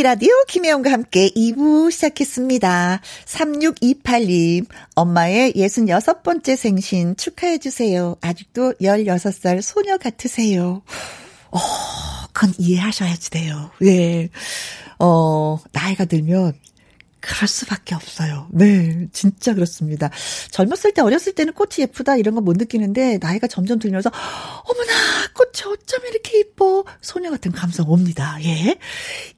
[0.02, 3.00] 1라디오 김혜영과 함께 2부 시작했습니다.
[3.24, 8.16] 3628님, 엄마의 66번째 생신 축하해주세요.
[8.20, 10.82] 아직도 16살 소녀 같으세요.
[11.52, 11.58] 어,
[12.32, 13.70] 그건 이해하셔야지 돼요.
[13.84, 14.28] 예.
[14.98, 16.54] 어, 나이가 들면
[17.22, 18.48] 그럴 수밖에 없어요.
[18.50, 20.10] 네, 진짜 그렇습니다.
[20.50, 24.92] 젊었을 때, 어렸을 때는 꽃이 예쁘다 이런 거못 느끼는데 나이가 점점 들면서 어머나
[25.32, 28.38] 꽃이 어쩜 이렇게 이뻐 소녀 같은 감성 옵니다.
[28.42, 28.76] 예.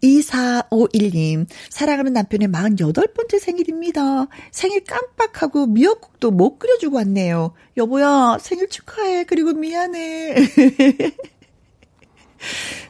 [0.03, 4.29] 2451님 사랑하는 남편의 48번째 생일입니다.
[4.51, 7.53] 생일 깜빡하고 미역국도 못 끓여주고 왔네요.
[7.77, 9.25] 여보야 생일 축하해.
[9.25, 10.35] 그리고 미안해.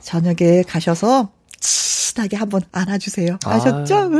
[0.03, 1.33] 저녁에 가셔서
[1.65, 3.39] 친하게 한번 안아주세요.
[3.45, 3.95] 아셨죠?
[3.97, 4.11] 아.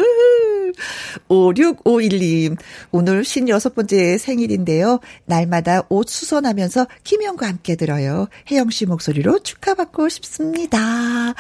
[1.29, 2.57] 5651님,
[2.91, 4.99] 오늘 56번째 생일인데요.
[5.25, 8.27] 날마다 옷 수선하면서 김영과 함께 들어요.
[8.51, 11.35] 혜영 씨 목소리로 축하받고 싶습니다.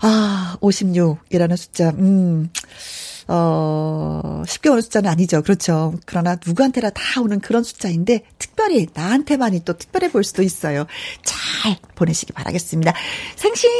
[0.00, 2.50] 아, 56이라는 숫자, 음.
[3.28, 5.42] 어, 쉽게 오는 숫자는 아니죠.
[5.42, 5.94] 그렇죠.
[6.06, 10.86] 그러나 누구한테나 다 오는 그런 숫자인데, 특별히 나한테만이 또 특별해 보일 수도 있어요.
[11.24, 12.92] 잘 보내시기 바라겠습니다.
[13.36, 13.70] 생신!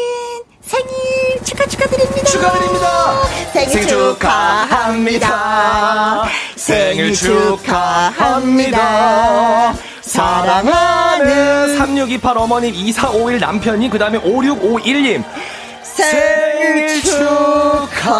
[0.66, 2.24] 생일 축하 축하드립니다.
[2.24, 3.22] 축하드립니다.
[3.52, 5.28] 생일, 축하합니다.
[6.56, 8.76] 생일 축하합니다.
[10.00, 15.22] 사랑하는 3628 어머님, 2451 남편님, 그 다음에 5651님.
[15.82, 18.16] 생일 축하합니다.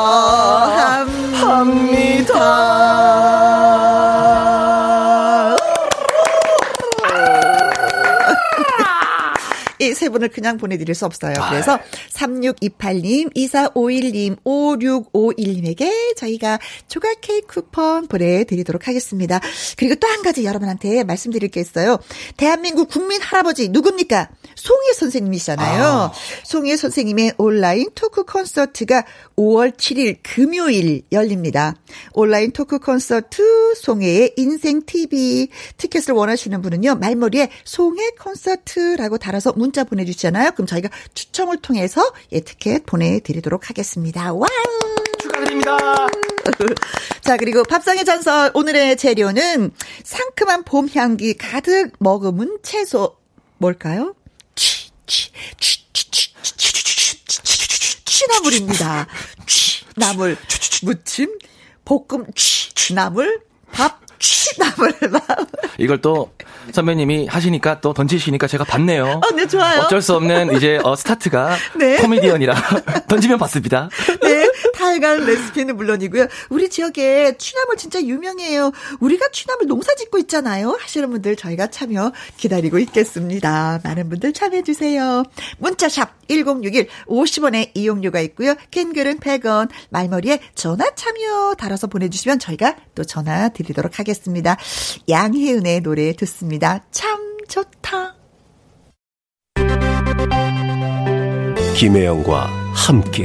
[9.89, 11.35] 이 세 분을 그냥 보내드릴 수 없어요.
[11.51, 11.81] 그래서 아.
[12.13, 16.59] 3628님, 2451님, 5651님에게 저희가
[16.89, 19.41] 조각 케이크 쿠폰 보내드리도록 하겠습니다.
[19.77, 21.99] 그리고 또 한 가지 여러분한테 말씀드릴 게 있어요.
[22.37, 24.29] 대한민국 국민 할아버지 누굽니까?
[24.55, 25.85] 송해 선생님이시잖아요.
[25.85, 26.13] 아.
[26.45, 29.05] 송해 선생님의 온라인 토크 콘서트가
[29.37, 31.75] 5월 7일 금요일 열립니다.
[32.13, 36.95] 온라인 토크 콘서트 송해의 인생 TV 티켓을 원하시는 분은요.
[36.97, 40.53] 말머리에 송해 콘서트라고 달아서 문자 보내주시잖아요.
[40.53, 44.33] 그럼 저희가 추첨을 통해서 예, 티켓 보내드리도록 하겠습니다.
[44.33, 44.47] 와우!
[45.21, 45.77] 축하드립니다.
[47.23, 49.73] 자, 그리고 밥상의 전설 오늘의 재료는
[50.05, 53.17] 상큼한 봄 향기 가득 머금은 채소
[53.59, 54.15] 뭘까요?
[54.55, 59.07] 취, 취, 취, 취, 취, 취, 취, 취, 취, 취나물입니다.
[59.47, 60.37] 취나물
[60.83, 61.39] 무침
[61.85, 63.41] 볶음 취나물
[63.73, 65.49] 밥 취나물 밥
[65.79, 66.33] 이걸 또
[66.73, 69.21] 선배님이 하시니까 또 던지시니까 제가 봤네요.
[69.25, 69.83] 어, 네, 좋아요.
[69.83, 71.97] 어쩔 수 없는 이제 어, 스타트가 네.
[71.99, 72.55] 코미디언이라
[73.09, 73.89] 던지면 봤습니다.
[74.23, 76.27] 네, 다양한 레시피는 물론이고요.
[76.51, 78.73] 우리 지역에 취나물 진짜 유명해요.
[79.01, 80.77] 우리가 취나물 농사 짓고 있잖아요.
[80.81, 83.81] 하시는 분들 저희가 참여 기다리고 있겠습니다.
[83.85, 85.23] 많은 분들 참여해 주세요.
[85.59, 88.55] 문자샵 1061 50원의 이용료가 있고요.
[88.71, 94.57] 캔글은 100원, 말머리에 전화 참여 달아서 보내 주시면 저희가 또 전화 드리도록 하겠습니다.
[95.09, 96.56] 양혜은의 노래 듣습니다.
[96.91, 98.15] 참 좋다.
[101.77, 103.25] 김혜영과 함께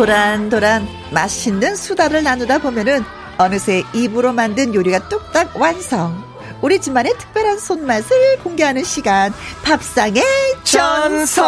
[0.00, 3.04] 도란도란 맛있는 수다를 나누다 보면은
[3.36, 6.24] 어느새 입으로 만든 요리가 뚝딱 완성.
[6.62, 9.30] 우리 집만의 특별한 손맛을 공개하는 시간.
[9.62, 10.24] 밥상의
[10.64, 11.44] 전설.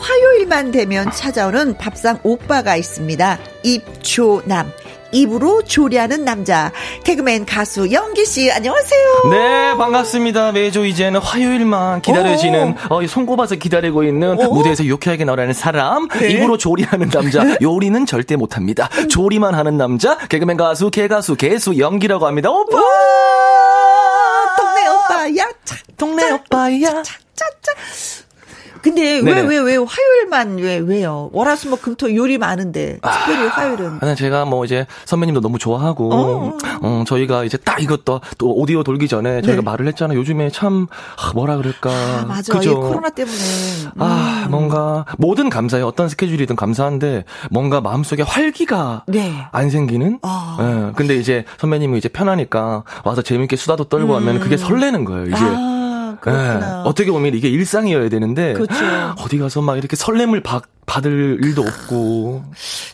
[0.00, 3.38] 화요일만 되면 찾아오는 밥상 오빠가 있습니다.
[3.62, 4.72] 입조남.
[5.12, 6.72] 입으로 조리하는 남자
[7.04, 9.22] 개그맨 가수 영기 씨 안녕하세요.
[9.30, 10.52] 네 반갑습니다.
[10.52, 14.54] 매주 이제는 화요일만 기다려지는 어, 손꼽아서 기다리고 있는 오.
[14.54, 16.30] 무대에서 유쾌하게 나오라는 사람 네.
[16.30, 18.88] 입으로 조리하는 남자 요리는 절대 못합니다.
[19.08, 22.50] 조리만 하는 남자 개그맨 가수 개가수 개수 영기라고 합니다.
[22.50, 22.78] 오빠
[24.58, 25.48] 동네 오빠야
[25.96, 27.72] 동네 오빠야 차차차
[28.82, 31.30] 근데 왜 왜 왜 화요일만 왜 왜요?
[31.32, 33.98] 월화수목 금토 요리 많은데 특별히 아, 화요일은.
[34.00, 36.58] 아, 제가 뭐 이제 선배님도 너무 좋아하고 어.
[36.82, 39.64] 어 저희가 이제 딱 이것도 또 오디오 돌기 전에 저희가 네.
[39.64, 40.18] 말을 했잖아요.
[40.18, 41.90] 요즘에 참 아, 뭐라 그럴까.
[41.90, 42.52] 아, 맞아.
[42.52, 42.80] 그죠?
[42.80, 43.36] 코로나 때문에.
[43.98, 44.50] 아 음.
[44.50, 45.82] 뭔가 뭐든 감사해.
[45.82, 49.46] 어떤 스케줄이든 감사한데 뭔가 마음속에 활기가 네.
[49.52, 50.18] 안 생기는.
[50.22, 50.56] 아.
[50.60, 50.92] 예.
[50.94, 54.20] 근데 이제 선배님이 이제 편하니까 와서 재밌게 수다도 떨고 음.
[54.20, 55.26] 하면 그게 설레는 거예요.
[55.26, 55.77] 이제.
[56.26, 56.58] 아.
[56.58, 58.74] 네, 어떻게 보면 이게 일상이어야 되는데 그렇죠.
[59.18, 62.44] 어디 가서 막 이렇게 설렘을 받, 받을 일도 없고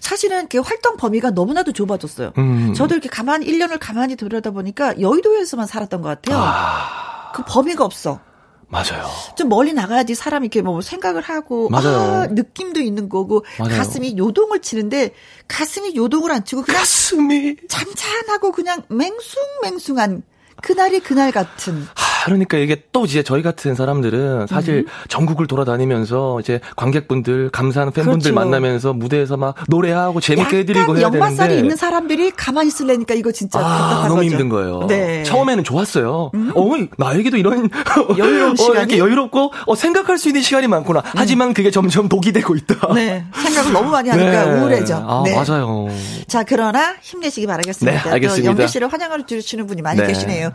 [0.01, 2.33] 사실은 이렇게 활동 범위가 너무나도 좁아졌어요.
[2.39, 2.75] 음.
[2.75, 6.37] 저도 이렇게 가만히 1년을 가만히 들여다 보니까 여의도에서만 살았던 것 같아요.
[6.39, 7.33] 아.
[7.35, 8.21] 그 범위가 없어.
[8.69, 9.07] 맞아요.
[9.37, 11.99] 좀 멀리 나가야지 사람이 이렇게 뭐 생각을 하고 맞아요.
[11.99, 13.77] 아, 느낌도 있는 거고 맞아요.
[13.77, 15.15] 가슴이 요동을 치는데
[15.47, 20.23] 가슴이 요동을 안 치고 그냥 가슴이 잔잔하고 그냥 맹숭맹숭한
[20.63, 21.87] 그날이 그날 같은.
[21.95, 24.87] 하, 그러니까 이게 또 이제 저희 같은 사람들은 사실 음.
[25.09, 28.35] 전국을 돌아다니면서 이제 관객분들 감사하는 팬분들 그렇죠.
[28.35, 33.61] 만나면서 무대에서 막 노래하고 재밌게 해드리고 해야 되는데 역마살이 있는 사람들이 가만히 있으려니까 이거 진짜
[33.61, 34.31] 아, 너무 거죠.
[34.31, 34.87] 힘든 거예요.
[34.89, 35.23] 네.
[35.25, 36.31] 처음에는 좋았어요.
[36.35, 36.53] 음?
[36.55, 36.65] 어
[36.97, 37.69] 나에게도 이런
[38.17, 41.01] 여유로운 어, 시간이 이렇게 여유롭고 어, 생각할 수 있는 시간이 많구나.
[41.01, 41.11] 음.
[41.17, 42.95] 하지만 그게 점점 독이 되고 있다.
[42.95, 43.25] 네.
[43.35, 44.61] 생각을 너무 많이 하니까 네.
[44.61, 44.97] 우울해져.
[44.97, 45.35] 아, 네.
[45.35, 45.89] 맞아요.
[46.27, 48.03] 자 그러나 힘내시기 바라겠습니다.
[48.05, 48.49] 네, 알겠습니다.
[48.49, 50.07] 영배 씨를 환영을 주시는 분이 많이 네.
[50.07, 50.51] 계시네요.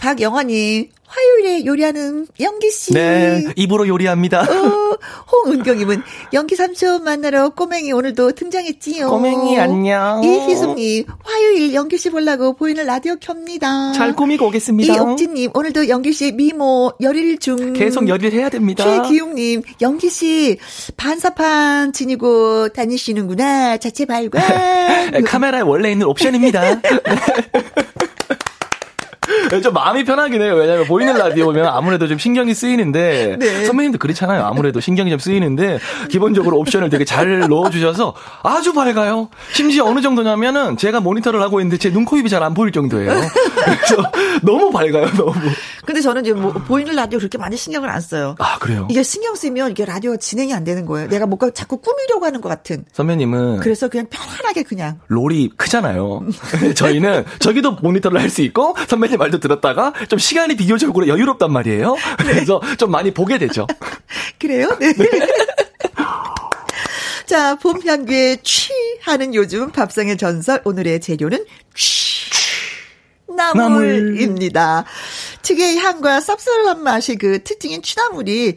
[0.00, 2.92] 박영환님, 화요일에 요리하는 영기 씨.
[2.92, 4.42] 네, 입으로 요리합니다.
[4.42, 4.98] 어,
[5.30, 6.02] 홍은경님은
[6.32, 9.08] 영기 삼촌 만나러 꼬맹이 오늘도 등장했지요.
[9.10, 10.22] 꼬맹이 안녕.
[10.24, 13.92] 이희숙님, 화요일 영기 씨 보려고 보이는 라디오 켭니다.
[13.92, 14.92] 잘 꾸미고 오겠습니다.
[14.92, 17.74] 이옥진님, 오늘도 영기 씨 미모 열일 중.
[17.74, 18.82] 계속 열일 해야 됩니다.
[18.82, 20.58] 최기용님, 영기 씨
[20.96, 23.76] 반사판 지니고 다니시는구나.
[23.76, 24.42] 자체 발광.
[25.26, 26.80] 카메라에 원래 있는 옵션입니다.
[29.62, 30.54] 좀 마음이 편하긴 해요.
[30.54, 33.64] 왜냐면 보이는 라디오 보면 아무래도 좀 신경이 쓰이는데 네.
[33.64, 34.44] 선배님도 그렇잖아요.
[34.44, 35.78] 아무래도 신경이 좀 쓰이는데
[36.08, 39.28] 기본적으로 옵션을 되게 잘 넣어주셔서 아주 밝아요.
[39.52, 43.10] 심지어 어느 정도냐면은 제가 모니터를 하고 있는데 제 눈, 코, 입이 잘 안 보일 정도예요.
[43.64, 44.02] 그래서
[44.42, 45.06] 너무 밝아요.
[45.16, 45.32] 너무.
[45.86, 48.34] 근데 저는 이제 뭐 보이는 라디오 그렇게 많이 신경을 안 써요.
[48.38, 48.86] 아 그래요?
[48.90, 51.08] 이게 신경 쓰면 이게 라디오가 진행이 안 되는 거예요.
[51.08, 52.84] 내가 뭔가 자꾸 꾸미려고 하는 것 같은.
[52.92, 54.98] 선배님은 그래서 그냥 편안하게 그냥.
[55.08, 56.22] 롤이 크잖아요.
[56.74, 61.96] 저희는 저기도 모니터를 할 수 있고 선배님 말도 들었다가 좀 시간이 비교적으로 여유롭단 말이에요.
[62.18, 63.66] 그래서 좀 많이 보게 되죠.
[64.40, 64.74] 그래요?
[64.80, 64.94] 네.
[67.26, 72.24] 자, 봄 향기에 취하는 요즘 밥상의 전설 오늘의 재료는 취
[73.36, 74.84] 나물입니다.
[75.42, 78.56] 특유의 향과 쌉쌀한 맛이 그 특징인 취나물이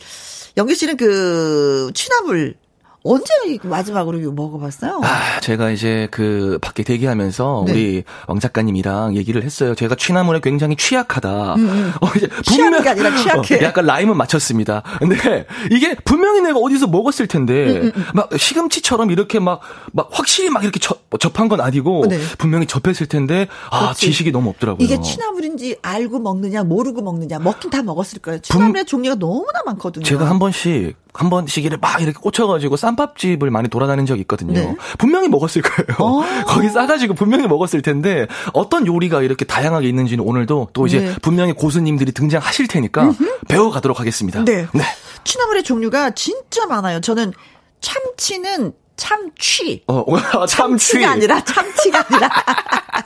[0.55, 2.55] 영기 씨는 그 취나물
[3.03, 3.31] 언제
[3.63, 5.01] 마지막으로 먹어봤어요?
[5.03, 7.71] 아, 제가 이제 그 밖에 대기하면서 네.
[7.71, 9.75] 우리 왕 작가님이랑 얘기를 했어요.
[9.75, 11.55] 제가 취나물에 굉장히 취약하다.
[11.55, 11.93] 음, 음.
[12.01, 13.55] 어, 이제 분명 게 아니라 취약해.
[13.55, 14.83] 어, 약간 라임은 맞췄습니다.
[14.99, 18.03] 근데 이게 분명히 내가 어디서 먹었을 텐데 음, 음, 음.
[18.13, 19.61] 막 시금치처럼 이렇게 막
[19.93, 22.19] 막 확실히 막 이렇게 접, 접한 건 아니고 네.
[22.37, 24.07] 분명히 접했을 텐데 아 그렇지.
[24.07, 24.83] 지식이 너무 없더라고요.
[24.83, 28.39] 이게 취나물인지 알고 먹느냐 모르고 먹느냐 먹긴 다 먹었을 거예요.
[28.39, 30.03] 취나물의 분, 종류가 너무나 많거든요.
[30.03, 34.53] 제가 한 번씩 한 번씩 막 이렇게 꽂혀가지고 쌈밥집을 많이 돌아다닌 적이 있거든요.
[34.53, 34.75] 네.
[34.99, 35.97] 분명히 먹었을 거예요.
[35.99, 36.23] 어.
[36.45, 41.15] 거기 싸가지고 분명히 먹었을 텐데 어떤 요리가 이렇게 다양하게 있는지는 오늘도 또 이제 네.
[41.23, 43.39] 분명히 고수님들이 등장하실 테니까 음흠.
[43.47, 44.45] 배워가도록 하겠습니다.
[44.45, 44.67] 네.
[44.71, 44.83] 네.
[45.23, 47.01] 취나물의 종류가 진짜 많아요.
[47.01, 47.33] 저는
[47.81, 49.83] 참치는 참취.
[49.87, 50.05] 어,
[50.45, 50.91] 참취.
[50.91, 52.29] 참치가 아니라 참치가 아니라.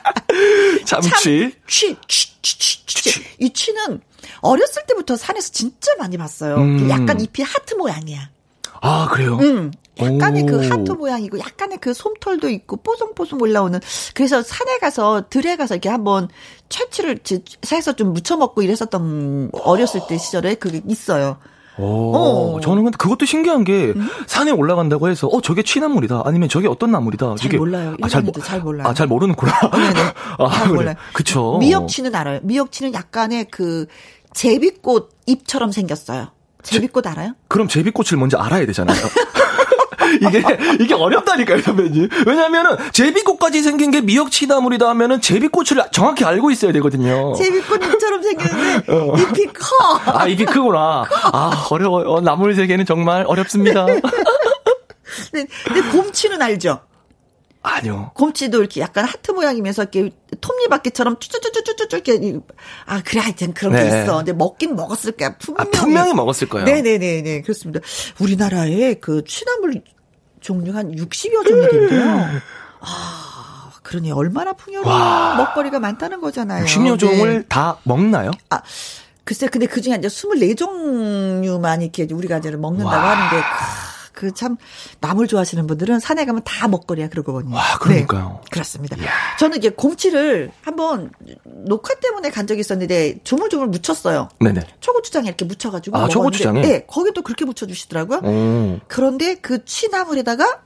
[0.85, 1.53] 참취.
[1.65, 4.01] 취, 취, 취, 취, 이 취는
[4.41, 6.57] 어렸을 때부터 산에서 진짜 많이 봤어요.
[6.57, 6.89] 음.
[6.89, 8.29] 약간 잎이 하트 모양이야.
[8.81, 9.37] 아, 그래요?
[9.37, 9.71] 음.
[9.99, 10.59] 약간의 그 오.
[10.59, 13.79] 그 하트 모양이고 약간의 그 솜털도 있고 뽀송뽀송 올라오는
[14.13, 16.29] 그래서 산에 가서 들에 가서 이렇게 한번
[16.69, 17.19] 채취를
[17.61, 21.37] 사에서 좀 무쳐 먹고 이랬었던 어렸을 때 시절에 그게 있어요.
[21.77, 22.59] 오, 어.
[22.59, 24.07] 저는 근데 그것도 신기한 게 음?
[24.27, 27.35] 산에 올라간다고 해서 어 저게 취나물이다 아니면 저게 어떤 나물이다.
[27.35, 27.95] 잘 이게, 몰라요.
[28.01, 28.87] 아, 잘, 잘 몰라요.
[28.87, 29.53] 아, 잘 모르는구나.
[29.63, 29.99] 어, 네네.
[30.37, 30.75] 아, 잘 그래.
[30.75, 30.95] 몰라요.
[31.13, 31.57] 그쵸.
[31.59, 32.39] 미역치는 알아요.
[32.43, 33.87] 미역치는 약간의 그
[34.33, 36.29] 제비꽃 잎처럼 생겼어요.
[36.63, 37.33] 제비꽃 알아요?
[37.47, 38.97] 그럼 제비꽃을 먼저 알아야 되잖아요.
[40.21, 40.43] 이게
[40.79, 42.09] 이게 어렵다니까요, 선배님.
[42.27, 47.33] 왜냐면은 제비꽃까지 생긴 게 미역치나물이다 하면은 제비꽃을 정확히 알고 있어야 되거든요.
[47.35, 49.15] 제비꽃처럼 생겼는데 어.
[49.17, 50.01] 잎이 커.
[50.05, 51.05] 아 잎이 크구나.
[51.09, 51.29] 커.
[51.33, 52.09] 아 어려워요.
[52.11, 53.85] 어, 나물 세계는 정말 어렵습니다.
[55.33, 56.81] 네, 근데 곰치는 알죠?
[57.63, 58.11] 아니요.
[58.15, 62.39] 곰치도 이렇게 약간 하트 모양이면서 이렇게 톱니바퀴처럼 쭈쭈쭈쭈쭈 이렇게
[62.85, 63.83] 아 그래 하여튼 그런 네.
[63.83, 64.17] 게 있어.
[64.17, 65.35] 근데 먹긴 먹었을 거야.
[65.37, 65.69] 분명히.
[65.69, 66.65] 아, 분명히 먹었을 거예요.
[66.65, 67.79] 네네네네 그렇습니다.
[68.19, 69.83] 우리나라에 그 취나물
[70.39, 72.27] 종류 한 60여 종이 된대요.
[72.79, 75.35] 아, 그러니 얼마나 풍요로운 와.
[75.35, 76.65] 먹거리가 많다는 거잖아요.
[76.65, 77.45] 60여 종을 네.
[77.47, 78.31] 다 먹나요?
[78.49, 78.61] 아,
[79.23, 83.11] 글쎄, 근데 그 중에 이제 24종류만 이렇게 우리가 이제 먹는다고 와.
[83.15, 83.45] 하는데,
[84.21, 84.55] 그 참,
[84.99, 87.55] 나물 좋아하시는 분들은 산에 가면 다 먹거리야 그러거든요.
[87.55, 88.39] 와, 그러니까요.
[88.43, 88.95] 네, 그렇습니다.
[88.97, 89.09] 이야.
[89.39, 91.11] 저는 이제 곰치를 한번
[91.65, 94.29] 녹화 때문에 간 적이 있었는데 조물조물 묻혔어요.
[94.39, 94.61] 네네.
[94.79, 95.97] 초고추장에 이렇게 묻혀가지고.
[95.97, 96.61] 아, 초고추장에?
[96.61, 98.19] 네, 거기 또 그렇게 묻혀주시더라고요.
[98.19, 98.79] 오.
[98.87, 100.61] 그런데 그 취나물에다가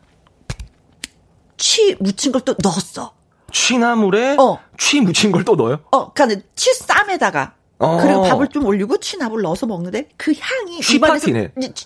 [1.56, 3.14] 취 묻힌 걸 또 넣었어.
[3.53, 4.60] 취나물에 어.
[4.78, 5.80] 취 묻힌 걸 또 넣어요?
[5.91, 7.97] 어, 그러니까 취 쌈에다가 어.
[8.01, 11.30] 그리고 밥을 좀 올리고 취나물 넣어서 먹는데 그 향이 입안에서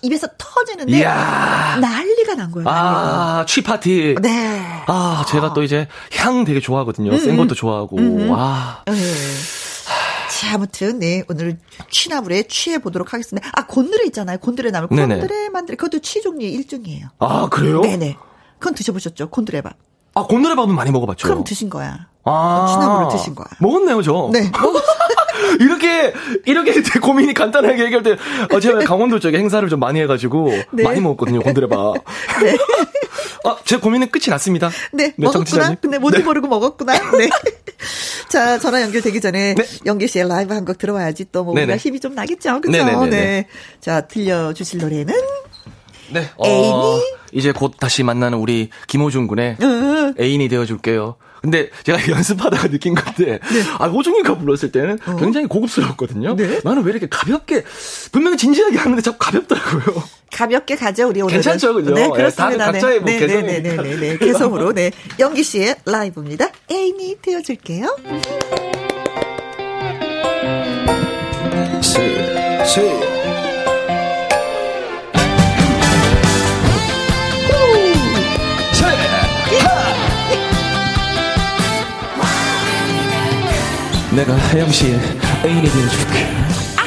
[0.02, 1.78] 입에서 터지는데 이야.
[1.80, 2.68] 난리가 난 거예요.
[2.68, 4.16] 아, 취파티.
[4.22, 4.62] 네.
[4.86, 7.10] 아, 제가 또 이제 향 되게 좋아하거든요.
[7.12, 7.18] 음.
[7.18, 7.98] 센 것도 좋아하고.
[7.98, 8.30] 음.
[8.30, 8.82] 와.
[8.86, 8.92] 네.
[10.30, 11.58] 자, 아무튼 네 오늘
[11.90, 13.50] 취나물에 취해 보도록 하겠습니다.
[13.52, 14.38] 아 곤드레 있잖아요.
[14.38, 14.88] 곤드레 나물.
[14.88, 17.08] 곤드레 만들 그것도 취 종류의 일종이에요.
[17.18, 17.80] 아 그래요?
[17.82, 18.16] 네네.
[18.58, 19.28] 그건 드셔보셨죠?
[19.30, 19.74] 곤드레 밥.
[20.14, 21.26] 아 곤드레 밥은 많이 먹어봤죠.
[21.28, 22.08] 그럼 드신 거야.
[22.24, 23.46] 아 취나물을 드신 거야.
[23.58, 24.30] 먹었네요 저.
[24.32, 24.50] 네.
[25.60, 26.12] 이렇게
[26.46, 28.16] 이렇게 고민이 간단하게 때
[28.52, 30.82] 어, 제가 강원도 쪽에 행사를 좀 많이 해가지고 네.
[30.82, 31.94] 많이 먹었거든요 곤드레밥.
[32.42, 32.56] 네.
[33.44, 34.70] 아, 제 고민은 끝이 났습니다.
[34.92, 35.32] 네, 네 먹었구나.
[35.44, 35.76] 정치자님.
[35.80, 36.24] 근데 뭔지 네.
[36.24, 36.92] 모르고 먹었구나.
[37.16, 37.28] 네.
[38.28, 39.64] 자, 전화 연결되기 전에 네.
[39.86, 42.60] 연기 씨의 라이브 한 곡 들어와야지 또뭐 우리가 힘이 좀 나겠죠.
[42.60, 43.06] 그렇죠?
[43.06, 43.46] 네.
[43.80, 45.14] 자, 들려 주실 노래는
[46.12, 46.28] 네.
[46.44, 47.00] 애인이 어,
[47.32, 50.14] 이제 곧 다시 만나는 우리 김호중 군의 으.
[50.20, 51.16] 애인이 되어 줄게요.
[51.40, 53.62] 근데 제가 연습하다가 느낀 건데, 네.
[53.78, 55.16] 아, 호중이가 불렀을 때는 어.
[55.16, 56.36] 굉장히 고급스러웠거든요.
[56.36, 56.60] 네?
[56.64, 57.64] 나는 왜 이렇게 가볍게,
[58.12, 60.02] 분명히 진지하게 하는데 자꾸 가볍더라고요.
[60.30, 61.34] 가볍게 가죠, 우리 오늘.
[61.34, 61.94] 괜찮죠, 그죠?
[61.94, 62.70] 네, 그렇습니다.
[62.70, 63.42] 네, 각자의 뭐 네, 개성이.
[63.42, 64.90] 네, 네, 네, 네, 개성으로, 네.
[65.18, 66.50] 영기 씨의 라이브입니다.
[66.70, 67.96] 애인이 되어줄게요.
[71.82, 73.09] 세, 세.
[84.20, 85.00] 내가 하영 씨의
[85.46, 86.26] 애인이 되어줄게.
[86.76, 86.84] 아.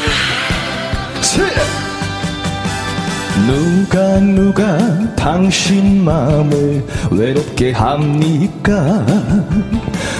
[3.48, 4.78] 누가 누가
[5.16, 9.04] 당신 마음을 외롭게 합니까?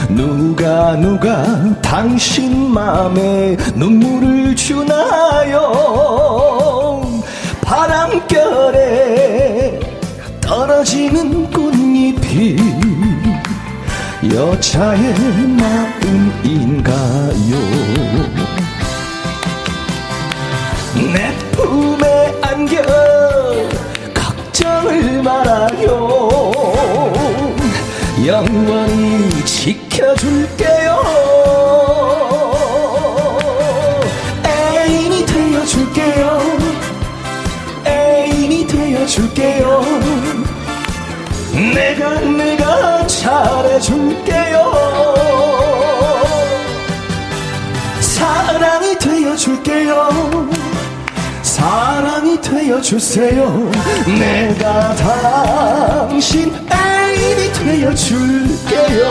[0.10, 1.46] 누가 누가
[1.84, 5.62] 당신 마음에 눈물을 주나요?
[7.62, 8.80] 바람결에
[10.42, 12.58] 떨어지는 꽃잎이
[14.34, 15.14] 여자의
[15.60, 15.93] 마음
[16.44, 17.58] 인가요?
[21.14, 22.82] 내 품에 안겨
[24.14, 26.52] 걱정을 말아요.
[28.26, 31.04] 영원히 지켜줄게요.
[34.46, 36.40] 애인이 되어줄게요.
[37.88, 39.82] 애인이 되어줄게요.
[41.74, 44.43] 내가 내가 잘해줄게
[49.44, 50.50] 줄게요.
[51.42, 53.72] 사랑이 되어주세요.
[54.18, 59.04] 내가 당신 애인이 되어줄게요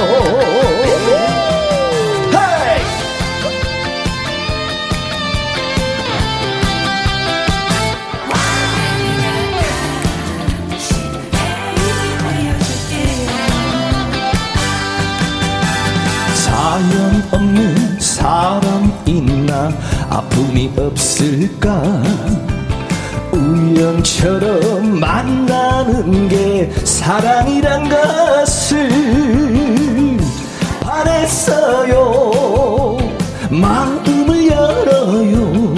[20.42, 21.82] 아픔이 없을까?
[23.32, 28.88] 우연처럼 만나는 게 사랑이란 것을
[30.82, 32.32] 바랬어요.
[33.50, 35.74] 마음을 열어요.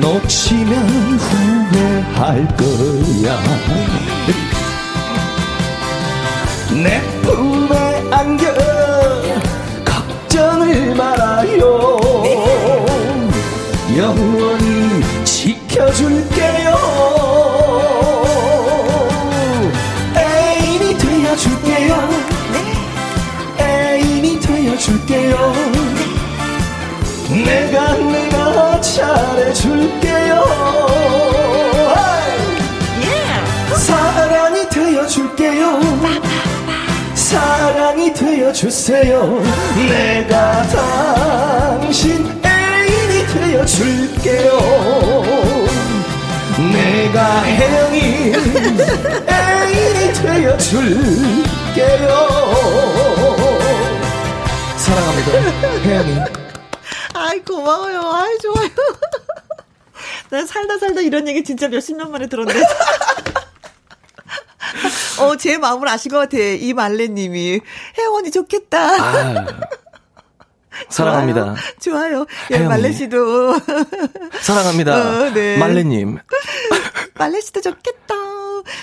[0.00, 3.38] 놓치면 후회할 거야.
[6.82, 8.75] 내 품에 안겨
[24.86, 25.52] 되어줄게요.
[27.44, 30.44] 내가 내가 잘해줄게요.
[33.76, 35.80] 사랑이 되어줄게요.
[37.14, 39.42] 사랑이 되어주세요.
[39.88, 44.50] 내가 당신 애인이 되어줄게요.
[46.72, 48.32] 내가 혜영이
[49.28, 51.36] 애인이 되어줄게요
[54.86, 55.32] 사랑합니다
[55.82, 56.16] 혜영이
[57.14, 58.68] 아이 고마워요 아이 좋아요
[60.30, 62.60] 난 살다 살다 이런 얘기 진짜 몇십 년 만에 들었는데
[65.18, 66.36] 어, 제 마음을 아신 것 같아.
[66.36, 67.60] 이 말레님이.
[67.98, 68.78] 혜원이 좋겠다.
[68.78, 69.46] 아,
[70.90, 71.54] 사랑합니다.
[71.80, 72.26] 좋아요.
[72.26, 72.26] 좋아요.
[72.50, 73.54] 예, 말레 씨도.
[74.42, 74.94] 사랑합니다.
[74.96, 75.56] 어, 네.
[75.56, 76.18] 말레님.
[77.14, 78.14] 말레 씨도 좋겠다.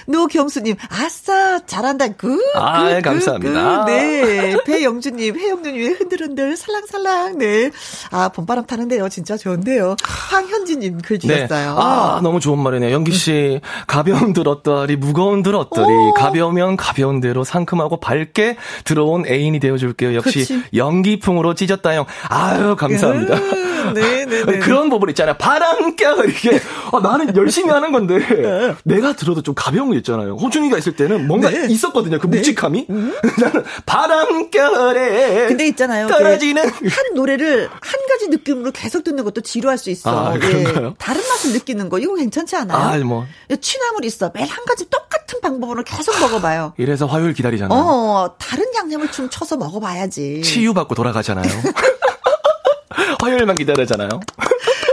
[0.08, 2.40] 노경수님, 아싸, 잘한다, 굿.
[2.56, 3.86] 아, 굿, 감사합니다.
[3.86, 4.58] 굿, 네.
[4.66, 7.72] 배영주님, 해영눈 위에 흔들흔들, 살랑살랑, 네.
[8.12, 9.10] 아, 봄바람 타는데요.
[9.10, 9.96] 진짜 좋은데요.
[10.04, 11.28] 황현지님 글 네.
[11.28, 11.76] 주셨어요.
[11.76, 11.82] 네.
[11.82, 12.92] 아, 너무 좋은 말이네요.
[12.92, 16.14] 영기씨, 가벼운 들 어떠하리, 무거운 들 어떠리, 오.
[16.14, 20.16] 가벼우면 가벼운 대로 상큼하고 밝게 들어온 애인이 되어줄게요.
[20.16, 20.64] 역시 그치.
[20.76, 22.06] 연기풍으로 찢었다, 형.
[22.30, 23.36] 아유, 감사합니다.
[23.36, 24.60] 음, 네, 네, 네.
[24.60, 25.36] 그런 부분 있잖아요.
[25.38, 26.60] 바람결, 이게,
[26.92, 28.76] 아, 나는 열심히 하는 건데, 네.
[28.84, 30.36] 내가 들어도 좀 가벼 운 거 있잖아요.
[30.36, 31.66] 호준이가 있을 때는 뭔가 네.
[31.70, 32.20] 있었거든요.
[32.20, 32.38] 그 네.
[32.38, 32.88] 묵직함이.
[32.90, 33.14] 음.
[33.40, 35.48] 나는 바람결에.
[35.48, 36.08] 근데 있잖아요.
[36.08, 40.32] 떨어지는 한 노래를 한 가지 느낌으로 계속 듣는 것도 지루할 수 있어.
[40.32, 40.64] 아, 예.
[40.98, 42.78] 다른 맛을 느끼는 거 이거 괜찮지 않아요?
[42.78, 43.26] 아, 뭐.
[43.62, 44.32] 취나물 있어.
[44.34, 46.74] 매일 한 가지 똑같은 방법으로 계속 먹어봐요.
[46.78, 47.78] 이래서 화요일 기다리잖아요.
[47.80, 50.42] 어, 다른 양념을 좀 쳐서 먹어봐야지.
[50.44, 51.44] 치유받고 돌아가잖아요.
[53.22, 54.10] 화요일만 기다리잖아요.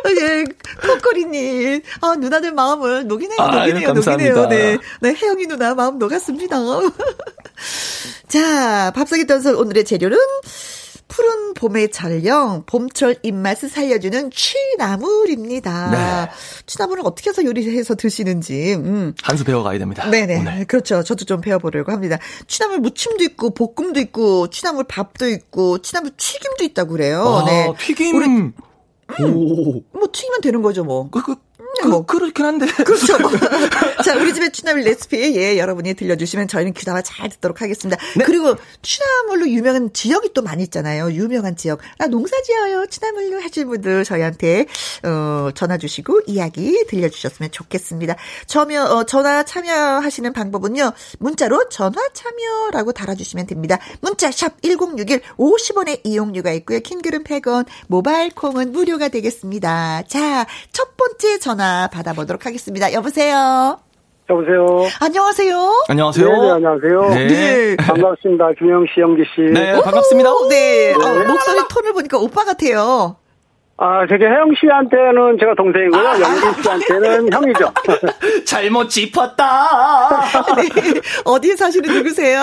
[0.21, 0.45] 예,
[0.87, 1.83] 코코리님.
[2.01, 4.47] 아, 누나들 마음을 녹이네요, 아, 녹이네요, 녹이네요.
[4.49, 4.79] 네.
[5.01, 6.57] 네, 혜영이 누나 마음 녹았습니다.
[8.29, 10.17] 자, 밥상의 던설 오늘의 재료는
[11.11, 15.91] 푸른 봄의 전령, 봄철 입맛을 살려주는 취나물입니다.
[15.91, 16.33] 네.
[16.67, 18.75] 취나물은 어떻게 해서 요리해서 드시는지.
[18.75, 19.15] 음.
[19.21, 20.09] 한수 배워가야 됩니다.
[20.09, 20.39] 네네.
[20.39, 20.65] 오늘.
[20.67, 21.03] 그렇죠.
[21.03, 22.17] 저도 좀 배워보려고 합니다.
[22.47, 27.23] 취나물 무침도 있고, 볶음도 있고, 취나물 밥도 있고, 취나물 튀김도 있다고 그래요.
[27.25, 27.73] 아, 네.
[27.79, 28.17] 튀김.
[28.17, 28.53] 우리,
[29.21, 29.83] 음, 오.
[29.93, 31.09] 뭐 튀기면 되는 거죠, 뭐.
[31.11, 31.41] 그, 그, 그,
[31.89, 32.67] 뭐 그 렇긴 한데.
[32.83, 33.17] 그렇죠.
[34.05, 38.01] 자, 우리 집의 취나물 레시피, 예, 여러분이 들려주시면 저희는 귀담아 잘 듣도록 하겠습니다.
[38.17, 38.25] 네.
[38.25, 41.13] 그리고 취나물로 유명한 지역이 또 많이 있잖아요.
[41.13, 41.81] 유명한 지역.
[41.99, 42.87] 아, 농사 지어요.
[42.87, 44.67] 취나물로 하실 분들 저희한테,
[45.05, 48.17] 어, 전화 주시고 이야기 들려주셨으면 좋겠습니다.
[48.47, 50.93] 저며, 어, 전화 참여하시는 방법은요.
[51.21, 53.79] 문자로 전화 참여라고 달아주시면 됩니다.
[54.01, 56.81] 문자 샵 1061 50원의 이용료가 있고요.
[56.81, 60.03] 킹글은 100원, 모바일 콩은 무료가 되겠습니다.
[60.09, 62.93] 자, 첫 번째 전화 받아보도록 하겠습니다.
[62.93, 63.79] 여보세요?
[64.31, 64.89] 여보세요.
[65.01, 65.85] 안녕하세요.
[65.89, 66.29] 안녕하세요.
[66.29, 67.01] 네, 네 안녕하세요.
[67.11, 67.27] 네.
[67.27, 67.77] 네.
[67.77, 68.53] 반갑습니다.
[68.59, 69.41] 김영 씨, 영기 씨.
[69.53, 70.31] 네, 반갑습니다.
[70.49, 70.93] 네.
[70.93, 70.95] 네.
[70.95, 73.17] 어, 목소리 톤을 보니까 오빠 같아요.
[73.83, 76.07] 아, 저기 혜영 씨한테는 제가 동생이고요.
[76.07, 77.73] 아, 영진 씨한테는 형이죠.
[78.45, 80.21] 잘못 짚었다.
[80.55, 82.43] 네, 어디에 사시는 누구세요?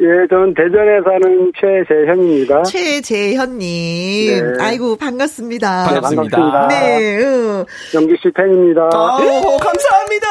[0.00, 2.62] 예, 저는 대전에 사는 최재현입니다.
[2.62, 3.58] 최재현님.
[3.58, 4.64] 네.
[4.64, 5.84] 아이고, 반갑습니다.
[5.84, 6.36] 반갑습니다.
[6.38, 6.68] 반갑습니다.
[6.68, 7.18] 네.
[7.18, 7.64] 응.
[7.92, 8.88] 영기 씨 팬입니다.
[8.90, 10.28] 아, 오, 감사합니다.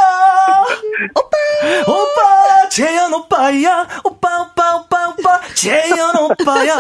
[1.14, 1.92] 오빠!
[1.92, 2.70] 오빠!
[2.70, 3.88] 재현 오빠야!
[4.04, 5.42] 오빠, 오빠, 오빠, 오빠!
[5.54, 6.76] 재현 오빠야!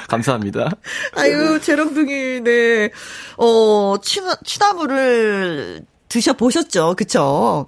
[0.08, 0.70] 감사합니다.
[1.16, 2.90] 아유, 재롱둥이, 네.
[3.36, 6.94] 어, 취나, 취나물을 드셔보셨죠?
[6.96, 7.66] 그쵸?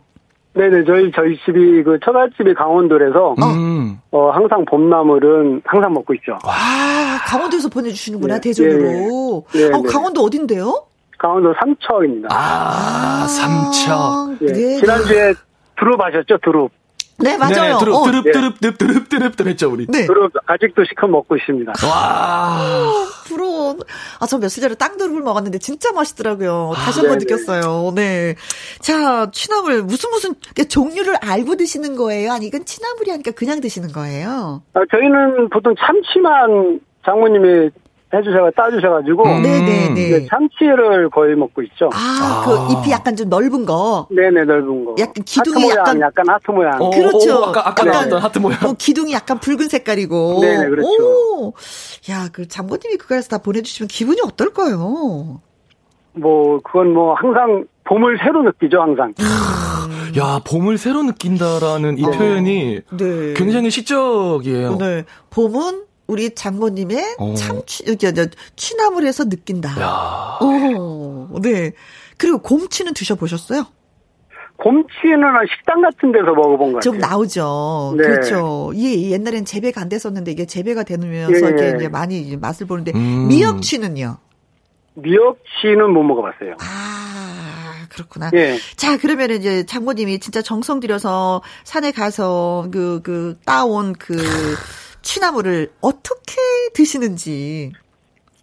[0.54, 3.98] 네네, 저희, 저희 집이 그 처갓집이 강원도라서, 음.
[4.10, 6.38] 어, 항상 봄나물은 항상 먹고 있죠.
[6.44, 6.54] 와,
[7.26, 9.44] 강원도에서 보내주시는구나, 네, 대전으로.
[9.52, 9.74] 네, 네.
[9.74, 10.86] 어, 강원도 어딘데요?
[11.18, 12.28] 강원도 삼척입니다.
[12.30, 14.38] 아, 아 삼척.
[14.40, 14.52] 네.
[14.52, 14.76] 네.
[14.80, 15.34] 지난주에
[15.76, 16.70] 두릅 하셨죠, 두릅.
[17.18, 17.54] 네, 맞아요.
[17.54, 18.04] 네네, 드릅, 어.
[18.04, 19.86] 드릅, 드릅, 드릅, 드릅, 드릅, 드릅 했죠, 우리.
[19.86, 20.06] 네.
[20.06, 21.72] 드릅 아직도 시큼 먹고 있습니다.
[21.86, 23.06] 와.
[23.26, 23.76] 부러워.
[24.20, 26.72] 아, 저 며칠 전에 땅두릅을 먹었는데 진짜 맛있더라고요.
[26.76, 27.92] 다시 한번 아, 느꼈어요.
[27.94, 28.34] 네.
[28.80, 30.34] 자, 취나물, 무슨 무슨,
[30.68, 32.32] 종류를 알고 드시는 거예요?
[32.32, 34.62] 아니, 이건 취나물이 하니까 그냥 드시는 거예요?
[34.74, 37.70] 아, 저희는 보통 참치만 장모님이
[38.14, 39.42] 해주셔 따주셔가지고 음.
[39.42, 41.90] 네네네 그 참치를 거의 먹고 있죠.
[41.92, 42.68] 아그 아.
[42.70, 44.06] 잎이 약간 좀 넓은 거.
[44.10, 44.94] 네네 넓은 거.
[44.98, 46.80] 약간 기둥이 하트 약간 약간 하트 모양.
[46.80, 47.40] 오, 그렇죠.
[47.40, 48.58] 오, 아까 아까 나왔던 하트 모양.
[48.64, 50.40] 어, 기둥이 약간 붉은 색깔이고.
[50.40, 50.88] 네네 그렇죠.
[50.88, 51.52] 오.
[52.08, 55.40] 야그 장모님이 그거에서 다 보내주시면 기분이 어떨까요?
[56.12, 59.14] 뭐 그건 뭐 항상 봄을 새로 느끼죠 항상.
[60.16, 62.16] 야 봄을 새로 느낀다라는 이 네.
[62.16, 63.34] 표현이 네.
[63.34, 64.76] 굉장히 시적이에요.
[64.78, 67.34] 네 봄은 우리 장모님의 어.
[67.34, 67.84] 참 취,
[68.56, 69.70] 취나물에서 느낀다.
[69.80, 70.38] 야.
[70.40, 71.72] 오, 네.
[72.16, 73.66] 그리고 곰치는 드셔보셨어요?
[74.56, 75.20] 곰치는
[75.54, 76.80] 식당 같은 데서 먹어본 것 같아요.
[76.80, 77.94] 좀 나오죠.
[77.98, 78.04] 네.
[78.04, 78.72] 그렇죠.
[78.74, 81.38] 예, 옛날엔 재배가 안 됐었는데 이게 재배가 되면서 예.
[81.50, 83.28] 이렇게 이제 많이 맛을 보는데 음.
[83.28, 84.16] 미역치는요?
[84.94, 86.56] 미역치는 못 먹어봤어요.
[86.60, 88.30] 아, 그렇구나.
[88.34, 88.56] 예.
[88.76, 94.16] 자, 그러면 이제 장모님이 진짜 정성 들여서 산에 가서 그, 그, 따온 그
[95.06, 96.34] 취나물을 어떻게
[96.74, 97.72] 드시는지.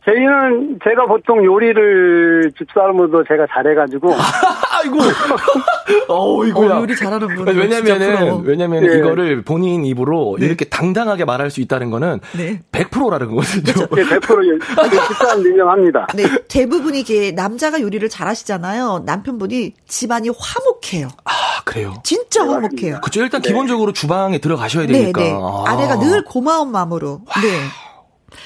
[0.06, 4.14] 저희는 제가 보통 요리를 집사람으로도 제가 잘해가지고.
[4.84, 5.00] 아이고.
[6.10, 6.78] 어, 이거야.
[6.78, 7.48] 어, 요리 잘하는 분.
[7.48, 8.98] 왜냐면은, 왜냐면 네.
[8.98, 10.46] 이거를 본인 입으로 네.
[10.46, 12.60] 이렇게 당당하게 말할 수 있다는 거는 네.
[12.72, 13.88] 100%라는 거거든요.
[13.96, 16.08] 네, 100% 집사람 인정합니다.
[16.16, 19.04] 네, 대부분이 이게 남자가 요리를 잘하시잖아요.
[19.06, 21.08] 남편분이 집안이 화목해요.
[21.24, 21.32] 아,
[21.66, 21.94] 그래요?
[22.04, 23.02] 진짜 화목해요.
[23.02, 23.22] 그쵸.
[23.22, 23.50] 일단 네.
[23.50, 25.22] 기본적으로 주방에 들어가셔야 되니까.
[25.22, 25.38] 네, 네.
[25.40, 25.64] 아.
[25.68, 27.22] 아내가 늘 고마운 마음으로.
[27.42, 27.50] 네.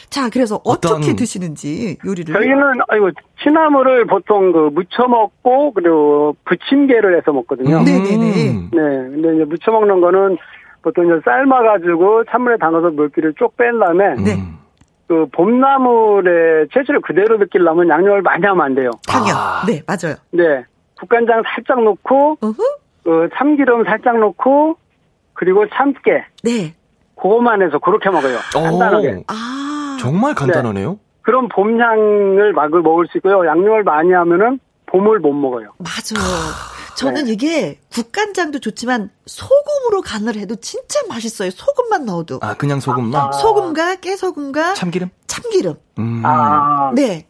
[0.10, 3.10] 자, 그래서 어떻게 드시는지 요리를 저희는 아이고
[3.44, 7.82] 취나물을 보통 그 무쳐 먹고 그리고 부침개를 해서 먹거든요.
[7.84, 8.54] 네, 네, 네.
[8.54, 8.70] 네.
[8.72, 10.38] 근데 이제 무쳐 먹는 거는
[10.82, 14.44] 보통 이제 삶아 가지고 찬물에 담가서 물기를 쭉 뺀 다음에 네.
[15.08, 18.92] 그 봄나물의 채취를 그대로 느끼려면 양념을 많이 하면 안 돼요.
[19.08, 19.36] 당연.
[19.36, 19.64] 아.
[19.66, 20.16] 네, 맞아요.
[20.32, 20.64] 네.
[21.00, 22.58] 국간장 살짝 넣고 어후?
[23.08, 24.76] 그 참기름 살짝 넣고
[25.32, 26.26] 그리고 참깨.
[26.44, 26.76] 네.
[27.16, 28.38] 그거만 해서 그렇게 먹어요.
[28.52, 29.24] 간단하게.
[29.28, 29.98] 아.
[30.02, 30.92] 정말 간단하네요.
[30.92, 30.98] 네.
[31.22, 33.48] 그럼 봄향을 막을 먹을 수 있고요.
[33.48, 35.70] 양념을 많이 하면은 봄을 못 먹어요.
[35.78, 36.22] 맞아요.
[36.98, 37.32] 저는 네.
[37.32, 41.50] 이게 국간장도 좋지만 소금으로 간을 해도 진짜 맛있어요.
[41.52, 42.40] 소금만 넣어도.
[42.42, 43.22] 아, 그냥 소금만?
[43.22, 43.32] 아.
[43.32, 45.10] 소금과 깨소금과 참기름?
[45.28, 45.76] 참기름.
[46.00, 46.24] 음.
[46.26, 46.92] 아.
[46.94, 47.26] 네.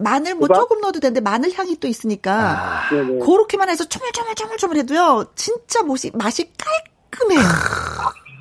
[0.00, 2.88] 마늘 뭐 조금 넣어도 되는데 마늘 향이 또 있으니까 아.
[2.88, 5.26] 그렇게만 해서 쪼물쪼물쪼물쪼물 해도요.
[5.34, 6.50] 진짜 맛이 맛이
[7.10, 7.40] 깔끔해요.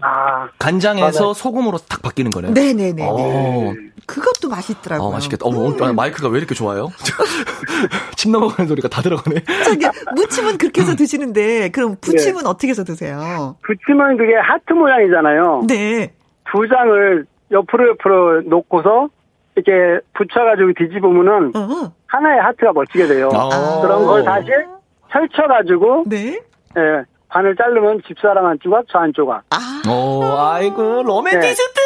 [0.02, 1.34] 아, 간장에서 맞아요.
[1.34, 2.54] 소금으로 딱 바뀌는 거네요.
[2.54, 3.06] 네네네.
[3.06, 3.74] 어.
[4.06, 5.08] 그것도 맛있더라고요.
[5.08, 5.46] 어, 맛있겠다.
[5.46, 5.96] 어, 음.
[5.96, 6.88] 마이크가 왜 이렇게 좋아요?
[8.16, 9.44] 침 넘어가는 소리가 다 들어가네.
[9.66, 12.50] 저기 무침은 그렇게 해서 드시는데 그럼 부침은 네.
[12.50, 13.58] 어떻게 해서 드세요?
[13.64, 15.66] 부침은 그게 하트 모양이잖아요.
[15.68, 16.14] 네.
[16.52, 19.10] 두 장을 옆으로 옆으로 놓고서
[19.66, 21.92] 이렇게 붙여가지고 뒤집으면은 어.
[22.08, 23.30] 하나의 하트가 멋지게 돼요.
[23.34, 23.80] 아.
[23.82, 24.48] 그런 걸 다시
[25.10, 26.40] 펼쳐가지고 네.
[26.78, 29.44] 예, 반을 자르면 집사람 한 조각, 저 한 조각.
[29.52, 29.90] 아.
[29.90, 31.80] 오, 아이고, 로맨티스트!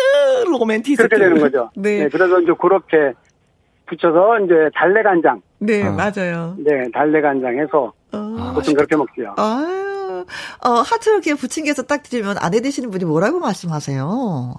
[0.46, 0.50] 네.
[0.50, 1.08] 로맨티스트.
[1.08, 1.70] 그렇게 되는 거죠.
[1.76, 2.00] 네.
[2.04, 2.10] 네.
[2.10, 3.14] 그래서 이제 그렇게
[3.86, 5.42] 붙여서 이제 달래 간장.
[5.60, 5.92] 네, 어.
[5.92, 6.56] 맞아요.
[6.58, 8.52] 네, 달래 간장 해서 어.
[8.54, 9.36] 보통 그렇게 먹고요.
[9.38, 10.26] 아유,
[10.66, 14.54] 어, 하트 이렇게 부침개에서 딱 드리면 아내 되시는 분이 뭐라고 말씀하세요?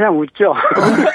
[0.00, 0.54] 그냥 웃죠.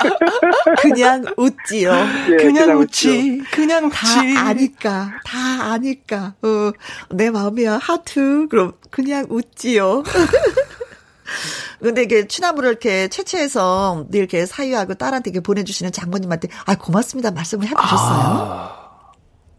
[0.79, 1.91] 그냥 웃지요.
[1.91, 3.39] 네, 그냥, 그냥, 웃지.
[3.41, 3.55] 웃죠.
[3.55, 3.95] 그냥 웃지.
[3.95, 5.11] 다 아니까.
[5.25, 6.33] 다 아니까.
[6.43, 6.71] 어,
[7.09, 7.79] 내 마음이야.
[7.81, 8.47] 하트.
[8.47, 10.03] 그럼 그냥 웃지요.
[11.81, 18.19] 근데 이게 취나물을 이렇게 채취해서 이렇게 사유하고 딸한테 이렇게 보내주시는 장모님한테 아 고맙습니다 말씀을 해보셨어요?
[18.19, 19.11] 아.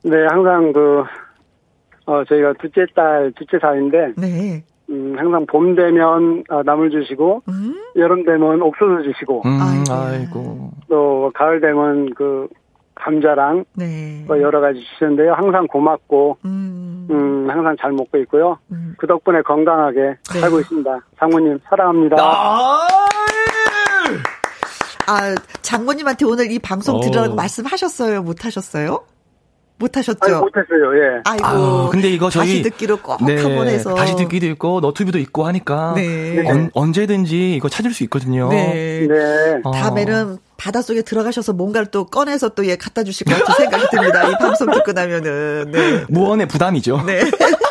[0.05, 1.03] 네 항상 그
[2.07, 4.65] 어, 저희가 둘째 딸 둘째 사위인데 네.
[4.90, 7.74] 음, 항상 봄 되면 어, 나물 주시고 음?
[7.96, 12.48] 여름 되면 옥수수 주시고 음, 아이고 또 가을 되면 그
[12.94, 14.24] 감자랑 네.
[14.26, 15.34] 뭐 여러 가지 주시는데요.
[15.34, 18.58] 항상 고맙고 음, 음 항상 잘 먹고 있고요.
[18.72, 18.94] 음.
[18.98, 20.40] 그 덕분에 건강하게 네.
[20.40, 21.00] 살고 있습니다.
[21.18, 22.16] 장모님 사랑합니다.
[22.18, 22.88] 아,
[25.08, 27.36] 아 장모님한테 오늘 이 방송 들으라고 어.
[27.36, 28.22] 말씀하셨어요?
[28.22, 29.04] 못 하셨어요?
[29.78, 30.19] 못하셨죠?
[30.23, 31.20] 아니, 못했어요, 예.
[31.24, 31.44] 아이고.
[31.44, 32.47] 아 근데 이거 저희.
[32.47, 33.94] 다시 듣기로 꼭 네, 한번 해서.
[33.94, 35.93] 다시 듣기도 있고, 너튜브도 있고 하니까.
[35.97, 36.48] 네.
[36.48, 38.48] 언, 언제든지 이거 찾을 수 있거든요.
[38.48, 39.07] 네.
[39.09, 39.61] 네.
[39.65, 39.70] 어.
[39.73, 44.28] 다음에는 바닷속에 들어가셔서 뭔가를 또 꺼내서 또 예, 갖다 주실 것 같은 생각이 듭니다.
[44.28, 45.70] 이 방송 듣고 나면은.
[45.70, 46.05] 네.
[46.09, 47.03] 무언의 부담이죠.
[47.07, 47.20] 네.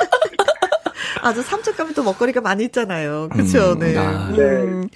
[1.25, 3.29] 아주 삼척 가면 또 먹거리가 많이 있잖아요.
[3.31, 3.73] 그렇죠.
[3.73, 3.97] 음, 네.
[3.97, 4.29] 아.
[4.29, 4.87] 음,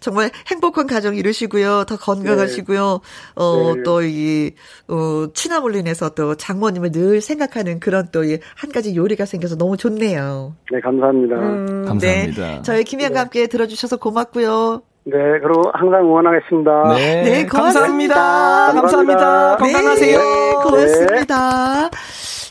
[0.00, 1.84] 정말 행복한 가정 이루시고요.
[1.84, 3.00] 더 건강하시고요.
[3.02, 3.32] 네.
[3.36, 3.82] 어, 네.
[3.82, 4.50] 또이
[4.88, 5.26] 어,
[5.74, 8.24] 인해서 또 장모님을 늘 생각하는 그런 또
[8.56, 10.54] 한 가지 요리가 생겨서 너무 좋네요.
[10.70, 11.36] 네, 감사합니다.
[11.36, 12.46] 음, 감사합니다.
[12.56, 12.62] 네.
[12.62, 14.82] 저희 김희영과 함께 들어주셔서 고맙고요.
[15.04, 16.94] 네, 그리고 항상 응원하겠습니다.
[16.94, 18.14] 네, 네 고맙습니다.
[18.14, 18.72] 감사합니다.
[18.72, 19.56] 감사합니다.
[19.56, 19.56] 감사합니다.
[19.56, 20.18] 건강하세요.
[20.18, 21.90] 네, 고맙습니다.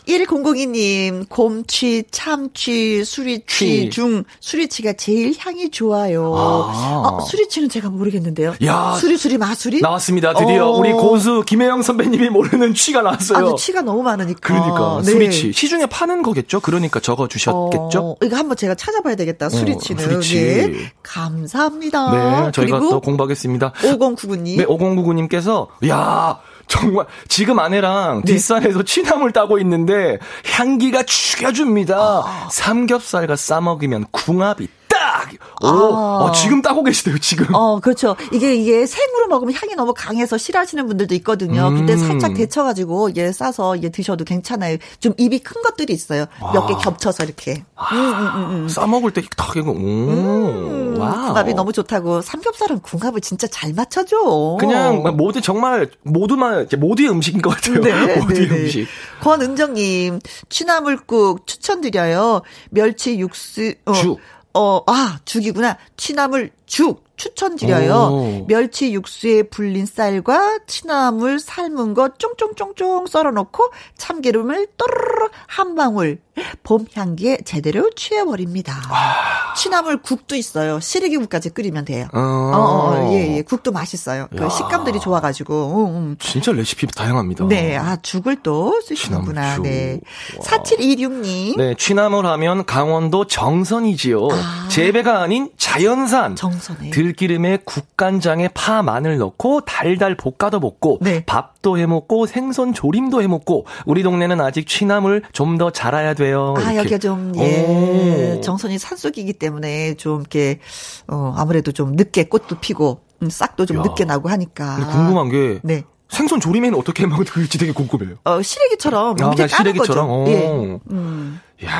[0.08, 6.34] 1002님, 곰취, 참취, 수리취 중 수리취가 제일 향이 좋아요.
[6.36, 7.04] 아.
[7.06, 8.54] 어, 수리취는 제가 모르겠는데요.
[8.66, 9.82] 야, 수리수리 마수리?
[9.82, 10.34] 나왔습니다.
[10.34, 10.78] 드디어 어.
[10.78, 13.50] 우리 고수 김혜영 선배님이 모르는 취가 나왔어요.
[13.50, 14.40] 아, 취가 너무 많으니까.
[14.42, 15.12] 그러니까 네.
[15.12, 15.54] 수리취.
[15.54, 16.60] 시중에 파는 거겠죠?
[16.60, 18.00] 그러니까 적어 주셨겠죠?
[18.00, 19.50] 어, 이거 한번 제가 찾아봐야 되겠다.
[19.50, 20.04] 수리취는.
[20.04, 20.36] 어, 수리취.
[20.42, 20.92] 네.
[21.04, 22.44] 감사합니다.
[22.46, 23.72] 네, 저희가 또 공부하겠습니다.
[23.74, 24.58] 5099님.
[24.58, 28.34] 네, 5099님께서 야 정말 지금 아내랑 네.
[28.34, 31.98] 뒷산에서 취나물 따고 있는데 향기가 죽여줍니다.
[31.98, 32.50] 아.
[32.52, 34.68] 삼겹살과 싸 먹으면 궁합이
[35.04, 35.30] 딱!
[35.62, 36.18] 오, 아.
[36.24, 37.54] 어, 지금 따고 계시대요, 지금.
[37.54, 38.16] 어, 그렇죠.
[38.32, 41.68] 이게, 이게 생으로 먹으면 향이 너무 강해서 싫어하시는 분들도 있거든요.
[41.68, 41.76] 음.
[41.76, 44.78] 근데 살짝 데쳐가지고, 예, 싸서, 예, 드셔도 괜찮아요.
[45.00, 46.26] 좀 입이 큰 것들이 있어요.
[46.54, 47.66] 몇 개 겹쳐서 이렇게.
[47.76, 48.70] 아, 음, 음, 음, 음.
[48.70, 52.22] 싸먹을 때 딱, 이거, 음, 궁합이 너무 좋다고.
[52.22, 54.58] 삼겹살은 궁합을 진짜 잘 맞춰줘.
[54.60, 57.82] 그냥, 모두 정말, 모두만, 모두의 음식인 것 같아요.
[57.82, 58.62] 네, 모두의 네, 네.
[58.64, 58.88] 음식.
[59.22, 60.20] 권은정님,
[60.50, 62.42] 취나물국 추천드려요.
[62.70, 64.20] 멸치 육수, 어, 죽.
[64.54, 65.78] 어, 아, 죽이구나.
[65.98, 67.94] 취나물 죽 추천드려요.
[67.94, 68.46] 오.
[68.48, 76.20] 멸치 육수에 불린 쌀과 취나물 삶은 거 쫑쫑쫑쫑 썰어놓고 참기름을 또르르 한 방울
[76.64, 78.74] 봄 향기에 제대로 취해버립니다.
[78.90, 79.54] 아.
[79.56, 80.80] 취나물 국도 있어요.
[80.80, 82.08] 시래기국까지 끓이면 돼요.
[82.14, 83.42] 어, 어, 어 예, 예.
[83.42, 84.28] 국도 맛있어요.
[84.36, 85.88] 그 식감들이 좋아가지고.
[85.88, 86.16] 음, 음.
[86.20, 87.46] 진짜 레시피 다양합니다.
[87.48, 89.60] 네, 아, 죽을 또 쓰시는구나.
[89.60, 90.00] 네.
[90.42, 91.58] 4726님.
[91.58, 94.28] 네, 취나물 하면 강원도 정선이지요.
[94.32, 94.68] 아.
[94.70, 96.36] 재배가 아닌 자연산.
[96.36, 96.90] 정선에.
[96.90, 100.98] 들기름에 국간장에 파, 마늘 넣고 달달 볶아도 먹고.
[101.02, 101.24] 네.
[101.64, 103.66] 밥도 해 먹고 생선 조림도 해 먹고.
[103.86, 106.24] 우리 동네는 아직 취나물 좀 더 자라야 돼.
[106.24, 106.54] 돼요.
[106.58, 108.36] 아, 여기가 좀, 예.
[108.38, 108.42] 오.
[108.42, 110.60] 정선이 산속이기 때문에 좀 이렇게,
[111.08, 113.82] 어, 아무래도 좀 늦게 꽃도 피고, 음, 싹도 좀 야.
[113.82, 114.78] 늦게 나고 하니까.
[114.90, 115.60] 궁금한 게.
[115.64, 115.84] 네.
[116.10, 118.16] 생선 조림에는 어떻게 먹을지 되게 궁금해요.
[118.24, 119.16] 어, 시래기처럼.
[119.22, 120.08] 아, 밑에 시래기처럼.
[120.08, 120.32] 거죠.
[120.32, 120.80] 예.
[120.92, 121.40] 음.
[121.66, 121.72] 야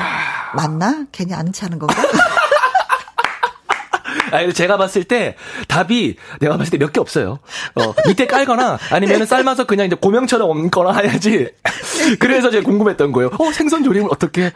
[0.54, 1.06] 맞나?
[1.10, 1.94] 괜히 안 차는 건가?
[4.34, 5.36] 아, 제가 봤을 때
[5.68, 7.38] 답이 내가 봤을 때 몇 개 없어요.
[7.74, 11.48] 어, 밑에 깔거나 아니면 은 삶아서 그냥 이제 고명처럼 얹거나 해야지.
[12.20, 13.30] 그래서 제가 궁금했던 거예요.
[13.38, 14.52] 어, 생선 조림을 어떻게.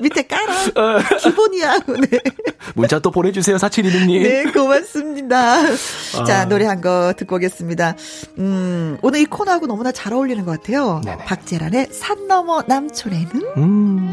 [0.00, 0.54] 밑에 깔아.
[0.74, 0.98] 어.
[1.18, 1.78] 기본이야.
[1.86, 2.18] 네.
[2.74, 4.22] 문자 또 보내주세요, 사칠이님.
[4.22, 5.60] 네, 고맙습니다.
[5.60, 6.24] 아.
[6.26, 7.94] 자, 노래 한 거 듣고 오겠습니다.
[8.38, 11.00] 음, 오늘 이 코너하고 너무나 잘 어울리는 것 같아요.
[11.04, 11.24] 네네.
[11.24, 13.30] 박재란의 산 너머 남촌에는.
[13.56, 14.03] 음.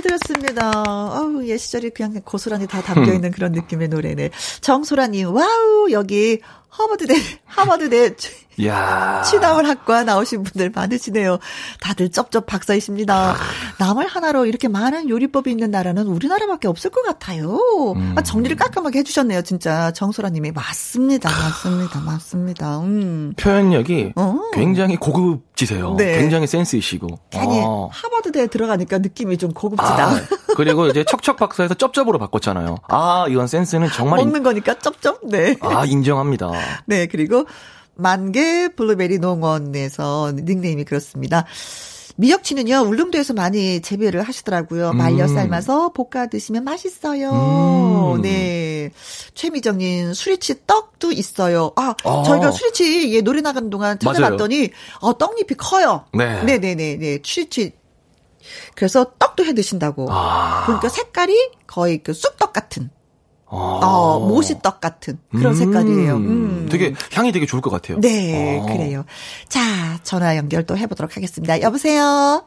[0.00, 0.82] 잘 들었습니다.
[0.82, 4.30] 어우, 예, 시절이 그냥 고스란히 다 담겨 있는 그런 느낌의 노래네.
[4.60, 7.14] 정소라님, 와우, 여기 하버드대,
[7.44, 8.14] 하버드대
[8.66, 9.22] 야.
[9.22, 11.38] 취나물 학과 나오신 분들 많으시네요.
[11.80, 13.36] 다들 쩝쩝 박사이십니다.
[13.78, 17.58] 나물 하나로 이렇게 많은 요리법이 있는 나라는 우리나라밖에 없을 것 같아요.
[17.96, 18.14] 음.
[18.16, 19.90] 아, 정리를 깔끔하게 해주셨네요, 진짜.
[19.92, 20.52] 정소라님이.
[20.52, 22.80] 맞습니다, 맞습니다, 맞습니다.
[22.80, 23.32] 음.
[23.36, 24.38] 표현력이 어.
[24.52, 25.94] 굉장히 고급지세요.
[25.96, 26.18] 네.
[26.18, 27.08] 굉장히 센스이시고.
[27.30, 27.88] 괜히 어.
[27.92, 30.06] 하버드대에 들어가니까 느낌이 좀 고급지다.
[30.10, 30.20] 아,
[30.56, 32.76] 그리고 이제 척척 박사에서 쩝쩝으로 바꿨잖아요.
[32.88, 34.18] 아, 이건 센스는 정말.
[34.18, 35.20] 먹는 거니까 쩝쩝?
[35.28, 35.56] 네.
[35.60, 36.50] 아, 인정합니다.
[36.86, 37.46] 네, 그리고
[38.00, 41.44] 만개 블루베리 농원에서 닉네임이 그렇습니다.
[42.16, 44.92] 미역치는요, 울릉도에서 많이 재배를 하시더라고요.
[44.92, 45.34] 말려 음.
[45.34, 48.16] 삶아서 볶아 드시면 맛있어요.
[48.16, 48.22] 음.
[48.22, 48.90] 네.
[49.34, 51.72] 최미정님, 수리치 떡도 있어요.
[51.76, 52.22] 아, 아.
[52.26, 54.70] 저희가 수리치, 예, 노래 나가는 동안 찾아봤더니,
[55.00, 56.04] 어, 떡잎이 커요.
[56.12, 56.42] 네.
[56.44, 57.18] 네 네 네, 네.
[57.24, 57.72] 수리치.
[58.74, 60.08] 그래서 떡도 해 드신다고.
[60.10, 60.64] 아.
[60.66, 61.34] 그러니까 색깔이
[61.66, 62.90] 거의 그 쑥떡 같은.
[63.50, 63.80] 아.
[63.82, 65.54] 어, 모시떡 같은 그런 음.
[65.54, 66.14] 색깔이에요.
[66.16, 66.68] 음.
[66.70, 68.00] 되게 향이 되게 좋을 것 같아요.
[68.00, 68.66] 네, 아.
[68.66, 69.04] 그래요.
[69.48, 69.60] 자,
[70.02, 71.60] 전화 연결 또 해보도록 하겠습니다.
[71.60, 72.44] 여보세요.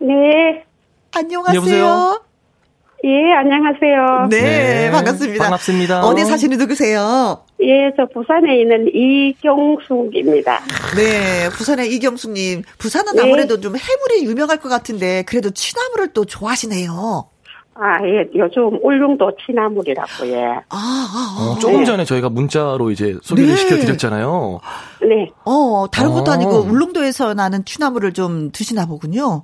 [0.00, 0.64] 네.
[1.12, 1.56] 안녕하세요.
[1.56, 2.20] 여보세요?
[3.04, 4.28] 예, 안녕하세요.
[4.30, 5.44] 네, 네, 반갑습니다.
[5.44, 6.06] 반갑습니다.
[6.06, 7.44] 어디 사시는 누구세요?
[7.60, 10.60] 예, 저 부산에 있는 이경숙입니다.
[10.96, 12.62] 네, 부산의 이경숙님.
[12.78, 13.22] 부산은 네.
[13.22, 17.28] 아무래도 좀 해물이 유명할 것 같은데, 그래도 취나물을 또 좋아하시네요.
[17.76, 20.44] 아, 예, 요즘 울릉도 취나물이라고, 예.
[20.44, 21.52] 아, 아, 아.
[21.56, 21.84] 어, 조금 네.
[21.84, 23.56] 전에 저희가 문자로 이제 소개를 네.
[23.56, 24.60] 시켜드렸잖아요.
[25.08, 25.30] 네.
[25.44, 26.34] 어, 다른 것도 아.
[26.34, 29.42] 아니고 울릉도에서 나는 취나물을 좀 드시나 보군요.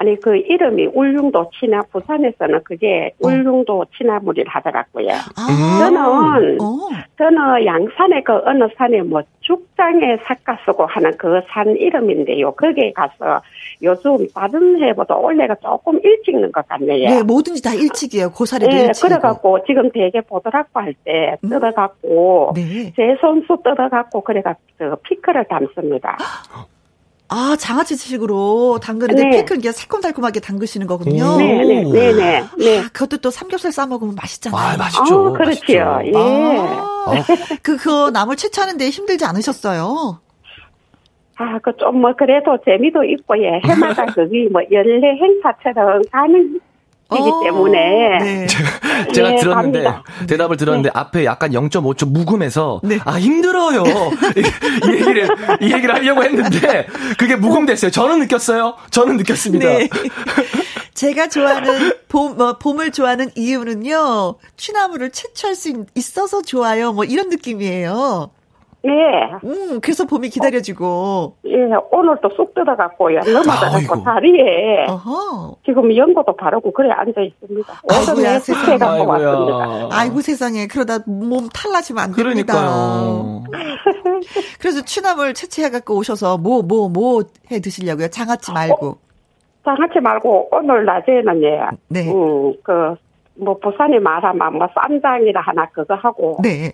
[0.00, 3.26] 아니 그 이름이 울릉도 치나 부산에서는 그게 어.
[3.26, 5.08] 울릉도 치나물이라 하더라고요.
[5.10, 5.78] 아.
[5.80, 6.88] 저는 어.
[7.18, 12.52] 저는 양산의 그 어느 산에 뭐 죽장에 삭가 쓰고 하는 그 산 이름인데요.
[12.52, 13.42] 거기에 가서
[13.82, 17.08] 요즘 다른 해보다 올해가 조금 일찍 는 것 같네요.
[17.10, 18.30] 네, 뭐든지 다 일찍이에요.
[18.32, 19.02] 고사리도 네, 일찍.
[19.02, 21.48] 그래갖고 지금 되게 보드라고 할때 음?
[21.48, 22.92] 뜯어갖고 네.
[22.96, 24.62] 제 손수 뜯어갖고 그래갖고
[25.04, 26.16] 피클을 담습니다.
[27.30, 29.30] 아, 장아찌식으로 담그는데 네.
[29.36, 31.36] 피클 이게 새콤달콤하게 담그시는 거군요.
[31.36, 32.44] 네, 네, 네, 네.
[32.56, 32.78] 네.
[32.80, 34.58] 아, 그것도 또 삼겹살 싸 먹으면 맛있잖아요.
[34.58, 35.26] 아, 맛있죠.
[35.26, 35.72] 어, 그렇죠.
[35.72, 36.12] 예.
[36.16, 37.24] 아,
[37.62, 40.20] 그, 그 나물 채취하는데 힘들지 않으셨어요?
[41.38, 43.60] 아, 그 좀 뭐 그래도 재미도 있고 예.
[43.64, 46.60] 해마다 그게 뭐 연례 행사처럼 가는
[47.10, 48.46] 이기 어, 때문에 네.
[49.14, 50.02] 제가, 예, 들었는데 갑니다.
[50.28, 50.92] 대답을 들었는데 네.
[50.94, 52.98] 앞에 약간 0.5초 묵음해서 네.
[53.06, 55.28] 아 힘들어요 이, 이, 얘기를
[55.62, 56.86] 이 얘기를 하려고 했는데
[57.18, 57.90] 그게 묵음됐어요.
[57.90, 58.74] 저는 느꼈어요.
[58.90, 59.66] 저는 느꼈습니다.
[59.66, 59.88] 네.
[60.92, 66.92] 제가 좋아하는 봄 뭐, 봄을 좋아하는 이유는요 취나물을 채취할 수 있어서 좋아요.
[66.92, 68.30] 뭐 이런 느낌이에요.
[68.84, 68.92] 네.
[69.44, 71.34] 음, 그래서 봄이 기다려지고.
[71.46, 71.56] 예,
[71.90, 73.20] 오늘도 쑥 뜯어갖고요.
[73.20, 74.86] 넘어져갖고 다리에.
[74.88, 75.56] 어허.
[75.66, 77.72] 지금 연고도 바르고 그래 앉아 있습니다.
[77.90, 78.78] 아이고야, 세상에.
[78.78, 79.88] 갖고 왔습니다.
[79.92, 80.66] 아이고 세상에.
[80.68, 82.54] 그러다 몸 탈나시면 안 됩니다.
[82.54, 83.44] 그러니까요.
[84.60, 88.08] 그래서 취나물 채취해갖고 오셔서 뭐, 뭐, 뭐 해 드시려고요?
[88.08, 88.86] 장아찌 말고.
[88.88, 88.96] 어,
[89.64, 91.60] 장아찌 말고 오늘 낮에는 예.
[91.88, 92.12] 네.
[92.12, 92.94] 음, 그,
[93.34, 96.36] 뭐 부산에 말하면 뭐 쌈장이라 하나 그거 하고.
[96.42, 96.72] 네.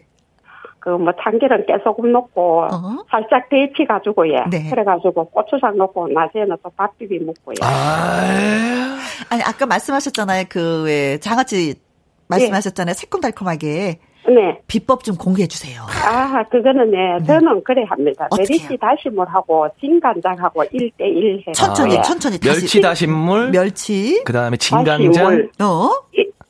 [0.85, 3.05] 그 뭐 참기름 깨소금 넣고 어?
[3.11, 4.45] 살짝 데치 가지고 예.
[4.51, 4.69] 네.
[4.69, 7.57] 그래 가지고 고추장 넣고 낮에는 또 밥 비비 먹고요.
[7.63, 8.99] 아~
[9.31, 10.45] 아니 아까 말씀하셨잖아요.
[10.51, 11.75] 그 왜 장아찌
[12.29, 12.93] 말씀하셨잖아요.
[12.93, 13.01] 네.
[13.01, 13.99] 새콤달콤하게.
[14.27, 14.59] 네.
[14.67, 15.83] 비법 좀 공개해 주세요.
[16.03, 17.27] 아, 그거는 네, 네.
[17.27, 18.27] 저는 그래 합니다.
[18.37, 21.53] 메리치 다시물하고 진간장하고 1대1 해.
[21.53, 22.61] 천천히, 아, 천천히 다시.
[22.61, 23.51] 멸치 다시물.
[23.51, 24.23] 멸치.
[24.25, 25.49] 그 다음에 진간장.
[25.63, 25.91] 어?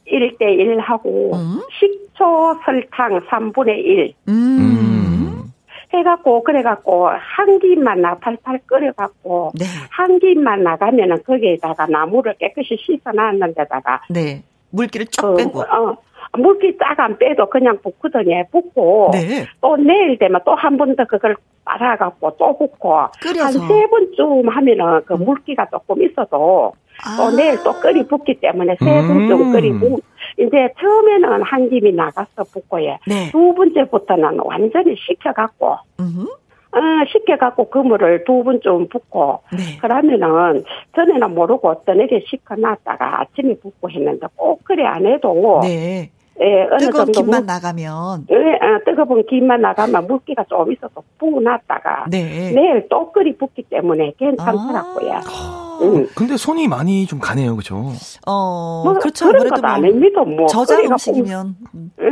[0.06, 1.60] 1대1 하고, 음?
[1.78, 4.14] 식초, 설탕 3분의 1.
[4.28, 5.50] 음.
[5.92, 9.64] 해갖고, 그래갖고, 한 김만 나 팔팔 끓여갖고, 네.
[9.90, 14.42] 한 김만 나가면은 거기에다가 나무를 깨끗이 씻어놨는 데다가, 네.
[14.70, 15.60] 물기를 쫙 그, 빼고.
[15.60, 15.96] 어,
[16.36, 18.44] 물기 쫙 안 빼도 그냥 붓거든요.
[18.50, 19.46] 붓고, 네.
[19.60, 25.00] 또 내일 되면 또 한 번 더 그걸 빨아갖고 또 붓고, 한 세 번쯤 하면은
[25.06, 26.72] 그 물기가 조금 있어도,
[27.02, 27.16] 아.
[27.16, 29.52] 또 내일 또 끓이 붓기 때문에 세 번쯤 음.
[29.52, 29.98] 끓이고,
[30.38, 32.98] 이제 처음에는 한 김이 나가서 붓고요.
[33.06, 33.30] 네.
[33.30, 36.26] 두 번째부터는 완전히 식혀갖고, 음.
[36.72, 39.78] 어, 식혀갖고 그물을 두 번쯤 붓고, 네.
[39.80, 40.64] 그러면은,
[40.96, 46.10] 전에는 모르고 떠내게 식혀놨다가 아침에 붓고 했는데 꼭 그래 안 해도, 네.
[46.40, 51.00] 예, 어느 뜨거운 정도 김만 물, 나가면 예, 어, 뜨거운 김만 나가면 물기가 좀 있어서
[51.18, 52.50] 부어놨다가 네.
[52.52, 55.12] 내일 또 끓이 붓기 때문에 괜찮더라고요.
[55.12, 55.63] 아.
[55.82, 56.08] 음.
[56.14, 57.92] 근데 손이 많이 좀 가네요, 그죠?
[58.26, 59.26] 어, 뭐, 그렇죠.
[59.26, 60.20] 그래도 뭐 아닙니다.
[60.22, 61.56] 뭐 저장 음식이면.
[62.00, 62.04] 예.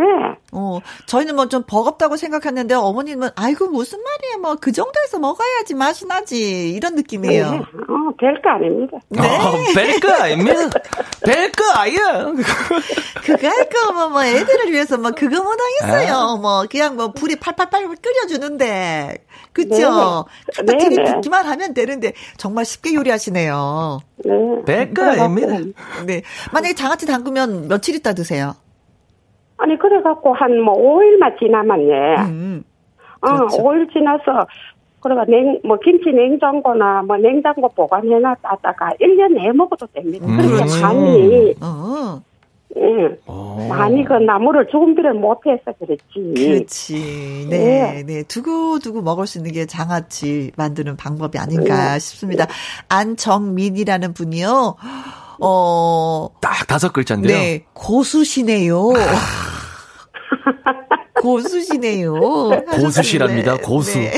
[0.52, 6.70] 어, 저희는 뭐 좀 버겁다고 생각했는데 어머님은 아이고 무슨 말이에요, 뭐그 정도에서 먹어야지 맛이 나지
[6.72, 7.50] 이런 느낌이에요.
[7.50, 7.58] 네.
[7.58, 8.96] 어, 별거 아닙니다.
[9.10, 9.20] 네.
[9.20, 10.70] 어, 별거 아닙니다.
[11.24, 12.32] 별거 아니야.
[13.24, 16.14] 그거 할거 뭐, 뭐 애들을 위해서 뭐 그거 못 하겠어요.
[16.14, 16.36] 아.
[16.36, 20.24] 뭐 그냥 뭐 불이 팔팔팔 끓여주는데 그죠?
[20.56, 20.78] 갖다 네.
[20.78, 24.00] TV 붓기만 하면 되는데 정말 쉽게 요리하시네요.
[24.24, 24.90] 네.
[25.02, 25.58] 아닙니다.
[26.06, 26.22] 네.
[26.52, 28.54] 만약에 장아찌 담그면 며칠 있다 드세요?
[29.58, 32.22] 아니 그래갖고 한 뭐 5일만 지나면 예.
[32.22, 32.64] 음,
[33.20, 33.56] 어, 그렇죠.
[33.56, 34.46] 어 5일 지나서
[35.00, 40.24] 그러가 냉, 뭐, 김치 냉장고나, 뭐, 냉장고 보관해놨다가 1년 내에 먹어도 됩니다.
[40.24, 40.36] 음.
[40.36, 42.22] 그렇게 많이, 어.
[42.76, 43.18] 예.
[43.26, 43.66] 어.
[43.68, 46.34] 많이 그 나무를 준비를 못해서 그렇지.
[46.34, 47.46] 그렇지.
[47.50, 48.22] 네, 네, 네.
[48.22, 51.98] 두고두고 먹을 수 있는 게 장아찌 만드는 방법이 아닌가 네.
[51.98, 52.46] 싶습니다.
[52.88, 54.76] 안정민이라는 분이요.
[55.40, 56.28] 어.
[56.40, 57.36] 딱 다섯 글자인데요.
[57.36, 57.64] 네.
[57.74, 58.88] 고수시네요.
[61.20, 62.14] 고수시네요.
[62.70, 63.56] 고수시랍니다.
[63.58, 63.98] 고수.
[63.98, 64.10] 네.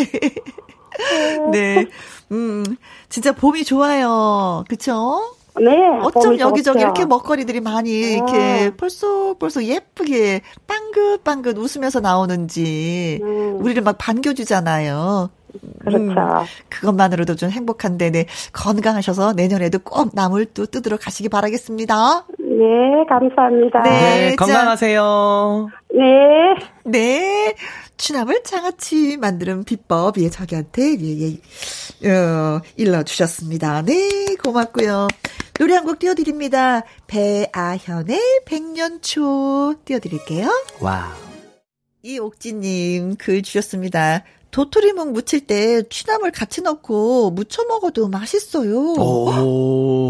[1.53, 1.87] 네.
[2.33, 2.65] 음,
[3.09, 4.65] 진짜 봄이 좋아요.
[4.69, 5.35] 그쵸?
[5.61, 5.99] 네.
[6.03, 6.79] 어쩜 여기저기 좋죠.
[6.79, 8.15] 이렇게 먹거리들이 많이 네.
[8.15, 13.59] 이렇게 벌써벌써 예쁘게 빵긋빵긋 웃으면서 나오는지 음.
[13.61, 15.31] 우리를 막 반겨주잖아요.
[15.81, 16.05] 그렇죠.
[16.05, 16.15] 음,
[16.69, 18.27] 그것만으로도 좀 행복한데, 네.
[18.53, 22.27] 건강하셔서 내년에도 꼭 나물 또 뜯으러 가시기 바라겠습니다.
[22.39, 23.83] 네, 감사합니다.
[23.83, 25.69] 네, 네 건강하세요.
[25.95, 26.01] 네.
[26.85, 27.55] 네.
[27.97, 31.39] 추나물 장아찌 만드는 비법, 예, 자기한테, 예,
[32.03, 33.83] 예, 어, 일러주셨습니다.
[33.83, 35.09] 네, 고맙고요.
[35.59, 36.83] 노래 한 곡 띄워드립니다.
[37.07, 40.49] 배아현의 백년초 띄워드릴게요.
[40.81, 41.15] 와.
[42.03, 44.25] 이옥지님 글 주셨습니다.
[44.51, 48.77] 도토리묵 무칠 때 취나물 같이 넣고 무쳐 먹어도 맛있어요.
[48.79, 49.31] 오.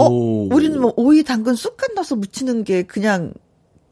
[0.01, 0.09] 어,
[0.55, 3.33] 우리는 뭐 오이, 당근, 쑥갓 넣어서 무치는 게 그냥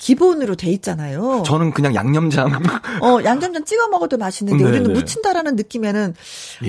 [0.03, 1.45] 기본으로 돼 있잖아요.
[1.47, 2.49] 저는 그냥 양념장.
[3.03, 4.79] 어, 양념장 찍어 먹어도 맛있는데 네네.
[4.79, 6.15] 우리는 무친다라는 느낌에는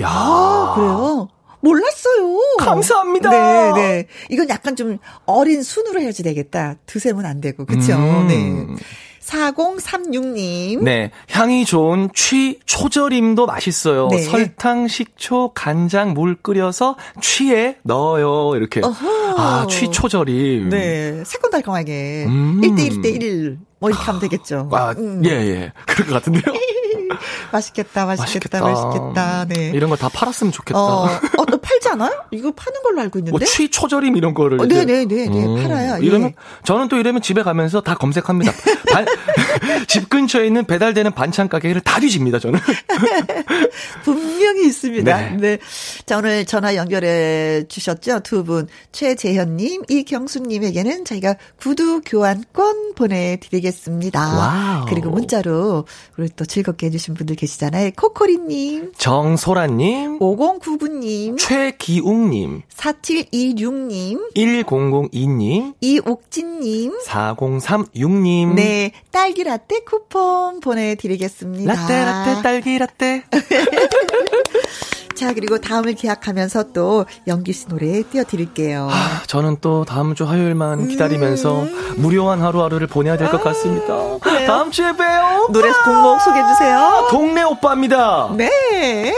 [0.00, 1.28] 야, 아, 그래요.
[1.58, 2.38] 몰랐어요.
[2.60, 3.30] 감사합니다.
[3.30, 4.06] 네, 네.
[4.30, 6.76] 이건 약간 좀 어린 순으로 해야지 되겠다.
[6.86, 7.64] 드세면 안 되고.
[7.66, 7.94] 그쵸?
[7.94, 8.28] 음.
[8.28, 8.84] 네.
[9.24, 10.82] 4036님.
[10.82, 11.10] 네.
[11.30, 14.08] 향이 좋은 취 초절임도 맛있어요.
[14.08, 14.22] 네.
[14.22, 18.56] 설탕, 식초, 간장, 물 끓여서 취에 넣어요.
[18.56, 18.80] 이렇게.
[18.82, 19.34] 어허.
[19.36, 20.68] 아, 취 초절임.
[20.68, 21.22] 네.
[21.24, 22.26] 새콤달콤하게.
[22.28, 22.60] 음.
[22.62, 23.56] 1대1대1.
[23.80, 24.68] 뭐 이렇게 하면 되겠죠.
[24.72, 25.22] 아, 음.
[25.24, 25.72] 예, 예.
[25.86, 26.42] 그럴 것 같은데요.
[27.52, 29.44] 맛있겠다, 맛있겠다, 맛있겠다, 맛있겠다.
[29.48, 29.70] 네.
[29.74, 30.78] 이런 거 다 팔았으면 좋겠다.
[30.78, 32.10] 어, 어, 너 팔지 않아요?
[32.30, 33.30] 이거 파는 걸로 알고 있는데.
[33.30, 34.60] 뭐 취초절임 이런 거를.
[34.60, 35.98] 어, 네네네, 네, 네, 음, 팔아요.
[36.02, 36.06] 예.
[36.06, 36.34] 이러면, 예.
[36.64, 38.52] 저는 또 이러면 집에 가면서 다 검색합니다.
[38.92, 39.06] 반,
[39.88, 42.58] 집 근처에 있는 배달되는 반찬 가게를 다 뒤집니다, 저는.
[44.04, 45.16] 분명히 있습니다.
[45.16, 45.36] 네.
[45.38, 45.58] 네.
[46.06, 48.20] 자, 오늘 전화 연결해 주셨죠?
[48.20, 48.68] 두 분.
[48.92, 54.20] 최재현님, 이경수님에게는 저희가 구두 교환권 보내드리겠습니다.
[54.36, 54.86] 와우.
[54.88, 55.86] 그리고 문자로
[56.18, 57.90] 우리 또 즐겁게 해 주신 분들 계시잖아요.
[57.96, 68.54] 코코리님, 정소라님, 5099님, 최기웅님, 4726님, 1002님, 이옥진님, 4036님.
[68.54, 71.74] 네, 딸기 라떼 쿠폰 보내드리겠습니다.
[71.74, 73.24] 라떼, 라떼, 딸기 라떼.
[75.14, 78.88] 자, 그리고 다음을 기약하면서 또 영기 씨 노래 띄워드릴게요.
[78.90, 81.94] 아, 저는 또 다음 주 화요일만 기다리면서 음.
[81.98, 83.94] 무료한 하루하루를 보내야 될것 아, 같습니다.
[84.20, 84.46] 그래요?
[84.46, 85.48] 다음 주에 봬요.
[85.50, 87.08] 노래 공목 소개해주세요.
[87.10, 88.30] 동네 오빠입니다.
[88.36, 89.14] 네.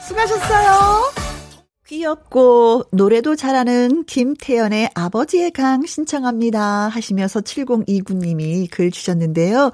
[0.00, 1.21] 수고하셨어요.
[1.88, 9.72] 귀엽고 노래도 잘하는 김태연의 아버지의 강 신청합니다 하시면서 7029님이 글 주셨는데요.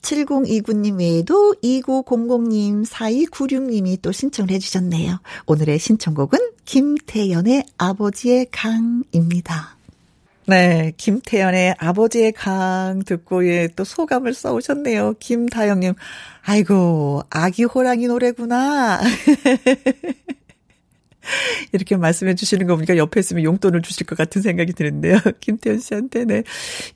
[0.00, 5.20] 7029님 외에도 2900님, 4296님이 또 신청을 해주셨네요.
[5.46, 9.76] 오늘의 신청곡은 김태연의 아버지의 강입니다.
[10.46, 15.14] 네, 김태연의 아버지의 강 듣고 예, 또 소감을 써오셨네요.
[15.20, 15.94] 김다영님,
[16.42, 19.00] 아이고, 아기 호랑이 노래구나.
[21.72, 25.18] 이렇게 말씀해 주시는 거 보니까 옆에 있으면 용돈을 주실 것 같은 생각이 드는데요.
[25.40, 26.42] 김태현 씨한테, 네.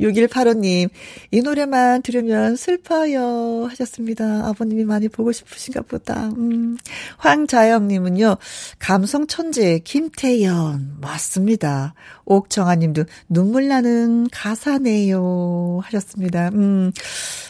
[0.00, 0.90] 6185님,
[1.30, 3.66] 이 노래만 들으면 슬퍼요.
[3.70, 4.46] 하셨습니다.
[4.48, 6.28] 아버님이 많이 보고 싶으신가 보다.
[6.36, 6.76] 음.
[7.18, 8.36] 황자영님은요,
[8.78, 10.98] 감성 천재 김태현.
[11.00, 11.94] 맞습니다.
[12.24, 15.80] 옥정아 님도 눈물 나는 가사네요.
[15.82, 16.50] 하셨습니다.
[16.52, 16.92] 음,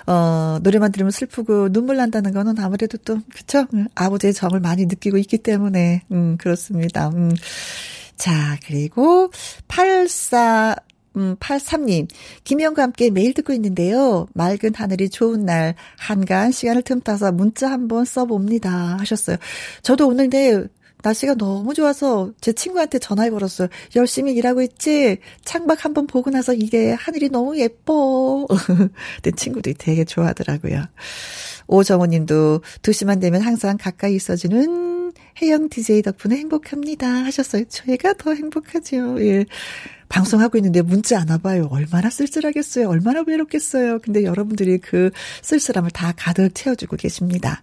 [0.06, 3.66] 어, 노래만 들으면 슬프고 눈물 난다는 거는 아무래도 또, 그쵸?
[3.94, 7.08] 아버지의 정을 많이 느끼고 있기 때문에, 음, 그렇습니다.
[7.08, 7.32] 음.
[8.16, 9.30] 자, 그리고
[9.68, 10.76] 84,
[11.16, 12.08] 음, 83님,
[12.44, 14.26] 김영과 함께 매일 듣고 있는데요.
[14.34, 18.98] 맑은 하늘이 좋은 날, 한가한 시간을 틈타서 문자 한번 써봅니다.
[18.98, 19.36] 하셨어요.
[19.82, 20.64] 저도 오늘 데
[21.06, 23.68] 날씨가 너무 좋아서 제 친구한테 전화해 걸었어요.
[23.94, 25.18] 열심히 일하고 있지?
[25.44, 28.46] 창밖 한번 보고 나서 이게 하늘이 너무 예뻐.
[29.22, 30.84] 내 친구들이 되게 좋아하더라고요.
[31.68, 37.06] 오정호 님도 2시만 되면 항상 가까이 있어주는 혜영 DJ 덕분에 행복합니다.
[37.06, 37.64] 하셨어요.
[37.68, 39.24] 저희가 더 행복하죠.
[39.24, 39.46] 예.
[40.08, 41.68] 방송하고 있는데 문자 안 와봐요.
[41.70, 42.88] 얼마나 쓸쓸하겠어요.
[42.88, 43.98] 얼마나 외롭겠어요.
[44.00, 45.10] 근데 여러분들이 그
[45.42, 47.60] 쓸쓸함을 다 가득 채워주고 계십니다.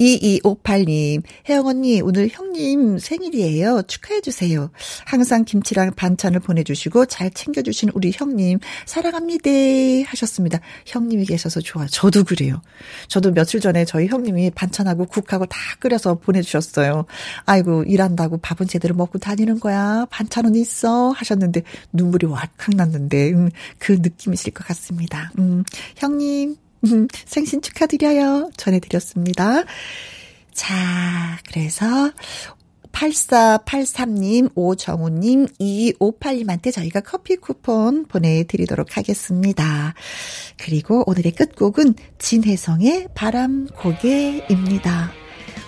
[0.00, 3.82] 2258님, 혜영 언니, 오늘 형님 생일이에요.
[3.86, 4.70] 축하해주세요.
[5.04, 9.50] 항상 김치랑 반찬을 보내주시고 잘 챙겨주신 우리 형님, 사랑합니다.
[10.06, 10.60] 하셨습니다.
[10.86, 11.86] 형님이 계셔서 좋아요.
[11.88, 12.62] 저도 그래요.
[13.08, 17.06] 저도 며칠 전에 저희 형님이 반찬하고 국하고 다 끓여서 보내주셨어요.
[17.44, 20.06] 아이고, 일한다고 밥은 제대로 먹고 다니는 거야.
[20.10, 21.10] 반찬은 있어.
[21.10, 21.62] 하셨는데,
[21.92, 25.30] 눈물이 왈칵 났는데, 음, 그 느낌이실 것 같습니다.
[25.38, 25.64] 음,
[25.96, 28.50] 형님, 음, 생신 축하드려요.
[28.56, 29.64] 전해드렸습니다.
[30.52, 32.12] 자, 그래서
[32.94, 39.94] 8483님, 오정우님, 2258님한테 저희가 커피 쿠폰 보내드리도록 하겠습니다.
[40.56, 45.23] 그리고 오늘의 끝곡은 진혜성의 바람 고개입니다.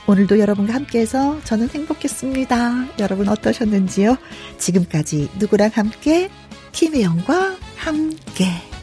[0.08, 2.98] 오늘도 여러분과 함께해서 저는 행복했습니다.
[3.00, 4.16] 여러분 어떠셨는지요?
[4.58, 6.30] 지금까지 누구랑 함께?
[6.72, 8.75] 김혜영과 함께.